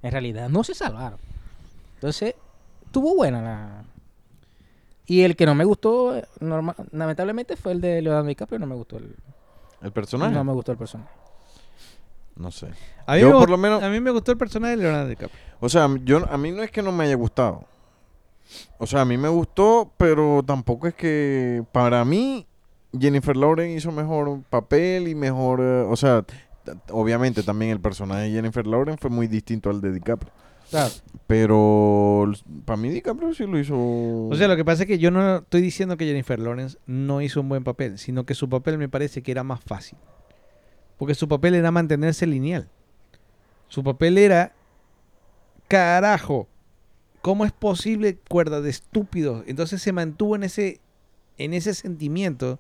En 0.04 0.12
realidad, 0.12 0.50
no 0.50 0.64
se 0.64 0.76
salvaron. 0.76 1.20
Entonces, 1.96 2.36
estuvo 2.86 3.16
buena 3.16 3.42
la... 3.42 3.84
Y 5.10 5.24
el 5.24 5.36
que 5.36 5.46
no 5.48 5.56
me 5.56 5.64
gustó, 5.66 6.16
eh, 6.16 6.24
norma- 6.40 6.76
lamentablemente, 6.92 7.56
fue 7.58 7.72
el 7.72 7.82
de 7.82 8.00
Leonardo 8.02 8.28
DiCaprio. 8.28 8.60
No 8.60 8.68
me 8.68 8.76
gustó 8.76 8.98
el, 8.98 9.16
¿El 9.82 9.92
personaje? 9.92 10.32
no 10.32 10.38
No, 10.38 10.44
me 10.44 10.54
gustó 10.54 10.72
el 10.72 10.78
personaje. 10.78 11.10
sé. 12.52 12.68
A 13.08 13.16
mí, 13.16 13.22
Yo 13.22 13.28
me, 13.32 13.34
por 13.40 13.50
lo 13.50 13.58
menos- 13.58 13.82
a 13.82 13.90
mí 13.90 14.00
me 14.00 14.12
gustó 14.12 14.32
el 14.32 14.38
personaje 14.38 14.78
de 14.78 14.84
Leonardo 14.84 15.10
DiCaprio. 15.10 15.40
O 15.60 15.68
sea, 15.68 15.90
yo, 16.04 16.24
a 16.32 16.38
mí 16.38 16.52
no 16.52 16.62
es 16.62 16.70
que 16.72 16.84
no 16.84 16.92
me 16.92 17.06
haya 17.06 17.16
gustado. 17.16 17.66
O 18.78 18.86
sea, 18.86 19.02
a 19.02 19.06
mí 19.06 19.18
me 19.18 19.30
gustó, 19.30 19.92
pero 19.98 20.44
tampoco 20.46 20.88
es 20.88 20.94
que... 20.94 21.64
Para 21.72 22.06
mí, 22.06 22.46
Jennifer 22.98 23.36
Lawrence 23.36 23.78
hizo 23.78 23.92
mejor 23.92 24.44
papel 24.44 25.08
y 25.08 25.16
mejor... 25.16 25.60
eh, 25.62 25.86
o 25.90 25.96
sea, 25.96 26.24
obviamente 26.92 27.42
también 27.42 27.72
el 27.72 27.80
personaje 27.82 28.22
de 28.24 28.32
Jennifer 28.32 28.66
Lawrence 28.68 29.02
fue 29.02 29.10
muy 29.10 29.26
distinto 29.28 29.70
al 29.72 29.82
de 29.82 29.92
DiCaprio. 29.92 30.32
Claro. 30.70 30.94
Pero 31.28 32.32
para 32.66 32.78
mí 32.78 32.90
DiCaprio 32.90 33.34
sí 33.34 33.46
lo 33.46 33.60
hizo. 33.60 33.76
O 33.78 34.36
sea, 34.36 34.48
lo 34.48 34.56
que 34.56 34.66
pasa 34.66 34.84
es 34.84 34.88
que 34.88 34.98
yo 34.98 35.12
no 35.12 35.38
estoy 35.38 35.62
diciendo 35.62 35.96
que 35.96 36.06
Jennifer 36.06 36.40
Lawrence 36.40 36.78
no 36.88 37.22
hizo 37.22 37.42
un 37.42 37.50
buen 37.50 37.64
papel, 37.64 38.00
sino 38.00 38.26
que 38.26 38.34
su 38.34 38.50
papel 38.50 38.78
me 38.78 38.90
parece 38.90 39.22
que 39.22 39.32
era 39.32 39.44
más 39.44 39.62
fácil. 39.62 39.98
Porque 40.98 41.16
su 41.16 41.28
papel 41.28 41.56
era 41.56 41.72
mantenerse 41.72 42.26
lineal. 42.26 42.68
Su 43.68 43.84
papel 43.84 44.18
era, 44.18 44.54
carajo, 45.68 46.48
¿cómo 47.22 47.46
es 47.46 47.52
posible 47.52 48.18
cuerda 48.28 48.62
de 48.62 48.72
estúpidos? 48.72 49.44
Entonces 49.48 49.82
se 49.82 49.92
mantuvo 49.92 50.36
en 50.36 50.44
ese, 50.44 50.82
en 51.38 51.54
ese 51.54 51.74
sentimiento 51.76 52.60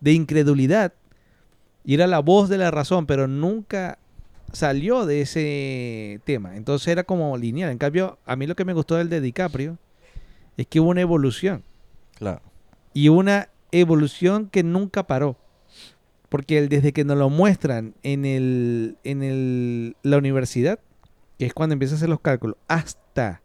de 0.00 0.12
incredulidad 0.12 0.94
y 1.84 1.94
era 1.94 2.06
la 2.06 2.20
voz 2.20 2.48
de 2.48 2.58
la 2.58 2.70
razón, 2.70 3.06
pero 3.06 3.26
nunca 3.26 3.98
salió 4.52 5.06
de 5.06 5.20
ese 5.22 6.20
tema. 6.24 6.56
Entonces 6.56 6.88
era 6.88 7.04
como 7.04 7.36
lineal. 7.36 7.70
En 7.70 7.78
cambio, 7.78 8.18
a 8.24 8.36
mí 8.36 8.46
lo 8.46 8.56
que 8.56 8.64
me 8.64 8.72
gustó 8.72 8.96
del 8.96 9.08
de 9.08 9.20
DiCaprio 9.20 9.78
es 10.56 10.66
que 10.66 10.80
hubo 10.80 10.90
una 10.90 11.00
evolución. 11.00 11.64
Claro. 12.14 12.42
Y 12.94 13.08
una 13.08 13.50
evolución 13.72 14.48
que 14.48 14.62
nunca 14.62 15.06
paró. 15.06 15.36
Porque 16.28 16.58
él, 16.58 16.68
desde 16.68 16.92
que 16.92 17.04
nos 17.04 17.18
lo 17.18 17.30
muestran 17.30 17.94
en, 18.02 18.24
el, 18.24 18.96
en 19.04 19.22
el, 19.22 19.96
la 20.02 20.18
universidad, 20.18 20.80
que 21.38 21.46
es 21.46 21.54
cuando 21.54 21.74
empieza 21.74 21.94
a 21.94 21.96
hacer 21.96 22.08
los 22.08 22.20
cálculos, 22.20 22.56
hasta 22.68 23.42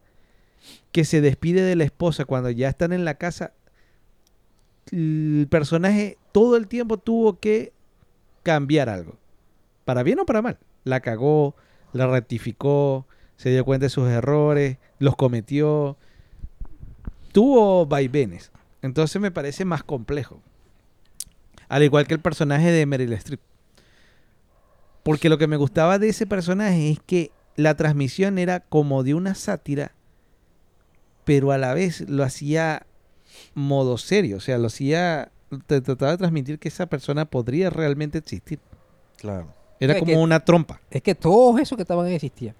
que 0.91 1.05
se 1.05 1.21
despide 1.21 1.61
de 1.61 1.75
la 1.75 1.83
esposa 1.83 2.25
cuando 2.25 2.49
ya 2.49 2.69
están 2.69 2.91
en 2.93 3.05
la 3.05 3.15
casa, 3.15 3.53
el 4.91 5.47
personaje 5.49 6.17
todo 6.31 6.57
el 6.57 6.67
tiempo 6.67 6.97
tuvo 6.97 7.39
que 7.39 7.71
cambiar 8.43 8.89
algo. 8.89 9.17
Para 9.85 10.03
bien 10.03 10.19
o 10.19 10.25
para 10.25 10.41
mal. 10.41 10.57
La 10.83 10.99
cagó, 10.99 11.55
la 11.93 12.07
rectificó, 12.07 13.05
se 13.37 13.49
dio 13.49 13.65
cuenta 13.65 13.85
de 13.85 13.89
sus 13.89 14.07
errores, 14.09 14.77
los 14.99 15.15
cometió. 15.15 15.97
Tuvo 17.31 17.85
vaivenes. 17.85 18.51
Entonces 18.81 19.21
me 19.21 19.31
parece 19.31 19.65
más 19.65 19.83
complejo. 19.83 20.41
Al 21.69 21.83
igual 21.83 22.07
que 22.07 22.13
el 22.13 22.19
personaje 22.19 22.71
de 22.71 22.85
Meryl 22.85 23.13
Streep. 23.13 23.39
Porque 25.03 25.29
lo 25.29 25.37
que 25.37 25.47
me 25.47 25.57
gustaba 25.57 25.99
de 25.99 26.09
ese 26.09 26.27
personaje 26.27 26.91
es 26.91 26.99
que 26.99 27.31
la 27.55 27.75
transmisión 27.75 28.37
era 28.37 28.59
como 28.59 29.03
de 29.03 29.13
una 29.13 29.35
sátira, 29.35 29.93
pero 31.25 31.51
a 31.51 31.57
la 31.57 31.73
vez 31.73 32.01
lo 32.09 32.23
hacía 32.23 32.85
modo 33.53 33.97
serio. 33.97 34.37
O 34.37 34.41
sea, 34.41 34.57
lo 34.57 34.67
hacía. 34.67 35.31
Te 35.67 35.81
trataba 35.81 36.11
de 36.11 36.17
transmitir 36.17 36.59
que 36.59 36.69
esa 36.69 36.85
persona 36.85 37.25
podría 37.25 37.69
realmente 37.69 38.17
existir. 38.17 38.59
Claro. 39.17 39.53
Era 39.83 39.95
como 39.99 40.11
que- 40.11 40.17
una 40.17 40.39
trompa. 40.39 40.79
Es 40.89 41.01
que 41.01 41.15
todos 41.15 41.59
esos 41.59 41.75
que 41.75 41.81
estaban 41.83 42.05
ahí 42.05 42.15
existían. 42.15 42.55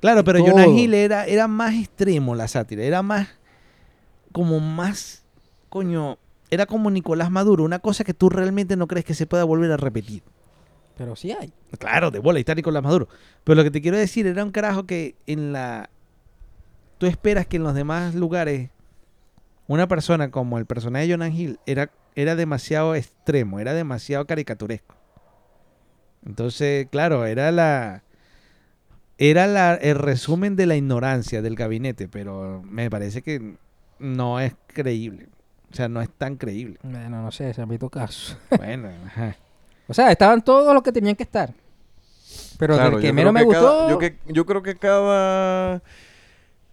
Claro, 0.00 0.24
pero 0.24 0.38
todo. 0.40 0.50
Jonah 0.52 0.66
Hill 0.66 0.94
era, 0.94 1.26
era 1.26 1.46
más 1.46 1.74
extremo 1.74 2.34
la 2.34 2.48
sátira. 2.48 2.82
Era 2.82 3.02
más. 3.02 3.28
Como 4.32 4.58
más. 4.60 5.24
Coño. 5.68 6.18
Era 6.50 6.66
como 6.66 6.90
Nicolás 6.90 7.30
Maduro. 7.30 7.64
Una 7.64 7.78
cosa 7.78 8.02
que 8.02 8.14
tú 8.14 8.28
realmente 8.28 8.76
no 8.76 8.86
crees 8.86 9.04
que 9.04 9.14
se 9.14 9.26
pueda 9.26 9.44
volver 9.44 9.70
a 9.72 9.76
repetir. 9.76 10.22
Pero 10.96 11.16
sí 11.16 11.32
hay. 11.32 11.52
Claro, 11.78 12.10
de 12.10 12.18
bola, 12.18 12.38
y 12.38 12.42
está 12.42 12.54
Nicolás 12.54 12.82
Maduro. 12.82 13.08
Pero 13.44 13.56
lo 13.56 13.62
que 13.64 13.70
te 13.70 13.80
quiero 13.80 13.96
decir 13.96 14.26
era 14.26 14.42
un 14.44 14.50
carajo 14.50 14.84
que 14.86 15.14
en 15.26 15.52
la. 15.52 15.90
Tú 16.98 17.06
esperas 17.06 17.46
que 17.46 17.56
en 17.58 17.62
los 17.62 17.74
demás 17.74 18.14
lugares. 18.14 18.70
Una 19.66 19.86
persona 19.86 20.30
como 20.30 20.58
el 20.58 20.66
personaje 20.66 21.06
de 21.06 21.12
Jonah 21.12 21.28
Hill 21.28 21.60
era, 21.64 21.90
era 22.16 22.34
demasiado 22.34 22.94
extremo, 22.96 23.60
era 23.60 23.72
demasiado 23.72 24.26
caricaturesco. 24.26 24.96
Entonces, 26.26 26.86
claro, 26.90 27.24
era 27.26 27.50
la. 27.52 28.02
Era 29.18 29.46
la, 29.46 29.74
el 29.74 29.96
resumen 29.96 30.56
de 30.56 30.64
la 30.66 30.76
ignorancia 30.76 31.42
del 31.42 31.54
gabinete, 31.54 32.08
pero 32.08 32.62
me 32.64 32.88
parece 32.90 33.20
que 33.20 33.56
no 33.98 34.40
es 34.40 34.54
creíble. 34.68 35.28
O 35.70 35.74
sea, 35.74 35.88
no 35.88 36.00
es 36.00 36.08
tan 36.10 36.36
creíble. 36.36 36.78
Bueno, 36.82 37.22
no 37.22 37.30
sé, 37.30 37.52
se 37.52 37.60
han 37.60 37.68
visto 37.68 37.90
casos. 37.90 38.36
Bueno, 38.56 38.88
ajá. 39.06 39.36
O 39.88 39.94
sea, 39.94 40.10
estaban 40.10 40.42
todos 40.42 40.72
los 40.72 40.82
que 40.82 40.90
tenían 40.92 41.16
que 41.16 41.22
estar. 41.24 41.52
Pero 42.58 42.74
Claro, 42.76 42.92
del 42.96 43.02
que 43.02 43.12
menos 43.12 43.32
me 43.32 43.40
creo 43.40 43.50
que 43.52 43.58
gustó. 43.58 43.76
cada- 43.78 43.90
yo, 43.90 43.98
que- 43.98 44.16
yo 44.28 44.46
creo 44.46 44.62
que 44.62 44.74
cada. 44.76 45.82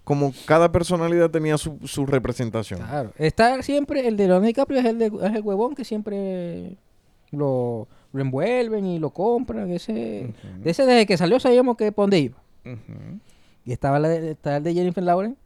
Como 0.06 0.34
cada 0.46 0.72
personalidad 0.72 1.30
tenía 1.30 1.58
su, 1.58 1.80
su 1.84 2.06
representación. 2.06 2.80
Claro. 2.80 3.12
Está 3.18 3.62
siempre, 3.62 4.08
el 4.08 4.16
de 4.16 4.24
Leonardo 4.28 4.48
DiCaprio 4.48 4.80
es 4.80 4.86
el, 4.86 5.00
de- 5.00 5.08
es 5.08 5.36
el 5.36 5.42
huevón 5.42 5.76
que 5.76 5.84
siempre 5.84 6.78
lo, 7.32 7.90
lo 8.14 8.22
envuelven 8.22 8.86
y 8.86 9.00
lo 9.00 9.10
compran. 9.12 9.70
Ese, 9.72 10.30
Ujú. 10.30 10.64
de 10.64 10.70
ese 10.72 10.86
desde 10.86 11.06
que 11.06 11.18
salió 11.18 11.40
sabíamos 11.40 11.78
que 11.78 11.92
por 11.92 12.04
dónde 12.04 12.20
iba. 12.20 12.38
Y 13.66 13.72
estaba 13.72 14.00
la 14.00 14.10
de, 14.10 14.32
está 14.32 14.58
el 14.58 14.64
de 14.64 14.74
Jennifer 14.74 15.04
Lawrence, 15.04 15.38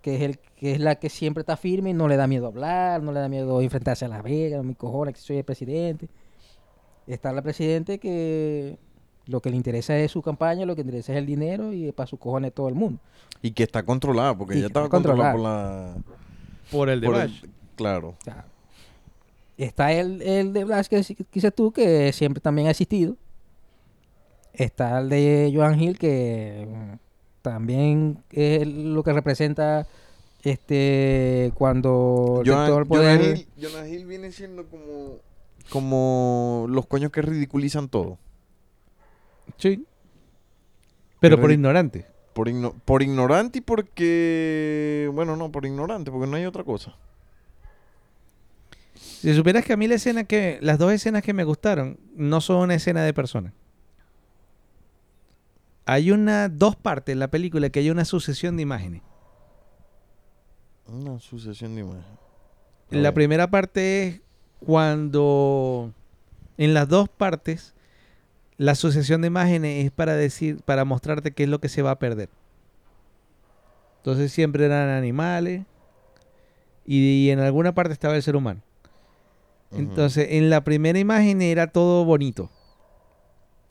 que 0.00 0.16
es 0.16 0.22
el 0.22 0.38
que 0.38 0.72
es 0.72 0.78
la 0.80 0.94
que 0.96 1.08
siempre 1.10 1.40
está 1.42 1.56
firme 1.56 1.90
y 1.90 1.92
no 1.94 2.06
le 2.06 2.16
da 2.16 2.26
miedo 2.28 2.46
hablar, 2.46 3.02
no 3.02 3.10
le 3.12 3.18
da 3.18 3.28
miedo 3.28 3.60
enfrentarse 3.60 4.04
a 4.04 4.08
la 4.08 4.22
vega, 4.22 4.62
mi 4.62 4.74
cojones, 4.76 5.14
que 5.14 5.20
soy 5.20 5.38
el 5.38 5.44
presidente. 5.44 6.08
Está 7.08 7.32
la 7.32 7.42
presidente 7.42 7.98
que 7.98 8.78
lo 9.26 9.40
que 9.40 9.50
le 9.50 9.56
interesa 9.56 9.96
es 9.98 10.12
su 10.12 10.22
campaña, 10.22 10.64
lo 10.66 10.76
que 10.76 10.82
le 10.82 10.88
interesa 10.90 11.12
es 11.12 11.18
el 11.18 11.26
dinero 11.26 11.72
y 11.72 11.90
para 11.92 12.06
sus 12.06 12.18
cojones 12.20 12.52
todo 12.52 12.68
el 12.68 12.74
mundo. 12.76 13.00
Y 13.42 13.50
que 13.50 13.64
está 13.64 13.82
controlada, 13.82 14.36
porque 14.36 14.56
Y 14.56 14.60
ya 14.60 14.66
estaba 14.66 14.88
controlada 14.88 15.32
por 15.32 15.40
la. 15.40 15.94
Por 16.70 16.88
el 16.88 17.00
de 17.00 17.06
por 17.08 17.16
el- 17.16 17.22
Bash. 17.22 17.42
claro. 17.74 18.14
Está 19.64 19.92
el, 19.92 20.22
el 20.22 20.52
de 20.52 20.64
Blas 20.64 20.88
que 20.88 20.96
dices- 20.96 21.54
tú, 21.54 21.72
que 21.72 22.12
siempre 22.12 22.40
también 22.40 22.68
ha 22.68 22.70
existido. 22.72 23.16
Está 24.52 24.98
el 25.00 25.08
de 25.08 25.52
Joan 25.54 25.80
Hill, 25.80 25.98
que 25.98 26.66
mm, 26.68 26.94
también 27.42 28.18
es 28.30 28.66
lo 28.66 29.02
que 29.02 29.12
representa 29.12 29.86
este 30.42 31.52
cuando 31.54 32.42
todo 32.44 32.78
el 32.78 32.86
poder. 32.86 33.36
Hill, 33.38 33.46
Jonah 33.60 33.88
Hill 33.88 34.06
viene 34.06 34.32
siendo 34.32 34.66
como. 34.66 35.16
Como 35.70 36.66
los 36.68 36.86
coños 36.86 37.12
que 37.12 37.22
ridiculizan 37.22 37.88
todo. 37.88 38.18
Sí. 39.56 39.86
Pero 41.20 41.40
por 41.40 41.52
ignorante. 41.52 42.04
Por, 42.34 42.48
igno- 42.48 42.74
por 42.84 43.02
ignorante 43.02 43.58
y 43.58 43.60
porque. 43.62 45.08
Bueno, 45.14 45.36
no, 45.36 45.50
por 45.52 45.64
ignorante, 45.64 46.10
porque 46.10 46.26
no 46.26 46.36
hay 46.36 46.44
otra 46.46 46.64
cosa. 46.64 46.96
Si 49.22 49.32
supieras 49.36 49.64
que 49.64 49.72
a 49.72 49.76
mí 49.76 49.86
la 49.86 49.94
escena 49.94 50.24
que. 50.24 50.58
Las 50.62 50.80
dos 50.80 50.92
escenas 50.92 51.22
que 51.22 51.32
me 51.32 51.44
gustaron 51.44 51.96
no 52.16 52.40
son 52.40 52.56
una 52.56 52.74
escena 52.74 53.04
de 53.04 53.14
persona. 53.14 53.54
Hay 55.86 56.10
una. 56.10 56.48
dos 56.48 56.74
partes 56.74 57.12
en 57.12 57.20
la 57.20 57.28
película 57.28 57.70
que 57.70 57.78
hay 57.78 57.90
una 57.90 58.04
sucesión 58.04 58.56
de 58.56 58.64
imágenes. 58.64 59.00
Una 60.88 61.20
sucesión 61.20 61.76
de 61.76 61.82
imágenes. 61.82 62.18
La 62.90 63.14
primera 63.14 63.48
parte 63.48 64.08
es 64.08 64.20
cuando. 64.58 65.92
En 66.58 66.74
las 66.74 66.88
dos 66.88 67.08
partes. 67.08 67.74
La 68.56 68.74
sucesión 68.74 69.20
de 69.20 69.28
imágenes 69.28 69.84
es 69.84 69.92
para 69.92 70.16
decir. 70.16 70.64
para 70.64 70.84
mostrarte 70.84 71.30
qué 71.30 71.44
es 71.44 71.48
lo 71.48 71.60
que 71.60 71.68
se 71.68 71.82
va 71.82 71.92
a 71.92 71.98
perder. 72.00 72.28
Entonces 73.98 74.32
siempre 74.32 74.64
eran 74.66 74.88
animales. 74.88 75.64
Y, 76.84 76.98
y 76.98 77.30
en 77.30 77.38
alguna 77.38 77.72
parte 77.72 77.92
estaba 77.92 78.16
el 78.16 78.22
ser 78.24 78.34
humano. 78.34 78.62
Entonces, 79.78 80.26
en 80.30 80.50
la 80.50 80.64
primera 80.64 80.98
imagen 80.98 81.40
era 81.42 81.66
todo 81.68 82.04
bonito. 82.04 82.50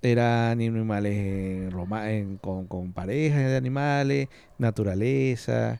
Eran 0.01 0.51
animales 0.59 1.13
eh, 1.15 1.69
roma- 1.71 2.11
en- 2.11 2.37
con, 2.37 2.65
con 2.67 2.91
parejas 2.91 3.39
de 3.49 3.55
animales, 3.57 4.29
naturaleza, 4.57 5.79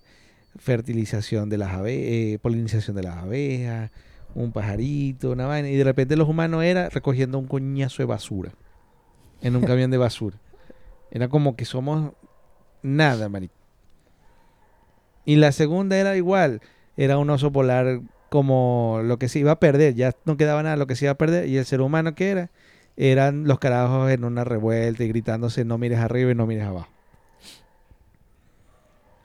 fertilización 0.58 1.50
de 1.50 1.58
las 1.58 1.72
abejas, 1.72 2.40
polinización 2.42 2.96
de 2.96 3.04
las 3.04 3.18
abejas, 3.18 3.90
un 4.36 4.52
pajarito, 4.52 5.32
una 5.32 5.48
vaina. 5.48 5.70
Y 5.70 5.76
de 5.76 5.84
repente 5.84 6.16
los 6.16 6.30
humanos 6.30 6.64
era 6.64 6.90
recogiendo 6.90 7.40
un 7.40 7.48
coñazo 7.48 8.04
de 8.04 8.06
basura 8.06 8.52
en 9.42 9.56
un 9.56 9.64
camión 9.66 9.90
de 9.90 9.98
basura. 9.98 10.38
Era 11.10 11.28
como 11.28 11.56
que 11.56 11.66
somos 11.66 12.14
nada, 12.84 13.28
marico. 13.28 13.56
Y 15.26 15.36
la 15.38 15.52
segunda 15.52 15.98
era 15.98 16.16
igual. 16.16 16.62
Era 16.98 17.18
un 17.18 17.30
oso 17.30 17.52
polar 17.52 18.02
como 18.32 19.02
lo 19.04 19.20
que 19.20 19.28
se 19.28 19.40
iba 19.40 19.52
a 19.52 19.60
perder. 19.60 19.94
Ya 19.94 20.14
no 20.24 20.38
quedaba 20.38 20.64
nada 20.64 20.78
lo 20.78 20.88
que 20.88 20.96
se 20.96 21.04
iba 21.04 21.12
a 21.12 21.18
perder. 21.18 21.50
Y 21.50 21.58
el 21.58 21.66
ser 21.66 21.82
humano 21.82 22.16
que 22.16 22.30
era, 22.30 22.50
eran 22.96 23.44
los 23.46 23.60
carajos 23.60 24.10
en 24.10 24.24
una 24.24 24.46
revuelta 24.46 25.04
y 25.04 25.10
gritándose 25.10 25.66
no 25.66 25.78
mires 25.78 26.00
arriba 26.00 26.32
y 26.32 26.36
no 26.36 26.48
mires 26.48 26.64
abajo. 26.66 26.88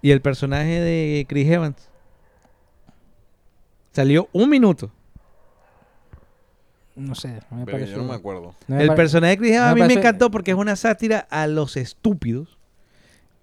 Y 0.02 0.10
el 0.10 0.20
personaje 0.20 0.80
de 0.80 1.24
Chris 1.28 1.48
Evans 1.48 1.88
salió 3.92 4.28
un 4.32 4.50
minuto. 4.50 4.90
No 6.96 7.14
sé, 7.14 7.40
no 7.50 7.58
me 7.58 7.66
yo 7.66 7.72
pareció. 7.72 7.96
no 7.98 8.04
me 8.04 8.14
acuerdo. 8.14 8.54
no 8.66 8.74
me 8.76 8.82
El 8.82 8.88
pare- 8.88 8.96
personaje 8.96 9.30
de 9.32 9.38
Chris 9.38 9.52
Evans 9.52 9.70
a 9.70 9.74
mí 9.76 9.82
me 9.82 9.94
encantó 10.00 10.32
porque 10.32 10.50
es 10.50 10.56
una 10.56 10.74
sátira 10.74 11.20
a 11.30 11.46
los 11.46 11.76
estúpidos 11.76 12.58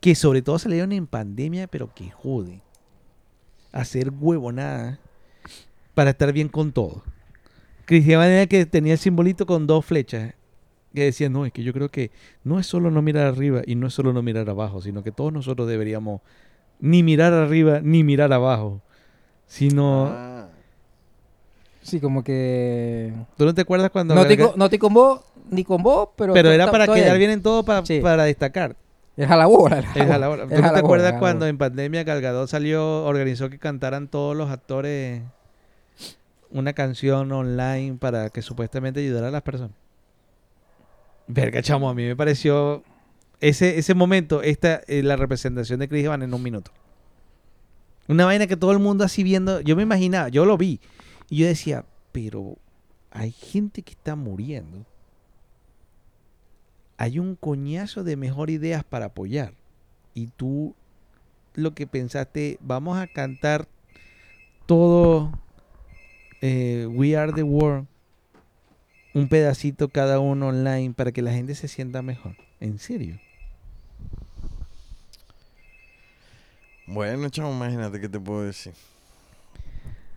que 0.02 0.14
sobre 0.16 0.42
todo 0.42 0.60
salieron 0.60 0.92
en 0.92 1.08
pandemia, 1.08 1.68
pero 1.68 1.94
que 1.94 2.10
jode. 2.12 2.62
Hacer 3.72 4.12
huevonada 4.12 5.00
para 5.94 6.12
estar 6.12 6.32
bien 6.34 6.48
con 6.50 6.72
todo. 6.72 7.04
Chris 7.86 8.08
Evans 8.08 8.30
era 8.30 8.48
que 8.48 8.66
tenía 8.66 8.94
el 8.94 9.00
simbolito 9.00 9.46
con 9.46 9.68
dos 9.68 9.86
flechas 9.86 10.34
que 10.96 11.04
decía, 11.06 11.28
no, 11.30 11.46
es 11.46 11.52
que 11.52 11.64
yo 11.64 11.74
creo 11.74 11.90
que 11.90 12.12
no 12.44 12.60
es 12.60 12.68
solo 12.68 12.92
no 12.92 13.02
mirar 13.02 13.26
arriba 13.28 13.62
y 13.66 13.76
no 13.76 13.88
es 13.88 13.94
solo 13.94 14.14
no 14.14 14.22
mirar 14.22 14.48
abajo, 14.50 14.82
sino 14.82 15.04
que 15.04 15.12
todos 15.12 15.34
nosotros 15.34 15.68
deberíamos 15.68 16.22
ni 16.80 17.02
mirar 17.04 17.34
arriba 17.34 17.80
ni 17.82 18.04
mirar 18.04 18.32
abajo, 18.32 18.82
sino... 19.48 20.08
Ah. 20.12 20.50
Sí, 21.82 22.00
como 22.00 22.24
que... 22.24 23.12
¿Tú 23.38 23.44
no 23.46 23.54
te 23.54 23.62
acuerdas 23.62 23.90
cuando... 23.90 24.16
No 24.16 24.26
te, 24.26 24.38
Galga- 24.38 24.52
co- 24.52 24.58
no 24.58 24.70
te 24.70 24.80
con 24.80 24.94
vos, 24.94 25.22
ni 25.50 25.64
con 25.66 25.84
vos, 25.84 26.10
pero... 26.16 26.32
Pero 26.34 26.50
era 26.52 26.72
para 26.72 26.88
quedar 26.88 27.18
bien 27.18 27.32
en 27.32 27.42
todo 27.42 27.64
para, 27.66 27.86
Sí. 27.86 28.00
para 28.00 28.24
destacar. 28.24 28.78
El 29.18 29.28
jalabola. 29.28 29.80
El 29.96 30.08
jalabola. 30.08 30.48
¿Tú 30.48 30.62
no 30.62 30.72
te 30.72 30.80
acuerdas 30.80 31.16
cuando 31.20 31.46
en 31.46 31.58
pandemia 31.58 32.04
Galgadot 32.04 32.48
salió, 32.48 33.04
organizó 33.04 33.50
que 33.50 33.60
cantaran 33.60 34.08
todos 34.08 34.36
los 34.38 34.50
actores 34.50 35.22
una 36.54 36.74
canción 36.74 37.32
online 37.32 37.98
para 38.00 38.30
que 38.30 38.42
supuestamente 38.42 39.02
ayudara 39.02 39.28
a 39.28 39.32
las 39.32 39.42
personas? 39.42 39.76
Verga, 41.28 41.62
chamo, 41.62 41.90
a 41.90 41.94
mí 41.94 42.06
me 42.06 42.16
pareció 42.16 42.84
ese, 43.42 43.78
ese 43.78 43.94
momento, 43.94 44.42
esta, 44.42 44.82
eh, 44.88 45.04
la 45.04 45.18
representación 45.18 45.80
de 45.80 45.90
Chris 45.90 46.06
en 46.06 46.34
un 46.34 46.44
minuto. 46.44 46.72
Una 48.08 48.26
vaina 48.26 48.48
que 48.48 48.58
todo 48.58 48.72
el 48.72 48.80
mundo 48.80 49.04
así 49.04 49.24
viendo, 49.24 49.62
yo 49.62 49.76
me 49.76 49.84
imaginaba, 49.84 50.30
yo 50.30 50.46
lo 50.46 50.58
vi, 50.58 50.80
y 51.30 51.38
yo 51.38 51.48
decía, 51.48 51.86
pero 52.12 52.58
hay 53.12 53.32
gente 53.32 53.82
que 53.82 53.92
está 53.92 54.16
muriendo. 54.16 54.86
Hay 56.98 57.20
un 57.20 57.36
coñazo 57.36 58.04
de 58.04 58.16
mejor 58.16 58.50
ideas 58.50 58.84
para 58.84 59.08
apoyar. 59.08 59.54
Y 60.14 60.28
tú 60.28 60.76
lo 61.54 61.74
que 61.74 61.88
pensaste, 61.88 62.58
vamos 62.62 62.98
a 62.98 63.08
cantar 63.08 63.68
todo 64.66 65.32
eh, 66.46 66.86
We 66.90 67.16
Are 67.16 67.32
the 67.32 67.44
World, 67.44 67.88
un 69.14 69.30
pedacito 69.30 69.88
cada 69.88 70.20
uno 70.20 70.50
online 70.50 70.94
para 70.94 71.14
que 71.14 71.22
la 71.22 71.32
gente 71.32 71.56
se 71.56 71.70
sienta 71.70 72.02
mejor. 72.02 72.36
¿En 72.60 72.80
serio? 72.80 73.18
Bueno, 76.86 77.30
chamo, 77.30 77.54
imagínate 77.54 78.02
qué 78.02 78.10
te 78.10 78.20
puedo 78.20 78.44
decir. 78.44 78.74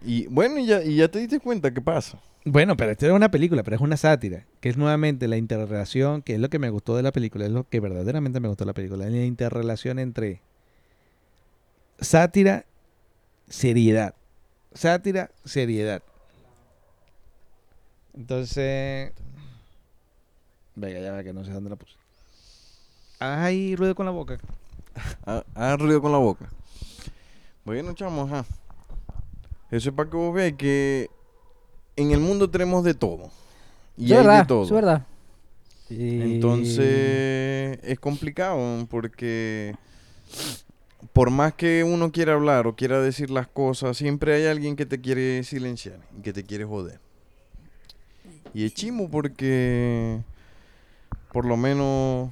Y 0.02 0.26
bueno, 0.26 0.58
y 0.58 0.66
ya, 0.66 0.82
y 0.82 0.96
ya 0.96 1.06
te 1.06 1.20
diste 1.20 1.38
cuenta 1.38 1.72
qué 1.72 1.80
pasa. 1.80 2.18
Bueno, 2.44 2.76
pero 2.76 2.90
esto 2.90 3.06
es 3.06 3.12
una 3.12 3.30
película, 3.30 3.62
pero 3.62 3.76
es 3.76 3.82
una 3.82 3.96
sátira, 3.96 4.46
que 4.60 4.68
es 4.68 4.76
nuevamente 4.76 5.28
la 5.28 5.36
interrelación, 5.36 6.22
que 6.22 6.34
es 6.34 6.40
lo 6.40 6.50
que 6.50 6.58
me 6.58 6.70
gustó 6.70 6.96
de 6.96 7.04
la 7.04 7.12
película, 7.12 7.46
es 7.46 7.52
lo 7.52 7.68
que 7.68 7.78
verdaderamente 7.78 8.40
me 8.40 8.48
gustó 8.48 8.64
de 8.64 8.70
la 8.70 8.74
película, 8.74 9.08
la 9.08 9.24
interrelación 9.24 10.00
entre 10.00 10.40
sátira, 12.00 12.64
seriedad. 13.48 14.16
Sátira, 14.74 15.30
seriedad. 15.44 16.02
Entonces, 18.16 19.12
venga, 20.74 21.00
ya 21.00 21.12
ve 21.12 21.24
que 21.24 21.32
no 21.32 21.44
sé 21.44 21.52
dónde 21.52 21.70
la 21.70 21.76
puse. 21.76 21.94
Ay, 23.18 23.76
ruido 23.76 23.94
con 23.94 24.06
la 24.06 24.12
boca. 24.12 24.38
Ha- 25.26 25.44
Haz 25.54 25.78
ruido 25.78 26.00
con 26.00 26.12
la 26.12 26.18
boca. 26.18 26.48
Bueno, 27.64 27.92
chamo, 27.94 28.22
ajá. 28.22 28.44
Eso 29.70 29.88
es 29.90 29.94
para 29.94 30.08
que 30.08 30.16
vos 30.16 30.34
veáis 30.34 30.54
que 30.54 31.10
en 31.96 32.12
el 32.12 32.20
mundo 32.20 32.48
tenemos 32.48 32.84
de 32.84 32.94
todo. 32.94 33.30
Y 33.96 34.06
Eso 34.06 34.14
es 34.14 34.20
hay 34.20 34.26
verdad, 34.26 34.40
de 34.42 34.46
todo. 34.46 34.64
es 34.64 34.70
verdad. 34.70 35.06
Y- 35.90 36.22
Entonces 36.22 37.78
es 37.82 37.98
complicado 38.00 38.86
porque 38.90 39.74
por 41.12 41.30
más 41.30 41.54
que 41.54 41.84
uno 41.84 42.10
quiera 42.12 42.34
hablar 42.34 42.66
o 42.66 42.74
quiera 42.76 43.00
decir 43.00 43.30
las 43.30 43.46
cosas, 43.46 43.96
siempre 43.96 44.34
hay 44.34 44.46
alguien 44.46 44.76
que 44.76 44.86
te 44.86 45.00
quiere 45.00 45.42
silenciar 45.44 46.00
y 46.18 46.22
que 46.22 46.32
te 46.32 46.44
quiere 46.44 46.64
joder. 46.64 47.00
Y 48.56 48.64
es 48.64 48.72
chimo 48.72 49.10
porque 49.10 50.22
por 51.30 51.44
lo 51.44 51.58
menos 51.58 52.30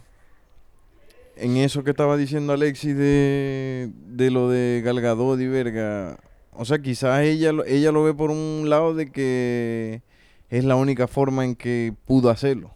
en 1.36 1.58
eso 1.58 1.84
que 1.84 1.90
estaba 1.90 2.16
diciendo 2.16 2.54
Alexis 2.54 2.96
de, 2.96 3.90
de 4.06 4.30
lo 4.30 4.48
de 4.48 4.80
Galgadot 4.82 5.38
y 5.38 5.46
verga, 5.48 6.18
o 6.54 6.64
sea, 6.64 6.78
quizás 6.78 7.20
ella, 7.20 7.52
lo- 7.52 7.66
ella 7.66 7.92
lo 7.92 8.02
ve 8.04 8.14
por 8.14 8.30
un 8.30 8.70
lado 8.70 8.94
de 8.94 9.12
que 9.12 10.00
es 10.48 10.64
la 10.64 10.76
única 10.76 11.08
forma 11.08 11.44
en 11.44 11.56
que 11.56 11.92
pudo 12.06 12.30
hacerlo. 12.30 12.70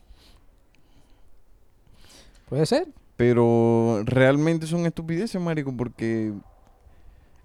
Puede 2.51 2.66
ser. 2.66 2.88
Pero 3.16 4.03
realmente 4.05 4.66
son 4.66 4.84
estupideces, 4.84 5.40
marico, 5.40 5.74
porque 5.74 6.34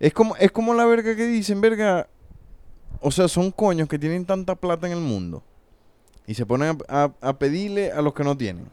es 0.01 0.14
como, 0.14 0.36
es 0.36 0.51
como 0.51 0.74
la 0.74 0.86
verga 0.86 1.16
que 1.16 1.26
dicen, 1.28 1.62
verga. 1.62 2.10
O 2.99 3.10
sea, 3.10 3.30
son 3.30 3.51
coños 3.51 3.88
que 3.88 3.97
tienen 3.97 4.26
tanta 4.26 4.56
plata 4.56 4.86
en 4.88 4.91
el 4.93 4.99
mundo. 4.99 5.43
Y 6.26 6.36
se 6.36 6.45
ponen 6.45 6.78
a, 6.88 7.11
a- 7.21 7.38
pedirle 7.38 7.91
a 7.91 8.01
los 8.01 8.13
que 8.13 8.24
no 8.24 8.38
tienen. 8.38 8.69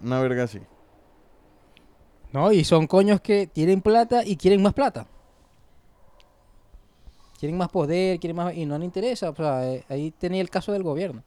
Una 0.00 0.20
verga 0.20 0.44
así. 0.44 0.60
No, 2.32 2.52
y 2.52 2.64
son 2.64 2.86
coños 2.86 3.20
que 3.20 3.46
tienen 3.46 3.80
plata 3.80 4.24
y 4.24 4.36
quieren 4.36 4.62
más 4.62 4.74
plata. 4.74 5.06
Quieren 7.38 7.56
más 7.58 7.68
poder, 7.68 8.18
quieren 8.20 8.36
más... 8.36 8.54
Y 8.54 8.64
no 8.66 8.78
les 8.78 8.86
interesa. 8.86 9.30
O 9.30 9.34
sea, 9.34 9.68
eh, 9.72 9.84
ahí 9.88 10.10
tenía 10.12 10.40
el 10.40 10.50
caso 10.50 10.72
del 10.72 10.82
gobierno. 10.82 11.22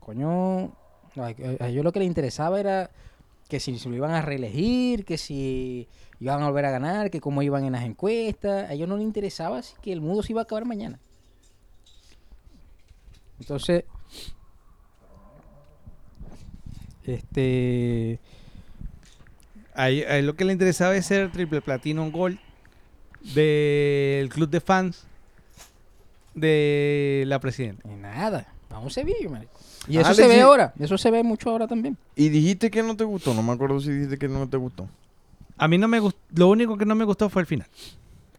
Coño, 0.00 0.72
a 1.16 1.68
ellos 1.68 1.84
lo 1.84 1.92
que 1.92 2.00
les 2.00 2.08
interesaba 2.08 2.60
era 2.60 2.90
que 3.48 3.60
si 3.60 3.78
se 3.78 3.88
lo 3.88 3.96
iban 3.96 4.10
a 4.10 4.22
reelegir, 4.22 5.04
que 5.04 5.18
si 5.18 5.88
iban 6.20 6.42
a 6.42 6.48
volver 6.48 6.66
a 6.66 6.70
ganar, 6.70 7.10
que 7.10 7.20
cómo 7.20 7.42
iban 7.42 7.64
en 7.64 7.72
las 7.72 7.84
encuestas. 7.84 8.70
A 8.70 8.72
ellos 8.74 8.88
no 8.88 8.96
les 8.96 9.04
interesaba 9.04 9.62
si 9.62 9.74
que 9.80 9.92
el 9.92 10.00
mundo 10.00 10.22
se 10.22 10.32
iba 10.32 10.42
a 10.42 10.44
acabar 10.44 10.64
mañana. 10.64 10.98
Entonces, 13.38 13.84
este... 17.14 18.18
A 19.74 19.90
él- 19.90 20.26
lo 20.26 20.34
que 20.36 20.44
le 20.44 20.52
interesaba 20.52 20.96
es 20.96 21.06
ser 21.06 21.30
triple 21.32 21.60
platino 21.60 22.10
gold 22.10 22.38
del 23.34 24.28
club 24.30 24.48
de 24.48 24.60
fans 24.60 25.04
de 26.34 27.24
la 27.26 27.38
presidenta. 27.40 27.86
Y 27.88 27.94
nada, 27.96 28.46
vamos 28.70 28.92
a 28.92 29.00
Sevilla, 29.00 29.28
marico. 29.28 29.52
Y 29.88 29.98
Ah, 29.98 30.02
eso 30.02 30.14
se 30.14 30.26
ve 30.26 30.40
ahora, 30.40 30.74
eso 30.78 30.98
se 30.98 31.10
ve 31.10 31.22
mucho 31.22 31.50
ahora 31.50 31.66
también. 31.66 31.96
Y 32.16 32.28
dijiste 32.28 32.70
que 32.70 32.82
no 32.82 32.96
te 32.96 33.04
gustó. 33.04 33.34
No 33.34 33.42
me 33.42 33.52
acuerdo 33.52 33.80
si 33.80 33.90
dijiste 33.90 34.18
que 34.18 34.28
no 34.28 34.48
te 34.48 34.56
gustó. 34.56 34.88
A 35.58 35.68
mí 35.68 35.78
no 35.78 35.88
me 35.88 36.00
gustó, 36.00 36.18
lo 36.34 36.48
único 36.48 36.76
que 36.76 36.84
no 36.84 36.94
me 36.94 37.04
gustó 37.04 37.28
fue 37.30 37.40
el 37.42 37.46
final, 37.46 37.66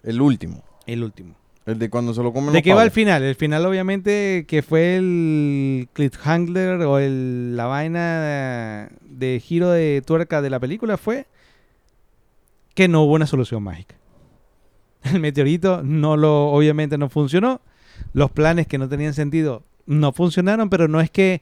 El 0.04 0.22
último. 0.22 0.64
el 0.86 1.04
último. 1.04 1.36
El 1.68 1.80
de 1.80 1.90
cuando 1.90 2.14
se 2.14 2.24
lo 2.24 2.32
comen 2.32 2.54
¿De 2.54 2.60
los 2.60 2.64
qué 2.64 2.74
va 2.74 2.84
el 2.84 2.92
final? 2.92 3.22
El 3.24 3.36
final 3.36 3.66
obviamente 3.66 4.46
que 4.48 4.62
fue 4.62 4.96
el 4.96 5.90
cliffhanger 5.92 6.82
o 6.84 6.98
el, 6.98 7.58
la 7.58 7.66
vaina 7.66 8.22
de, 8.22 8.90
de 9.02 9.40
giro 9.42 9.70
de 9.70 10.02
tuerca 10.06 10.42
de 10.42 10.50
la 10.50 10.62
película 10.62 10.98
fue 10.98 11.28
que 12.74 12.88
no 12.88 13.04
hubo 13.04 13.16
una 13.16 13.28
solución 13.28 13.64
mágica. 13.64 13.96
El 15.04 15.20
meteorito 15.20 15.84
no 15.84 16.16
lo, 16.16 16.48
obviamente 16.52 16.98
no 16.98 17.10
funcionó. 17.10 17.60
Los 18.14 18.32
planes 18.32 18.68
que 18.68 18.78
no 18.78 18.88
tenían 18.88 19.14
sentido 19.14 19.64
no 19.86 20.14
funcionaron, 20.14 20.70
pero 20.70 20.88
no 20.88 21.02
es 21.02 21.10
que 21.12 21.42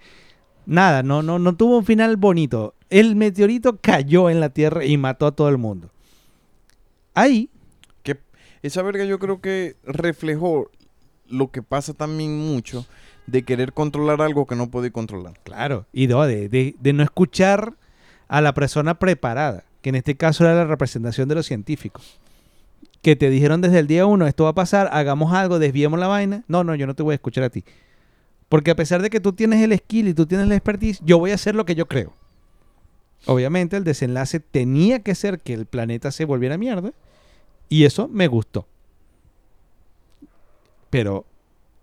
nada, 0.66 1.04
no, 1.04 1.22
no, 1.22 1.38
no 1.38 1.56
tuvo 1.56 1.78
un 1.78 1.86
final 1.86 2.18
bonito. 2.18 2.74
El 2.90 3.16
meteorito 3.16 3.78
cayó 3.82 4.30
en 4.32 4.40
la 4.40 4.50
Tierra 4.50 4.86
y 4.86 4.98
mató 4.98 5.28
a 5.28 5.34
todo 5.34 5.50
el 5.50 5.58
mundo. 5.58 5.92
Ahí 7.14 7.50
esa 8.68 8.82
verga 8.82 9.04
yo 9.06 9.20
creo 9.20 9.42
que 9.42 9.76
reflejó 9.84 10.70
lo 11.28 11.50
que 11.52 11.62
pasa 11.64 11.94
también 11.94 12.38
mucho 12.38 12.86
de 13.28 13.44
querer 13.44 13.74
controlar 13.74 14.22
algo 14.22 14.46
que 14.46 14.56
no 14.56 14.70
puede 14.70 14.92
controlar. 14.92 15.40
Claro, 15.44 15.86
y 15.92 16.08
de, 16.08 16.50
de- 16.50 16.76
de 16.80 16.94
no 16.94 17.02
escuchar 17.04 17.74
a 18.28 18.42
la 18.42 18.54
persona 18.54 19.00
preparada, 19.00 19.64
que 19.82 19.90
en 19.90 19.96
este 19.96 20.16
caso 20.16 20.44
era 20.44 20.54
la 20.56 20.66
representación 20.66 21.28
de 21.28 21.36
los 21.36 21.46
científicos. 21.48 22.20
Que 23.02 23.16
te 23.16 23.30
dijeron 23.30 23.62
desde 23.62 23.80
el 23.80 23.88
día 23.88 24.06
uno, 24.06 24.26
esto 24.28 24.44
va 24.46 24.52
a 24.52 24.56
pasar, 24.56 24.90
hagamos 24.92 25.32
algo, 25.34 25.60
desviemos 25.60 26.00
la 26.00 26.08
vaina. 26.08 26.44
No, 26.48 26.64
no, 26.64 26.74
yo 26.76 26.88
no 26.88 26.96
te 26.96 27.04
voy 27.04 27.14
a 27.14 27.16
escuchar 27.16 27.44
a 27.44 27.50
ti. 27.50 27.64
Porque 28.50 28.72
a 28.72 28.76
pesar 28.76 29.02
de 29.02 29.10
que 29.12 29.20
tú 29.20 29.34
tienes 29.34 29.62
el 29.62 29.76
skill 29.78 30.08
y 30.08 30.14
tú 30.16 30.26
tienes 30.26 30.48
la 30.48 30.56
expertise, 30.56 31.00
yo 31.04 31.20
voy 31.20 31.32
a 31.32 31.36
hacer 31.36 31.54
lo 31.56 31.66
que 31.66 31.76
yo 31.76 31.88
creo. 31.88 32.14
Obviamente 33.28 33.78
el 33.78 33.84
desenlace 33.84 34.40
tenía 34.40 35.00
que 35.00 35.16
ser 35.16 35.40
que 35.40 35.54
el 35.54 35.66
planeta 35.66 36.12
se 36.12 36.26
volviera 36.26 36.58
mierda. 36.58 36.94
Y 37.70 37.86
eso 37.86 38.08
me 38.08 38.28
gustó. 38.28 38.68
Pero 40.90 41.26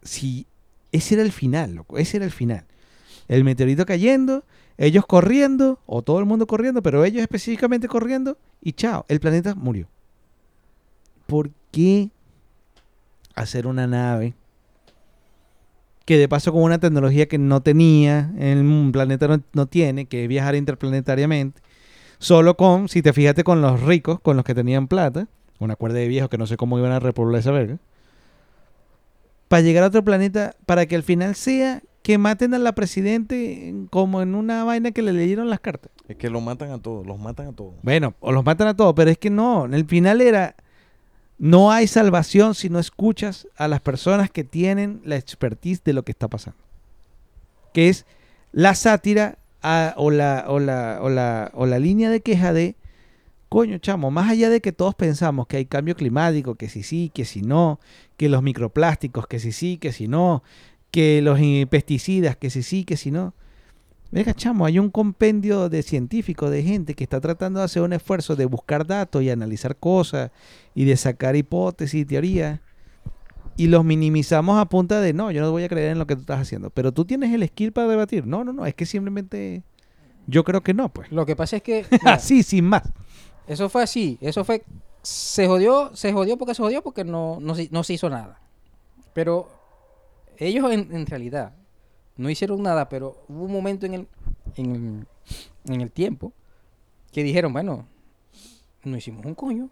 si 0.02 0.46
ese 0.92 1.14
era 1.14 1.22
el 1.22 1.32
final, 1.32 1.74
loco, 1.74 1.98
ese 1.98 2.18
era 2.18 2.26
el 2.26 2.32
final. 2.32 2.64
El 3.28 3.44
meteorito 3.44 3.86
cayendo, 3.86 4.44
ellos 4.78 5.06
corriendo, 5.06 5.80
o 5.86 6.02
todo 6.02 6.18
el 6.18 6.24
mundo 6.24 6.46
corriendo, 6.46 6.82
pero 6.82 7.04
ellos 7.04 7.22
específicamente 7.22 7.88
corriendo, 7.88 8.38
y 8.60 8.72
chao, 8.72 9.04
el 9.08 9.20
planeta 9.20 9.54
murió. 9.54 9.88
¿Por 11.26 11.50
qué 11.70 12.10
hacer 13.34 13.66
una 13.66 13.86
nave 13.86 14.34
que 16.04 16.18
de 16.18 16.28
paso 16.28 16.52
con 16.52 16.62
una 16.62 16.78
tecnología 16.78 17.26
que 17.28 17.38
no 17.38 17.62
tenía, 17.62 18.32
el 18.38 18.90
planeta 18.92 19.40
no, 19.52 19.66
tiene, 19.66 20.06
que 20.06 20.24
es 20.24 20.28
viajar 20.28 20.54
interplanetariamente, 20.54 21.60
solo 22.18 22.56
con, 22.56 22.88
si 22.88 23.02
te 23.02 23.12
fijaste 23.12 23.44
con 23.44 23.62
los 23.62 23.80
ricos, 23.82 24.20
con 24.20 24.36
los 24.36 24.44
que 24.44 24.54
tenían 24.54 24.88
plata, 24.88 25.28
una 25.64 25.76
cuerda 25.76 25.98
de 25.98 26.08
viejos 26.08 26.28
que 26.30 26.38
no 26.38 26.46
sé 26.46 26.56
cómo 26.56 26.78
iban 26.78 26.92
a 26.92 27.00
repoblar 27.00 27.40
esa 27.40 27.50
verga, 27.52 27.78
para 29.48 29.62
llegar 29.62 29.84
a 29.84 29.88
otro 29.88 30.04
planeta, 30.04 30.54
para 30.66 30.86
que 30.86 30.96
al 30.96 31.02
final 31.02 31.34
sea 31.34 31.82
que 32.02 32.18
maten 32.18 32.54
a 32.54 32.58
la 32.58 32.72
presidente 32.74 33.68
en- 33.68 33.86
como 33.86 34.22
en 34.22 34.34
una 34.34 34.64
vaina 34.64 34.90
que 34.90 35.02
le 35.02 35.12
leyeron 35.12 35.50
las 35.50 35.60
cartas. 35.60 35.92
Es 36.08 36.16
que 36.16 36.30
lo 36.30 36.40
matan 36.40 36.70
a 36.70 36.78
todos, 36.80 37.06
los 37.06 37.18
matan 37.18 37.48
a 37.48 37.52
todos. 37.52 37.74
Bueno, 37.82 38.14
o 38.20 38.32
los 38.32 38.44
matan 38.44 38.68
a 38.68 38.74
todos, 38.76 38.94
pero 38.94 39.10
es 39.10 39.18
que 39.18 39.30
no, 39.30 39.66
en 39.66 39.74
el 39.74 39.84
final 39.84 40.20
era, 40.20 40.56
no 41.38 41.70
hay 41.70 41.86
salvación 41.86 42.54
si 42.54 42.70
no 42.70 42.78
escuchas 42.78 43.46
a 43.56 43.68
las 43.68 43.80
personas 43.80 44.30
que 44.30 44.42
tienen 44.42 45.00
la 45.04 45.16
expertise 45.16 45.84
de 45.84 45.92
lo 45.92 46.02
que 46.02 46.12
está 46.12 46.28
pasando. 46.28 46.58
Que 47.72 47.88
es 47.88 48.04
la 48.52 48.74
sátira 48.74 49.38
a- 49.62 49.94
o, 49.96 50.10
la, 50.10 50.46
o, 50.48 50.58
la, 50.58 50.98
o, 51.02 51.08
la, 51.08 51.50
o 51.54 51.66
la 51.66 51.78
línea 51.78 52.10
de 52.10 52.20
queja 52.20 52.52
de, 52.52 52.74
coño, 53.52 53.76
chamo, 53.76 54.10
más 54.10 54.30
allá 54.30 54.48
de 54.48 54.62
que 54.62 54.72
todos 54.72 54.94
pensamos 54.94 55.46
que 55.46 55.58
hay 55.58 55.66
cambio 55.66 55.94
climático, 55.94 56.54
que 56.54 56.70
si 56.70 56.82
sí, 56.82 57.10
que 57.12 57.26
si 57.26 57.42
no, 57.42 57.80
que 58.16 58.30
los 58.30 58.42
microplásticos, 58.42 59.26
que 59.26 59.38
si 59.38 59.52
sí, 59.52 59.76
que 59.76 59.92
si 59.92 60.08
no, 60.08 60.42
que 60.90 61.20
los 61.20 61.38
pesticidas, 61.68 62.34
que 62.38 62.48
si 62.48 62.62
sí, 62.62 62.84
que 62.84 62.96
si 62.96 63.10
no. 63.10 63.34
Venga, 64.10 64.32
chamo, 64.32 64.64
hay 64.64 64.78
un 64.78 64.88
compendio 64.88 65.68
de 65.68 65.82
científicos, 65.82 66.50
de 66.50 66.62
gente 66.62 66.94
que 66.94 67.04
está 67.04 67.20
tratando 67.20 67.58
de 67.58 67.66
hacer 67.66 67.82
un 67.82 67.92
esfuerzo 67.92 68.36
de 68.36 68.46
buscar 68.46 68.86
datos 68.86 69.22
y 69.22 69.28
analizar 69.28 69.76
cosas 69.76 70.30
y 70.74 70.86
de 70.86 70.96
sacar 70.96 71.36
hipótesis 71.36 72.00
y 72.00 72.04
teorías. 72.06 72.60
Y 73.58 73.66
los 73.66 73.84
minimizamos 73.84 74.58
a 74.58 74.64
punta 74.64 75.02
de, 75.02 75.12
no, 75.12 75.30
yo 75.30 75.42
no 75.42 75.50
voy 75.50 75.64
a 75.64 75.68
creer 75.68 75.90
en 75.90 75.98
lo 75.98 76.06
que 76.06 76.14
tú 76.14 76.22
estás 76.22 76.40
haciendo. 76.40 76.70
Pero 76.70 76.92
tú 76.92 77.04
tienes 77.04 77.34
el 77.34 77.46
skill 77.46 77.72
para 77.72 77.88
debatir. 77.88 78.26
No, 78.26 78.44
no, 78.44 78.54
no, 78.54 78.64
es 78.64 78.74
que 78.74 78.86
simplemente 78.86 79.62
yo 80.26 80.42
creo 80.42 80.62
que 80.62 80.72
no, 80.72 80.88
pues. 80.88 81.12
Lo 81.12 81.26
que 81.26 81.36
pasa 81.36 81.56
es 81.56 81.62
que 81.62 81.84
Así, 82.06 82.42
sin 82.42 82.64
más. 82.64 82.90
Eso 83.46 83.68
fue 83.68 83.82
así. 83.82 84.18
Eso 84.20 84.44
fue. 84.44 84.64
Se 85.02 85.46
jodió, 85.46 85.94
se 85.96 86.12
jodió 86.12 86.38
porque 86.38 86.54
se 86.54 86.62
jodió 86.62 86.82
porque 86.82 87.04
no, 87.04 87.38
no, 87.40 87.54
no 87.70 87.84
se 87.84 87.92
hizo 87.92 88.08
nada. 88.08 88.40
Pero 89.12 89.48
ellos 90.36 90.70
en, 90.70 90.94
en 90.94 91.06
realidad 91.06 91.52
no 92.16 92.30
hicieron 92.30 92.62
nada, 92.62 92.88
pero 92.88 93.24
hubo 93.28 93.44
un 93.44 93.52
momento 93.52 93.86
en 93.86 93.94
el, 93.94 94.08
en 94.56 94.74
el, 95.66 95.72
en 95.72 95.80
el 95.80 95.90
tiempo 95.90 96.32
que 97.10 97.22
dijeron, 97.22 97.52
bueno, 97.52 97.86
no 98.84 98.96
hicimos 98.96 99.24
un 99.26 99.34
coño. 99.34 99.68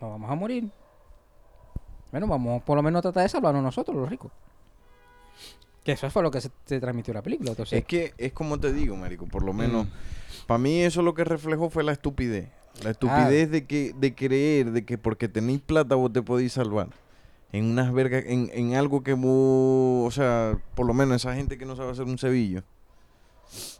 Nos 0.00 0.10
vamos 0.10 0.30
a 0.30 0.34
morir. 0.34 0.70
Bueno, 2.10 2.26
vamos 2.26 2.62
por 2.62 2.76
lo 2.76 2.82
menos 2.82 3.00
a 3.00 3.02
tratar 3.02 3.22
de 3.22 3.28
salvarnos 3.28 3.62
nosotros, 3.62 3.96
los 3.96 4.08
ricos. 4.08 4.32
Que 5.84 5.92
eso 5.92 6.10
fue 6.10 6.22
lo 6.22 6.30
que 6.30 6.40
se, 6.40 6.50
se 6.66 6.78
transmitió 6.80 7.14
la 7.14 7.22
película. 7.22 7.50
Entonces, 7.50 7.78
Es 7.78 7.84
que 7.84 8.12
es 8.18 8.32
como 8.32 8.58
te 8.60 8.72
digo, 8.72 8.96
marico, 8.96 9.26
por 9.26 9.42
lo 9.42 9.52
menos 9.52 9.86
Mm. 9.86 10.46
para 10.46 10.58
mí 10.58 10.80
eso 10.82 11.02
lo 11.02 11.14
que 11.14 11.24
reflejó 11.24 11.70
fue 11.70 11.82
la 11.84 11.92
estupidez. 11.92 12.48
La 12.84 12.90
estupidez 12.90 13.50
de 13.50 13.66
que 13.66 13.92
de 13.98 14.14
creer 14.14 14.70
de 14.72 14.84
que 14.84 14.96
porque 14.98 15.28
tenéis 15.28 15.60
plata 15.60 15.94
vos 15.96 16.12
te 16.12 16.22
podéis 16.22 16.52
salvar. 16.52 16.88
En 17.52 17.64
unas 17.64 17.92
vergas 17.92 18.24
en, 18.26 18.48
en 18.54 18.74
algo 18.76 19.02
que 19.02 19.12
vos, 19.14 20.06
o 20.06 20.10
sea, 20.12 20.56
por 20.76 20.86
lo 20.86 20.94
menos 20.94 21.16
esa 21.16 21.34
gente 21.34 21.58
que 21.58 21.66
no 21.66 21.74
sabe 21.76 21.90
hacer 21.90 22.04
un 22.04 22.16
cebillo 22.18 22.62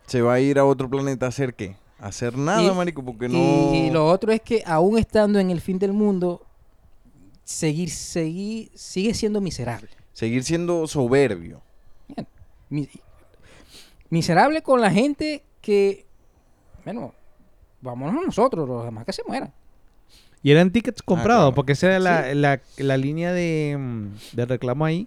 se 0.07 0.23
va 0.23 0.35
a 0.35 0.41
ir 0.41 0.59
a 0.59 0.65
otro 0.65 0.91
planeta 0.91 1.27
a 1.27 1.29
hacer 1.29 1.55
qué? 1.55 1.77
A 2.01 2.09
hacer 2.09 2.37
nada, 2.37 2.63
Y- 2.65 2.75
marico, 2.75 3.05
porque 3.05 3.27
y, 3.27 3.29
no 3.29 3.75
y 3.75 3.91
lo 3.91 4.07
otro 4.09 4.33
es 4.33 4.41
que 4.41 4.63
aún 4.67 4.99
estando 4.99 5.39
en 5.39 5.51
el 5.51 5.61
fin 5.61 5.79
del 5.79 5.93
mundo, 5.93 6.45
seguir, 7.45 7.91
seguir, 7.91 8.71
sigue 8.75 9.15
siendo 9.15 9.41
miserable. 9.41 9.89
seguir 10.13 10.43
siendo 10.43 10.87
soberbio. 10.89 11.63
Miserable 14.11 14.62
con 14.62 14.81
la 14.81 14.91
gente 14.91 15.45
que, 15.61 16.07
bueno, 16.85 17.14
vámonos 17.81 18.25
nosotros, 18.27 18.68
los 18.68 18.85
demás 18.85 19.05
que 19.05 19.12
se 19.12 19.23
mueran. 19.27 19.53
Y 20.43 20.51
eran 20.51 20.71
tickets 20.73 21.03
comprados, 21.03 21.43
claro. 21.43 21.55
porque 21.55 21.73
esa 21.73 21.87
era 21.89 21.99
la, 21.99 22.35
la- 22.35 22.61
la 22.79 22.97
línea 22.97 23.33
de, 23.33 23.77
mm, 23.79 24.37
de 24.37 24.47
reclamo 24.47 24.85
ahí. 24.85 25.07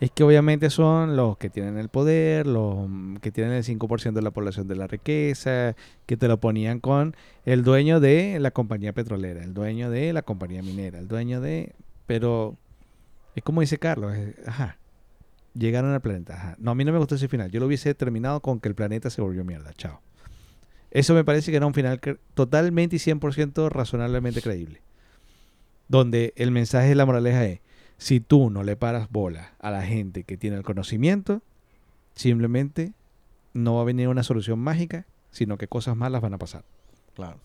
Es 0.00 0.10
que 0.10 0.24
obviamente 0.24 0.68
son 0.70 1.16
los 1.16 1.38
que 1.38 1.48
tienen 1.48 1.78
el 1.78 1.88
poder, 1.88 2.46
los 2.46 2.86
mm, 2.88 3.16
que 3.16 3.30
tienen 3.30 3.52
el 3.54 3.64
5% 3.64 4.12
de 4.12 4.22
la 4.22 4.30
población 4.30 4.66
de 4.66 4.76
la 4.76 4.86
riqueza, 4.86 5.74
que 6.06 6.16
te 6.16 6.26
lo 6.28 6.38
ponían 6.40 6.80
con 6.80 7.14
el 7.44 7.62
dueño 7.64 8.00
de 8.00 8.38
la 8.40 8.50
compañía 8.50 8.92
petrolera, 8.92 9.42
el 9.42 9.54
dueño 9.54 9.88
de 9.90 10.12
la 10.12 10.22
compañía 10.22 10.62
minera, 10.62 10.98
el 10.98 11.06
dueño 11.08 11.40
de... 11.40 11.74
Pero 12.06 12.56
es 13.34 13.42
como 13.42 13.60
dice 13.60 13.78
Carlos, 13.78 14.14
es- 14.16 14.48
ajá, 14.48 14.78
llegaron 15.56 15.92
al 15.92 16.00
planeta, 16.00 16.34
ajá. 16.34 16.56
No, 16.58 16.70
a 16.70 16.74
mí 16.74 16.84
no 16.84 16.92
me 16.92 16.98
gustó 16.98 17.14
ese 17.14 17.28
final, 17.28 17.50
yo 17.50 17.60
lo 17.60 17.66
hubiese 17.66 17.94
terminado 17.94 18.40
con 18.40 18.60
que 18.60 18.68
el 18.68 18.74
planeta 18.74 19.10
se 19.10 19.22
volvió 19.22 19.44
mierda, 19.44 19.72
chao. 19.74 20.00
Eso 20.90 21.14
me 21.14 21.24
parece 21.24 21.50
que 21.50 21.56
era 21.56 21.66
un 21.66 21.74
final 21.74 22.00
totalmente 22.34 22.96
y 22.96 22.98
100% 22.98 23.68
razonablemente 23.70 24.40
creíble. 24.40 24.82
Donde 25.88 26.32
el 26.36 26.50
mensaje 26.50 26.88
de 26.88 26.94
la 26.94 27.06
moraleja 27.06 27.44
es, 27.44 27.60
si 27.98 28.20
tú 28.20 28.50
no 28.50 28.62
le 28.62 28.76
paras 28.76 29.10
bola 29.10 29.54
a 29.58 29.70
la 29.70 29.82
gente 29.82 30.24
que 30.24 30.36
tiene 30.36 30.56
el 30.56 30.62
conocimiento, 30.62 31.42
simplemente 32.14 32.92
no 33.52 33.76
va 33.76 33.82
a 33.82 33.84
venir 33.84 34.08
una 34.08 34.22
solución 34.22 34.58
mágica, 34.58 35.06
sino 35.30 35.58
que 35.58 35.68
cosas 35.68 35.96
malas 35.96 36.22
van 36.22 36.34
a 36.34 36.38
pasar. 36.38 36.64
Claro. 37.14 37.40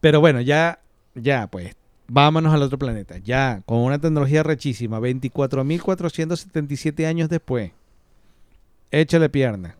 Pero 0.00 0.20
bueno, 0.20 0.40
ya, 0.40 0.80
ya, 1.14 1.48
pues, 1.48 1.76
vámonos 2.08 2.52
al 2.52 2.62
otro 2.62 2.78
planeta. 2.78 3.18
Ya, 3.18 3.62
con 3.66 3.78
una 3.78 3.98
tecnología 3.98 4.42
rechísima, 4.42 4.98
24.477 4.98 7.06
años 7.06 7.28
después. 7.28 7.72
Échale 8.90 9.28
pierna. 9.28 9.76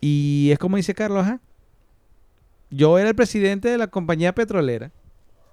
Y 0.00 0.50
es 0.52 0.58
como 0.58 0.76
dice 0.76 0.94
Carlos, 0.94 1.22
ajá. 1.22 1.40
Yo 2.70 2.98
era 2.98 3.08
el 3.08 3.14
presidente 3.14 3.68
de 3.68 3.78
la 3.78 3.88
compañía 3.88 4.34
petrolera. 4.34 4.90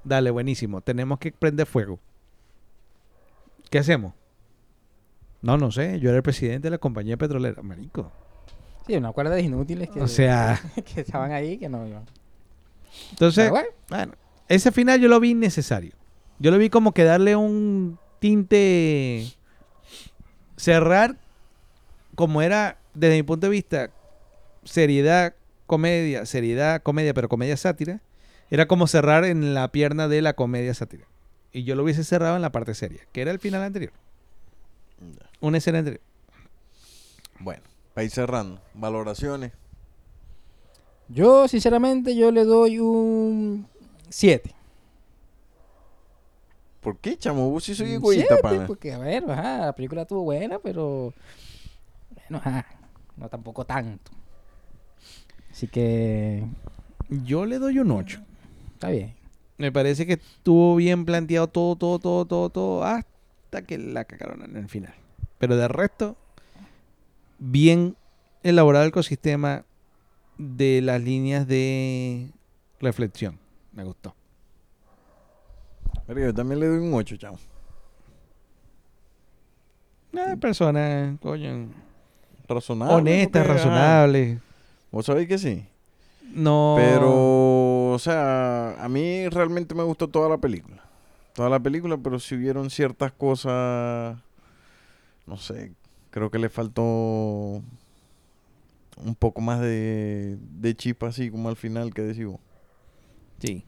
Dale, 0.03 0.31
buenísimo. 0.31 0.81
Tenemos 0.81 1.19
que 1.19 1.31
prender 1.31 1.67
fuego. 1.67 1.99
¿Qué 3.69 3.79
hacemos? 3.79 4.13
No, 5.41 5.57
no 5.57 5.71
sé. 5.71 5.99
Yo 5.99 6.09
era 6.09 6.17
el 6.17 6.23
presidente 6.23 6.67
de 6.67 6.71
la 6.71 6.77
compañía 6.77 7.17
petrolera. 7.17 7.61
Marico. 7.61 8.11
Sí, 8.87 8.95
una 8.95 9.11
cuerda 9.11 9.35
de 9.35 9.41
inútiles 9.41 9.89
que, 9.89 10.01
O 10.01 10.07
sea, 10.07 10.59
que 10.93 11.01
estaban 11.01 11.31
ahí 11.31 11.57
que 11.57 11.69
no 11.69 11.85
iban. 11.85 12.05
entonces... 13.11 13.49
Bueno, 13.49 13.67
Bueno, 13.89 14.13
ese 14.49 14.71
final 14.71 14.99
yo 14.99 15.07
lo 15.07 15.19
vi 15.19 15.29
innecesario. 15.29 15.93
Yo 16.39 16.51
lo 16.51 16.57
vi 16.57 16.69
como 16.69 16.91
que 16.91 17.03
darle 17.03 17.35
un 17.35 17.99
tinte. 18.19 19.27
Cerrar, 20.57 21.17
como 22.15 22.41
era, 22.41 22.79
desde 22.93 23.15
mi 23.15 23.23
punto 23.23 23.47
de 23.47 23.51
vista, 23.51 23.91
seriedad, 24.65 25.35
comedia, 25.67 26.25
seriedad, 26.25 26.81
comedia, 26.81 27.13
pero 27.13 27.29
comedia 27.29 27.55
sátira. 27.55 28.01
Era 28.49 28.67
como 28.67 28.87
cerrar 28.87 29.23
en 29.23 29.53
la 29.53 29.71
pierna 29.71 30.07
de 30.07 30.21
la 30.21 30.33
comedia 30.33 30.73
sátira. 30.73 31.05
Y 31.53 31.63
yo 31.63 31.75
lo 31.75 31.83
hubiese 31.83 32.03
cerrado 32.03 32.35
en 32.35 32.41
la 32.41 32.51
parte 32.51 32.73
seria, 32.73 33.01
que 33.11 33.21
era 33.21 33.31
el 33.31 33.39
final 33.39 33.61
anterior. 33.61 33.93
Una 35.39 35.59
escena 35.59 35.79
anterior. 35.79 36.01
Bueno, 37.39 37.61
para 37.93 38.03
ir 38.03 38.11
cerrando, 38.11 38.59
valoraciones. 38.73 39.53
yo 41.07 41.47
sinceramente 41.47 42.15
yo 42.15 42.31
le 42.31 42.43
doy 42.43 42.79
un 42.79 43.67
7. 44.09 44.55
¿Por 46.81 46.97
qué, 46.97 47.17
chamo? 47.17 47.49
Vos 47.49 47.63
sí 47.63 47.75
soy 47.75 47.89
Un 47.89 47.95
egoísta, 47.95 48.25
siete, 48.27 48.41
pana. 48.41 48.67
Porque, 48.67 48.93
a 48.93 48.99
ver, 48.99 49.29
ajá, 49.29 49.65
la 49.65 49.75
película 49.75 50.03
estuvo 50.03 50.23
buena, 50.23 50.59
pero. 50.59 51.13
Bueno, 52.09 52.37
ajá, 52.37 52.65
no 53.17 53.29
tampoco 53.29 53.65
tanto. 53.65 54.11
Así 55.51 55.67
que. 55.67 56.45
Yo 57.09 57.45
le 57.45 57.59
doy 57.59 57.79
un 57.79 57.91
8. 57.91 58.21
Está 58.73 58.89
bien. 58.89 59.15
Me 59.57 59.71
parece 59.71 60.05
que 60.05 60.13
estuvo 60.13 60.75
bien 60.75 61.05
planteado 61.05 61.47
todo, 61.47 61.75
todo, 61.75 61.99
todo, 61.99 62.25
todo, 62.25 62.49
todo, 62.49 62.83
hasta 62.83 63.61
que 63.63 63.77
la 63.77 64.05
cagaron 64.05 64.43
en 64.43 64.55
el 64.55 64.69
final. 64.69 64.93
Pero 65.37 65.57
de 65.57 65.67
resto, 65.67 66.15
bien 67.39 67.97
elaborado 68.43 68.85
el 68.85 68.89
ecosistema 68.89 69.65
de 70.37 70.81
las 70.81 71.01
líneas 71.01 71.45
de 71.45 72.29
reflexión. 72.79 73.37
Me 73.79 73.85
gustó. 73.85 74.13
Verga, 76.05 76.25
yo 76.25 76.33
también 76.33 76.59
le 76.59 76.67
doy 76.67 76.79
un 76.79 76.93
8, 76.93 77.15
chamo. 77.15 77.37
Una 80.11 80.35
persona, 80.35 81.17
coño, 81.21 81.69
Razonable. 82.45 82.95
honesta, 82.95 83.39
porque, 83.39 83.53
ajá, 83.53 83.53
razonable. 83.53 84.39
Vos 84.91 85.05
sabéis 85.05 85.29
que 85.29 85.37
sí. 85.37 85.65
No. 86.33 86.75
Pero, 86.77 87.91
o 87.93 87.99
sea, 87.99 88.83
a 88.83 88.89
mí 88.89 89.29
realmente 89.29 89.73
me 89.73 89.83
gustó 89.83 90.09
toda 90.09 90.27
la 90.27 90.37
película. 90.37 90.83
Toda 91.33 91.47
la 91.49 91.59
película, 91.61 91.97
pero 91.97 92.19
si 92.19 92.35
hubieron 92.35 92.69
ciertas 92.69 93.13
cosas, 93.13 94.17
no 95.25 95.37
sé, 95.37 95.71
creo 96.09 96.29
que 96.29 96.37
le 96.39 96.49
faltó 96.49 96.81
un 96.83 97.63
poco 99.17 99.39
más 99.39 99.61
de, 99.61 100.37
de 100.59 100.75
chispa 100.75 101.07
así 101.07 101.31
como 101.31 101.47
al 101.47 101.55
final 101.55 101.93
que 101.93 102.01
decís 102.01 102.25
vos. 102.25 102.41
Sí. 103.41 103.63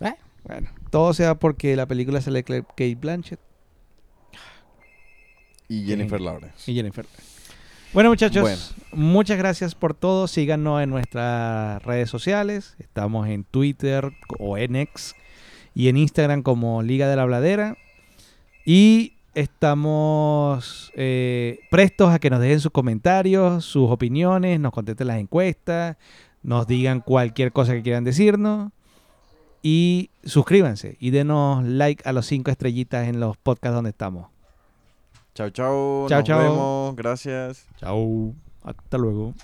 Eh, 0.00 0.14
Bueno, 0.44 0.70
todo 0.90 1.12
sea 1.12 1.34
porque 1.34 1.76
la 1.76 1.86
película 1.86 2.20
sale 2.20 2.44
Cla- 2.44 2.64
Kate 2.66 2.94
Blanchett 2.94 3.40
Y 5.68 5.84
Jennifer 5.86 6.20
Lawrence. 6.20 6.70
y 6.70 6.74
Jennifer. 6.74 7.06
Bueno, 7.92 8.08
muchachos, 8.10 8.42
Bueno. 8.42 8.58
muchas 8.92 9.36
gracias 9.38 9.74
por 9.74 9.94
todo. 9.94 10.26
Síganos 10.28 10.82
en 10.82 10.90
nuestras 10.90 11.82
redes 11.82 12.08
sociales. 12.08 12.74
Estamos 12.78 13.28
en 13.28 13.44
Twitter 13.44 14.10
o 14.38 14.56
en 14.58 14.76
X 14.76 15.14
y 15.74 15.88
en 15.88 15.96
Instagram 15.96 16.42
como 16.42 16.82
Liga 16.82 17.08
de 17.08 17.16
la 17.16 17.24
Bladera. 17.24 17.76
Y 18.64 19.14
estamos 19.34 20.92
eh, 20.94 21.60
prestos 21.70 22.12
a 22.12 22.18
que 22.18 22.30
nos 22.30 22.40
dejen 22.40 22.60
sus 22.60 22.72
comentarios, 22.72 23.64
sus 23.64 23.90
opiniones, 23.90 24.58
nos 24.60 24.72
contesten 24.72 25.06
las 25.08 25.18
encuestas, 25.18 25.96
nos 26.42 26.66
digan 26.66 27.00
cualquier 27.00 27.52
cosa 27.52 27.72
que 27.74 27.82
quieran 27.82 28.04
decirnos. 28.04 28.72
Y 29.62 30.10
suscríbanse 30.24 30.96
y 31.00 31.10
denos 31.10 31.64
like 31.64 32.08
a 32.08 32.12
los 32.12 32.26
cinco 32.26 32.50
estrellitas 32.50 33.08
en 33.08 33.20
los 33.20 33.36
podcasts 33.36 33.74
donde 33.74 33.90
estamos. 33.90 34.28
Chao, 35.34 35.50
chao. 35.50 36.06
Chao, 36.08 36.18
nos 36.18 36.26
chao. 36.26 36.38
vemos. 36.40 36.96
Gracias. 36.96 37.66
Chao. 37.78 38.34
Hasta 38.62 38.98
luego. 38.98 39.34